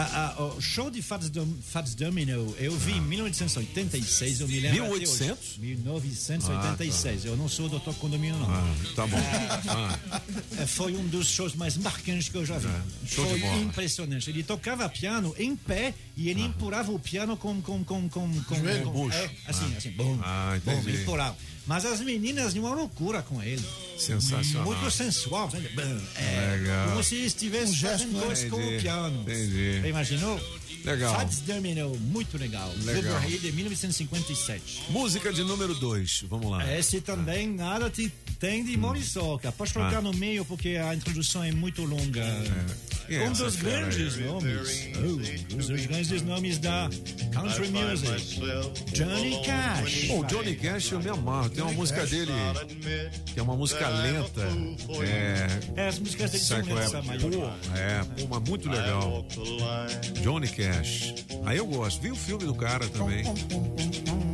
[0.00, 4.60] Ah, ah, o show de Fats, Dom, Fats Domino eu vi em 1986, eu me
[4.60, 4.84] lembro.
[4.84, 5.00] até hoje.
[5.06, 5.58] 1800?
[5.58, 7.24] 1986.
[7.24, 7.90] Eu não sou o Dr.
[7.98, 8.48] Condomínio, não.
[8.48, 9.16] Ah, tá bom.
[9.68, 9.98] Ah,
[10.58, 12.68] É, Foi um dos shows mais marcantes que eu já vi.
[13.06, 14.30] show de Foi impressionante.
[14.30, 17.60] Ele tocava piano em pé e ele empurrava o piano com.
[17.60, 18.84] com, com, com, com, Joelho?
[18.84, 19.16] com Bucho.
[19.16, 19.78] é, assim, Ah.
[19.78, 19.90] assim.
[19.90, 21.36] Bom, Ah, bom, ele empurrava.
[21.68, 23.62] Mas as meninas de uma loucura com ele.
[23.98, 24.64] Sensacional.
[24.64, 25.50] Muito sensual.
[26.16, 26.88] É, Legal.
[26.88, 29.20] Como se estivesse fazendo coisa com o piano.
[29.22, 29.80] entendi.
[29.82, 30.40] Você imaginou?
[30.84, 31.14] Legal.
[31.14, 32.72] Fats Domino, muito legal.
[32.84, 33.20] Legal.
[33.20, 34.84] De 1957.
[34.90, 36.78] música de número 2, vamos lá.
[36.78, 38.08] Esse também nada te
[38.40, 39.52] tem de moriçoca.
[39.52, 40.02] Pode colocar Ah.
[40.02, 42.20] no meio porque a introdução é muito longa.
[42.22, 46.90] É um essa dos grandes nomes, oh, um dos grandes nomes da
[47.32, 48.40] country music,
[48.92, 50.04] Johnny Cash.
[50.08, 51.50] Pô, o Johnny Cash eu me amarro.
[51.50, 52.32] Tem uma música dele
[53.32, 54.42] que é uma música lenta.
[55.02, 55.82] É.
[55.82, 56.98] É, as músicas dele são lentas, é?
[56.98, 57.58] a Pô, maior.
[57.74, 59.26] é, pô, mas muito legal.
[60.22, 61.14] Johnny Cash.
[61.46, 62.00] Aí eu gosto.
[62.02, 63.24] Vi o filme do cara também.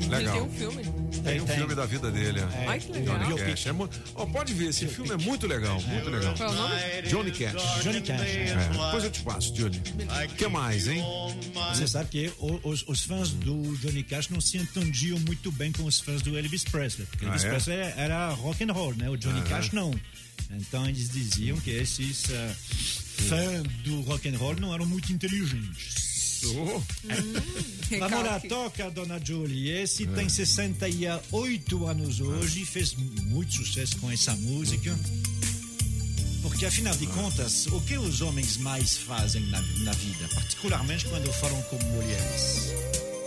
[0.09, 0.35] Legal.
[0.35, 0.85] tem um filme.
[1.25, 2.41] Tem um filme da vida dele.
[2.41, 2.67] É.
[2.67, 3.19] Ai, que legal.
[3.19, 3.67] Johnny Cash.
[3.67, 3.71] É
[4.15, 6.35] ó, pode ver, esse filme é muito legal, muito legal.
[6.35, 6.75] Qual é o nome?
[7.09, 7.83] Johnny Cash.
[7.83, 8.21] Johnny Cash.
[8.21, 9.79] É, depois eu te passo, Johnny.
[9.79, 11.03] O que mais, hein?
[11.75, 12.33] Você sabe que
[12.63, 16.37] os, os fãs do Johnny Cash não se entendiam muito bem com os fãs do
[16.39, 17.07] Elvis Presley.
[17.07, 17.49] Porque Ah, Elvis é?
[17.51, 19.09] Presley era, rock and roll, né?
[19.11, 19.49] O Johnny Aham.
[19.49, 19.95] Cash não.
[20.51, 22.55] Então eles diziam que esses ah,
[23.29, 26.43] fãs do rock and roll não eram muito inteligentes.
[26.47, 26.83] Oh,
[27.99, 28.49] Vamos lá, Recalque.
[28.49, 29.71] toca, dona Julie.
[29.71, 34.95] Esse tem 68 anos hoje, fez muito sucesso com essa música.
[36.45, 41.33] Porque, afinal de contas, o que os homens mais fazem na, na vida, particularmente quando
[41.33, 42.71] falam com mulheres?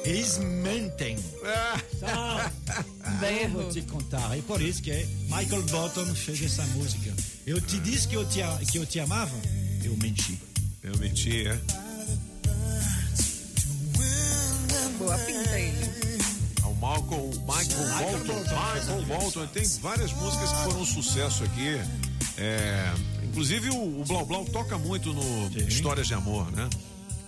[0.05, 1.17] Eles mentem.
[1.99, 2.51] Tá?
[3.43, 4.37] Eu vou te contar.
[4.37, 4.91] É por isso que
[5.23, 7.11] Michael Bolton fez essa música.
[7.47, 8.39] Eu te disse que eu te,
[8.71, 9.35] que eu te amava,
[9.83, 10.39] eu menti.
[10.83, 11.59] eu menti, é.
[14.99, 15.87] Boa pinta ele.
[16.63, 18.55] O Michael, Michael Bolton.
[18.75, 19.47] Michael Bolton.
[19.47, 21.81] Tem várias músicas que foram um sucesso aqui.
[22.37, 22.91] É,
[23.23, 26.69] inclusive o, o Blau Blau toca muito no Histórias de Amor, né?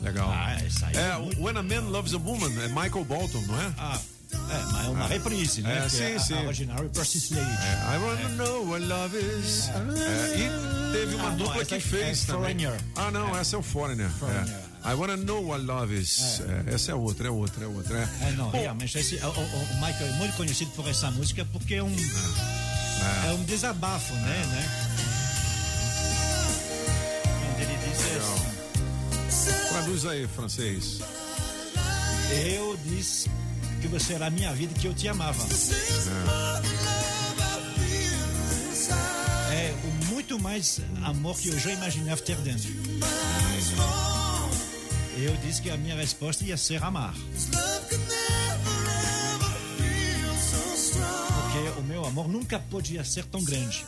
[0.02, 0.30] Legal.
[0.32, 3.42] Ah, essa aí é, é muito- When a Man Loves a Woman é Michael Bolton,
[3.48, 3.74] não é?
[3.78, 4.00] Ah,
[4.32, 4.36] é,
[4.72, 5.78] mas é uma reprise, né?
[5.80, 6.34] É, Que sim, a, sim.
[6.36, 7.50] A original é Percy Slade.
[7.50, 9.68] É, I wanna know what love is.
[9.70, 12.42] É, e teve uma Ah, não, dupla essa que é- fez é também.
[12.56, 12.80] Foreigner.
[12.96, 14.10] Ah, não, essa é o Foreigner.
[14.12, 14.56] Foreigner.
[14.86, 14.92] É.
[14.92, 16.42] I wanna know what love is.
[16.68, 17.98] É, essa é outra, é outra, é outra.
[18.22, 18.30] É.
[18.30, 21.74] É, não, realmente, esse, o, o- o Michael é muito conhecido por essa música porque
[21.76, 21.94] é um,
[23.02, 23.34] é.
[23.34, 24.46] um desabafo, né?
[24.48, 24.70] né?
[27.54, 31.00] Onde ele diz assim, Traduz aí, francês.
[32.32, 33.30] eu disse
[33.82, 35.44] que você era a minha vida e que eu te amava.
[39.52, 42.70] É o muito mais amor que eu já imaginava ter dentro.
[45.18, 47.14] Eu disse que a minha resposta ia ser amar.
[52.00, 53.86] Meu amor nunca podia ser tão grande.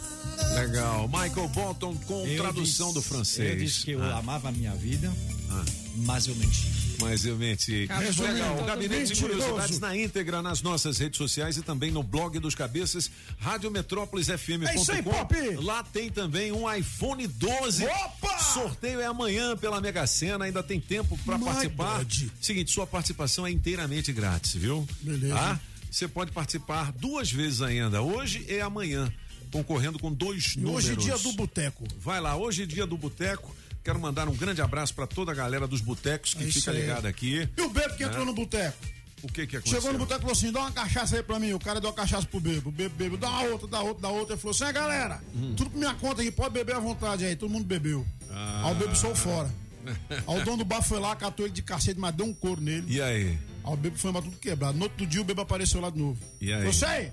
[0.56, 1.08] Legal.
[1.08, 3.50] Michael Bolton com Eu tradução disse- do francês.
[3.52, 5.12] Eu disse que eu Ah, amava a minha vida,
[5.50, 5.64] ah.
[5.98, 6.82] mas eu menti.
[7.00, 7.88] Mas eu menti.
[7.88, 8.60] Resumindo, Legal.
[8.60, 9.22] O Gabinete de.
[9.22, 13.10] Curiosidades na íntegra nas nossas redes sociais e também no blog dos cabeças,
[13.40, 14.68] radiometrópolisfm.com.
[14.70, 15.36] É isso aí, Pop!
[15.64, 17.86] Lá tem também um iPhone 12.
[17.86, 18.38] Opa!
[18.54, 22.00] Sorteio é amanhã pela Mega Sena, ainda tem tempo para participar.
[22.00, 22.14] God.
[22.40, 24.88] Seguinte, sua participação é inteiramente grátis, viu?
[25.02, 25.34] Beleza.
[25.36, 25.60] Tá?
[25.92, 29.12] Você pode participar duas vezes ainda, hoje e amanhã,
[29.52, 30.86] concorrendo com dois E números.
[30.86, 31.84] hoje é dia do boteco.
[32.00, 33.54] Vai lá, hoje é dia do Boteco.
[33.84, 37.10] Quero mandar um grande abraço para toda a galera dos botecos que É fica ligada
[37.10, 37.50] aqui.
[37.58, 38.10] E o bebo que Né?
[38.10, 38.78] entrou no boteco?
[39.24, 39.80] O que que aconteceu?
[39.82, 41.52] Chegou no boteco e falou assim: dá uma cachaça aí pra mim.
[41.54, 42.70] O cara deu uma cachaça pro bebo.
[42.70, 44.34] O bebo bebeu, dá uma outra, dá outra, dá outra.
[44.36, 45.54] Ele falou assim: é galera, Hum.
[45.58, 47.36] tudo por minha conta aqui, pode beber à vontade aí.
[47.36, 48.06] Todo mundo bebeu.
[48.30, 48.64] Ah.
[48.68, 49.52] Aí o bebo saiu fora.
[50.28, 52.62] Aí o dono do bar foi lá, catou ele de cacete, mas deu um couro
[52.62, 52.86] nele.
[52.88, 53.38] E aí?
[53.64, 54.78] Aí o bebo foi embora tudo quebrado.
[54.78, 56.18] No outro dia o bebo apareceu lá de novo.
[56.40, 56.66] E aí?
[56.66, 57.12] Você,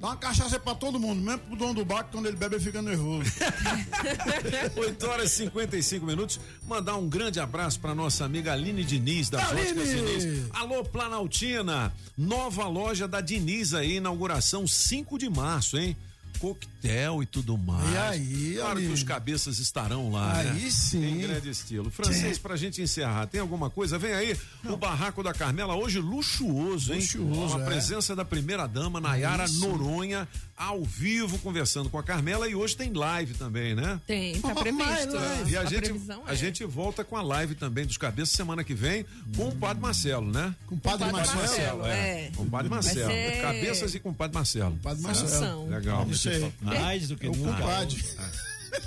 [0.00, 2.56] dá uma cachaça pra todo mundo, mesmo pro dono do bar, que quando ele bebe
[2.56, 3.30] ele fica nervoso.
[4.76, 6.40] 8 horas e 55 minutos.
[6.66, 9.80] Mandar um grande abraço para nossa amiga Aline Diniz, da Aline!
[9.80, 10.50] Óticas Diniz.
[10.52, 11.92] Alô, Planaltina.
[12.16, 15.96] Nova loja da Diniz aí, inauguração 5 de março, hein?
[16.38, 17.92] Coquetel e tudo mais.
[17.92, 18.86] E aí, Claro Aline?
[18.88, 20.36] que os cabeças estarão lá.
[20.38, 20.70] Aí né?
[20.70, 21.04] sim.
[21.04, 21.90] Em grande estilo.
[21.90, 23.98] Francês, pra gente encerrar, tem alguma coisa?
[23.98, 27.00] Vem aí, o Barraco da Carmela, hoje luxuoso, hein?
[27.00, 27.64] Luxuoso, Com a é.
[27.66, 29.60] presença da primeira dama, Nayara Isso.
[29.60, 30.26] Noronha,
[30.56, 32.48] ao vivo, conversando com a Carmela.
[32.48, 34.00] E hoje tem live também, né?
[34.06, 35.14] Tem, tá previsto.
[35.14, 35.50] live.
[35.52, 36.36] E a, gente, previsão a é.
[36.36, 39.04] gente volta com a live também dos cabeças semana que vem
[39.36, 40.54] com o Padre Marcelo, né?
[40.66, 41.40] Com o padre, Padre Marcelo.
[41.40, 42.30] Marcelo, é.
[42.36, 43.10] Com o Padre Marcelo.
[43.10, 44.76] ser- Cabeças e com o Padre Marcelo.
[44.82, 45.02] Padre?
[45.02, 45.68] Marcelo.
[45.68, 46.06] Legal.
[46.10, 46.52] Isso aí.
[46.62, 47.52] Mais do que É o nunca.
[47.60, 48.04] compadre.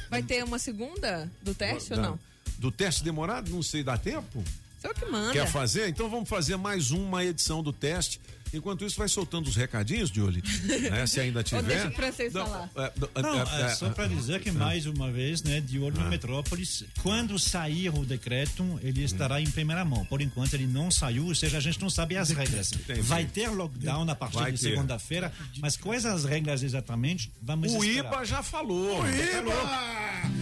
[0.10, 2.20] Vai ter uma segunda do teste ou não?
[2.57, 3.49] Do teste demorado?
[3.52, 4.44] Não sei, dá tempo?
[4.82, 5.34] Só que manda.
[5.34, 5.90] Quer fazer?
[5.90, 8.20] Então vamos fazer mais uma edição do teste.
[8.54, 10.42] Enquanto isso, vai soltando os recadinhos, Julie.
[10.90, 11.64] né, se ainda tiver.
[11.64, 12.70] deixa o francês Não, falar.
[12.76, 15.80] é, do- Não, é, é é, só para dizer que mais uma vez, né, de
[15.80, 20.06] olho no Metrópolis, quando sair o decreto, ele estará em primeira mão.
[20.06, 22.72] Por enquanto ele não saiu, ou seja, a gente não sabe as regras.
[22.74, 23.02] Entendi.
[23.02, 25.32] Vai ter lockdown a partir Vai de segunda-feira,
[25.62, 27.32] mas quais as regras exatamente?
[27.42, 28.14] Vamos O esperar.
[28.14, 29.02] IBA já falou.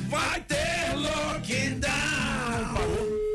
[0.10, 2.74] Vai ter lockdown!
[2.74, 3.27] Parou.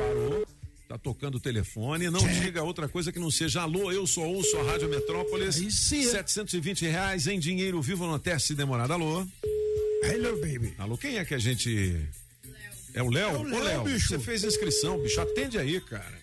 [0.93, 2.11] Tá tocando o telefone.
[2.11, 5.57] Não diga outra coisa que não seja alô, eu sou ouço a Rádio Metrópolis.
[5.57, 6.03] Aí sim.
[6.03, 8.93] 720 reais em dinheiro vivo no teste demorado.
[8.93, 9.27] Alô?
[10.03, 10.75] Hello, baby.
[10.77, 11.99] Alô, quem é que a gente.
[12.93, 13.31] É o Léo?
[13.31, 14.09] É o Ô, Léo, Léo, bicho.
[14.09, 15.19] você fez inscrição, bicho.
[15.19, 16.21] Atende aí, cara.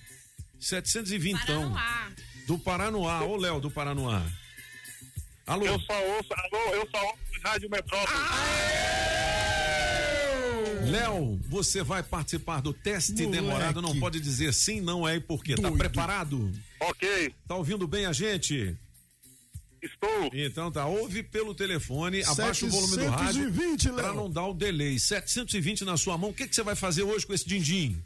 [0.60, 1.48] 720.
[1.48, 2.12] Paranoá.
[2.46, 3.24] Do Paranoá.
[3.24, 4.24] Ô, Léo, do Paranoá.
[5.48, 5.66] Alô?
[5.66, 8.20] Eu só ouço, alô, eu só ouço Rádio Metrópole.
[10.86, 13.32] Léo, você vai participar do teste Moleque.
[13.32, 13.82] demorado.
[13.82, 15.56] Não pode dizer sim, não é e por quê.
[15.56, 16.52] Tá preparado?
[16.80, 18.76] Ok, Tá ouvindo bem a gente?
[19.82, 20.30] estou.
[20.34, 24.16] Então tá, ouve pelo telefone, abaixa o volume do rádio 720, pra Léo.
[24.16, 25.00] não dar o delay.
[25.00, 26.32] 720 na sua mão.
[26.32, 27.98] O que que você vai fazer hoje com esse din-din?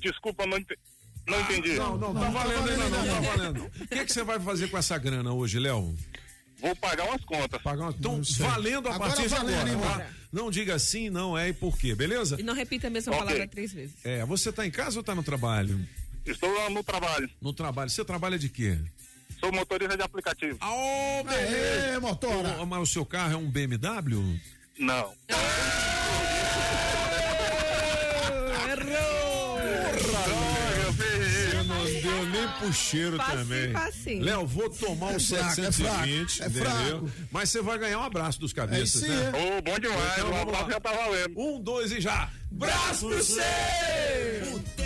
[0.00, 0.78] Desculpa, não, ente-
[1.26, 1.74] não entendi.
[1.74, 3.64] Não, não, tá Não, tá valendo ainda não, tá valendo.
[3.66, 5.94] O que que você vai fazer com essa grana hoje, Léo?
[6.60, 7.60] Vou pagar umas contas.
[7.62, 7.90] Pagar uma...
[7.98, 9.56] Então, valendo a Agora partir de agora.
[9.56, 9.76] tá?
[9.76, 10.04] mano?
[10.32, 12.36] Não diga sim, não é e por quê, beleza?
[12.38, 13.24] E não repita a mesma Ok.
[13.26, 13.94] palavra três vezes.
[14.04, 15.86] É, você tá em casa ou tá no trabalho?
[16.24, 17.30] Estou lá no trabalho.
[17.40, 17.88] No trabalho.
[17.90, 18.78] Você trabalha de quê?
[19.38, 20.56] Sou motorista de aplicativo.
[20.60, 21.22] Ah.
[21.28, 22.60] Aê, motora.
[22.62, 24.40] Ô, Mas o seu carro é um BMW?
[24.78, 25.12] Não.
[25.28, 25.44] Droga,
[32.66, 33.72] pro cheiro Facinho, também.
[33.72, 34.24] facinho.
[34.24, 36.98] Léo, vou tomar um É fraco, 720, é fraco, é entendeu?
[36.98, 37.10] fraco.
[37.30, 39.32] Mas você vai ganhar um abraço dos cabeças, É isso né?
[39.34, 39.58] aí.
[39.58, 40.12] Ô, bom demais.
[40.18, 41.38] Então, o abraço já tá valendo.
[41.40, 42.30] Um, dois e já.
[42.50, 44.85] Braço pro céu!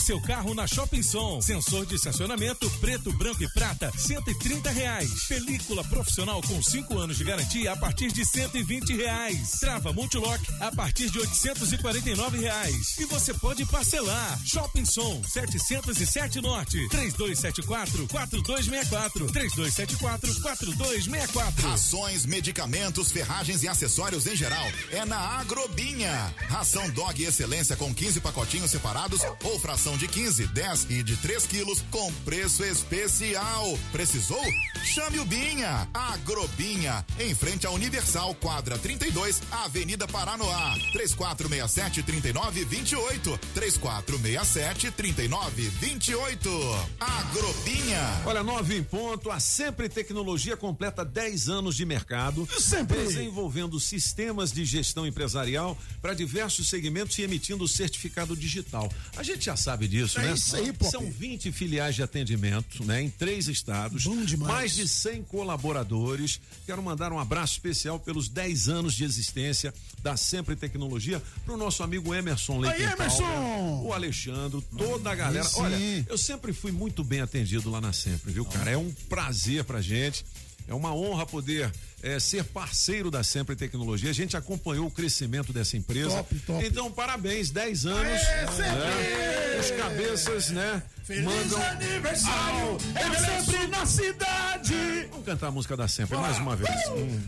[0.00, 1.40] Seu carro na Shopping Som.
[1.40, 5.24] Sensor de estacionamento preto, branco e prata, 130 reais.
[5.28, 9.52] Película profissional com 5 anos de garantia a partir de 120 reais.
[9.60, 12.98] Trava multilock a partir de 849 reais.
[12.98, 14.38] E você pode parcelar.
[14.44, 21.68] Shopping Som, 707 Norte, 3274 4264 3274 4264.
[21.68, 26.34] Rações, medicamentos, ferragens e acessórios em geral é na Agrobinha.
[26.48, 31.46] Ração Dog Excelência com 15 pacotinhos separados ou fração de 15, 10 e de 3
[31.46, 33.78] quilos com preço especial.
[33.92, 34.42] Precisou?
[34.82, 35.86] Chame o Binha.
[35.92, 40.74] Agrobinha, em frente à Universal, quadra 32, Avenida Paranoá.
[40.92, 43.38] 3467 3928.
[43.52, 46.50] 3467 3928.
[46.98, 48.22] Agrobinha.
[48.24, 52.96] Olha, nove em ponto, a Sempre Tecnologia completa 10 anos de mercado, Sempre.
[53.04, 58.90] desenvolvendo sistemas de gestão empresarial para diversos segmentos e emitindo certificado digital.
[59.16, 60.32] A gente já sabe sabe disso, É né?
[60.34, 60.90] isso aí, Pop.
[60.90, 63.02] São 20 filiais de atendimento, né?
[63.02, 64.06] Em três estados.
[64.38, 66.40] Mais de 100 colaboradores.
[66.64, 69.72] Quero mandar um abraço especial pelos 10 anos de existência
[70.02, 72.82] da Sempre Tecnologia pro nosso amigo Emerson Leite.
[72.82, 73.82] Aí, Emerson!
[73.84, 75.48] O Alexandre, toda a galera.
[75.56, 75.76] Olha,
[76.08, 78.70] eu sempre fui muito bem atendido lá na Sempre, viu, cara?
[78.70, 80.24] É um prazer pra gente.
[80.68, 81.70] É uma honra poder
[82.02, 84.10] eh, ser parceiro da Sempre Tecnologia.
[84.10, 86.16] A gente acompanhou o crescimento dessa empresa.
[86.16, 86.66] Top, top.
[86.66, 88.22] Então, parabéns, 10 anos.
[88.58, 89.58] né?
[89.60, 90.82] Os cabeças, né?
[91.04, 91.62] Feliz mandam.
[91.62, 92.78] aniversário!
[92.94, 95.08] É sempre na cidade!
[95.10, 96.70] Vamos cantar a música da Sempre mais uma vez.
[96.88, 97.20] Hum.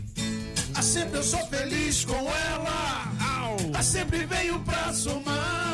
[0.75, 3.11] A sempre eu sou feliz com ela.
[3.73, 5.68] A sempre veio pra somar.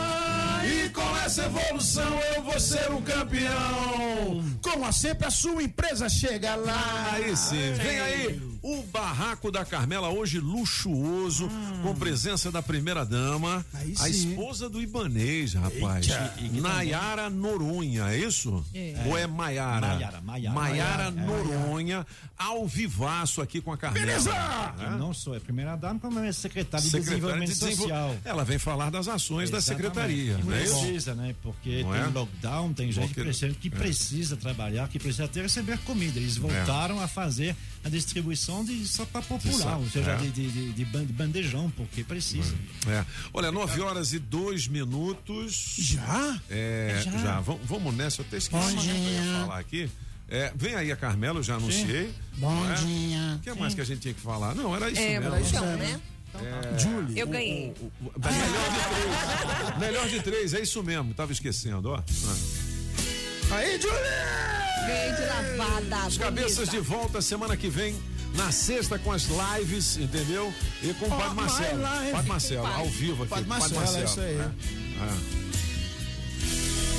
[0.65, 4.43] E com essa evolução eu vou ser um campeão.
[4.61, 7.11] Com a sempre a sua empresa chega lá.
[7.13, 11.47] Aí sim, vem aí o Barraco da Carmela, hoje luxuoso,
[11.83, 13.63] com presença da primeira dama,
[13.99, 16.07] a esposa do Ibanês, rapaz.
[16.09, 16.61] Eita.
[16.61, 18.65] Nayara Noronha, é isso?
[18.73, 18.95] É.
[19.05, 19.87] Ou é Maiara?
[19.87, 20.55] Maiara, Maiara.
[20.55, 24.73] Maiara Maiara, Noronha, ao vivaço aqui com a Carmela.
[24.77, 28.15] Que não sou a primeira dama, como é secretária de Secretária Desenvolvimento de desenvol- Social.
[28.25, 30.49] Ela vem falar das ações da secretaria, é isso?
[30.59, 31.35] Precisa, né?
[31.41, 32.05] Porque Não tem é?
[32.07, 33.71] lockdown, tem gente Porque- que precisa, que é.
[33.71, 36.19] precisa trabalhar, que precisa até receber comida.
[36.19, 40.17] Eles voltaram a fazer a distribuição de sopa popular, De ou seja, é.
[40.17, 42.53] de, de, de, de ban- de bandejão, porque precisa.
[42.87, 43.05] É.
[43.33, 45.75] Olha, 9 horas e 2 minutos.
[45.77, 46.39] Já?
[46.49, 47.11] É, Já.
[47.17, 47.39] já.
[47.41, 49.39] Vamos, vamos nessa, eu até esqueci Bom o que eu ia dia.
[49.41, 49.89] falar aqui.
[50.27, 52.11] É, vem aí a Carmela, eu já anunciei.
[52.37, 52.73] Bom não é?
[52.75, 53.35] dia.
[53.35, 54.55] O que mais que a gente tinha que falar?
[54.55, 55.29] Não, era isso É, mesmo.
[55.35, 55.99] Paixão, né?
[56.43, 57.19] É, Julie.
[57.19, 57.73] Eu ganhei.
[57.79, 59.77] o- o- melhor de três.
[59.79, 61.13] melhor de três, é isso mesmo.
[61.13, 61.97] Tava esquecendo, ó.
[61.97, 62.35] Ah.
[63.55, 63.95] Aí, Julie!
[64.87, 65.21] Ganhei de
[65.57, 66.07] lavada.
[66.07, 67.95] Os cabeças de volta semana que vem.
[68.35, 70.53] Na sexta com as lives, entendeu?
[70.83, 71.81] E com o Ó, Padre Marcelo.
[72.11, 73.29] Padre Marcelo, ao vivo aqui.
[73.29, 74.35] Padre Marcelo, é isso aí.
[74.35, 74.51] né?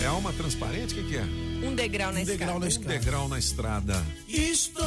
[0.03, 0.05] É.
[0.05, 0.95] É alma transparente?
[0.95, 1.23] O que, que é?
[1.67, 2.87] Um degrau na Um degrau na escada.
[2.95, 4.03] Um degrau na estrada.
[4.27, 4.83] Estou.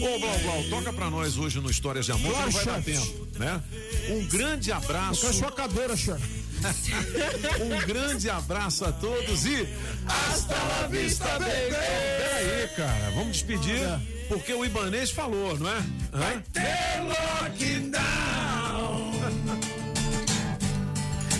[0.00, 2.82] Ô, Blau Blau, toca pra nós hoje no Histórias de Amor, que não vai dar
[2.82, 2.92] chefe.
[2.92, 3.62] tempo, né?
[4.10, 5.26] Um grande abraço.
[5.26, 6.40] A sua cadeira, chefe.
[7.62, 9.66] Um grande abraço a todos e
[10.06, 11.70] hasta la vista, baby!
[11.70, 13.80] Peraí, cara, vamos despedir,
[14.28, 15.82] porque o Ibanês falou, não é?
[16.12, 17.00] Vai ter
[17.40, 18.00] lockdown.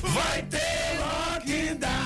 [0.15, 2.00] Vai ter lockdown.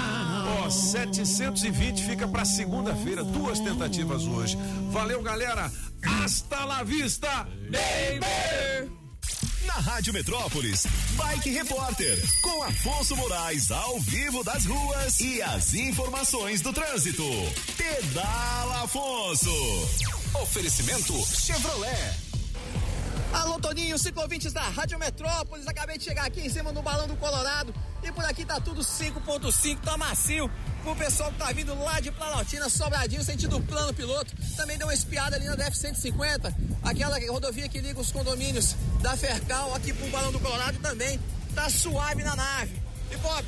[0.64, 4.56] Ó, 720 fica pra segunda-feira, duas tentativas hoje.
[4.90, 5.70] Valeu, galera!
[6.02, 8.90] Hasta la vista, baby!
[9.66, 10.86] Na Rádio Metrópolis,
[11.16, 17.24] Bike Repórter, com Afonso Moraes ao vivo das ruas e as informações do trânsito.
[17.76, 19.50] Pedala Afonso.
[20.34, 22.23] Oferecimento Chevrolet.
[23.34, 25.66] Alô, Toninho, ciclovintes da Rádio Metrópolis.
[25.66, 27.74] Acabei de chegar aqui em cima do Balão do Colorado.
[28.00, 30.48] E por aqui tá tudo 5.5, tá macio.
[30.84, 34.32] Pro pessoal que tá vindo lá de Planaltina, Sobradinho, sentido plano piloto.
[34.56, 36.54] Também deu uma espiada ali na DF-150,
[36.84, 41.18] aquela rodovia que liga os condomínios da Fercal aqui pro Balão do Colorado também.
[41.56, 42.80] Tá suave na nave.
[43.10, 43.44] E Pop,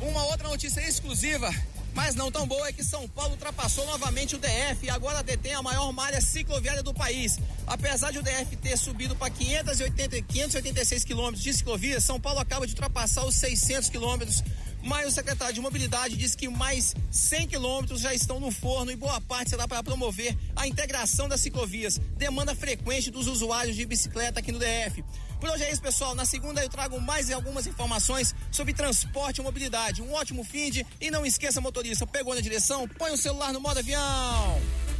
[0.00, 1.48] uma outra notícia exclusiva,
[1.94, 5.54] mas não tão boa, é que São Paulo ultrapassou novamente o DF e agora detém
[5.54, 7.38] a maior malha cicloviária do país.
[7.66, 12.66] Apesar de o DF ter subido para 580, 586 quilômetros de ciclovia, São Paulo acaba
[12.66, 14.42] de ultrapassar os 600 quilômetros.
[14.82, 18.96] Mas o secretário de Mobilidade disse que mais 100 quilômetros já estão no forno e
[18.96, 24.40] boa parte será para promover a integração das ciclovias, demanda frequente dos usuários de bicicleta
[24.40, 25.04] aqui no DF.
[25.40, 26.14] Por hoje é isso, pessoal.
[26.14, 30.02] Na segunda eu trago mais algumas informações sobre transporte e mobilidade.
[30.02, 33.60] Um ótimo fim de e não esqueça, motorista, pegou na direção, põe o celular no
[33.60, 34.60] modo avião.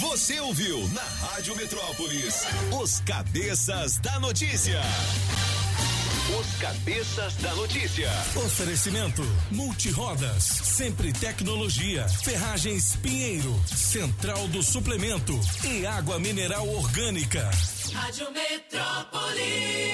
[0.00, 2.44] Você ouviu na Rádio Metrópolis
[2.82, 4.78] os cabeças da notícia.
[6.38, 8.10] Os cabeças da notícia.
[8.44, 15.32] Oferecimento Multirodas, Sempre Tecnologia, Ferragens Pinheiro, Central do Suplemento
[15.64, 17.50] e Água Mineral Orgânica.
[17.94, 19.86] Rádio Metrópolis.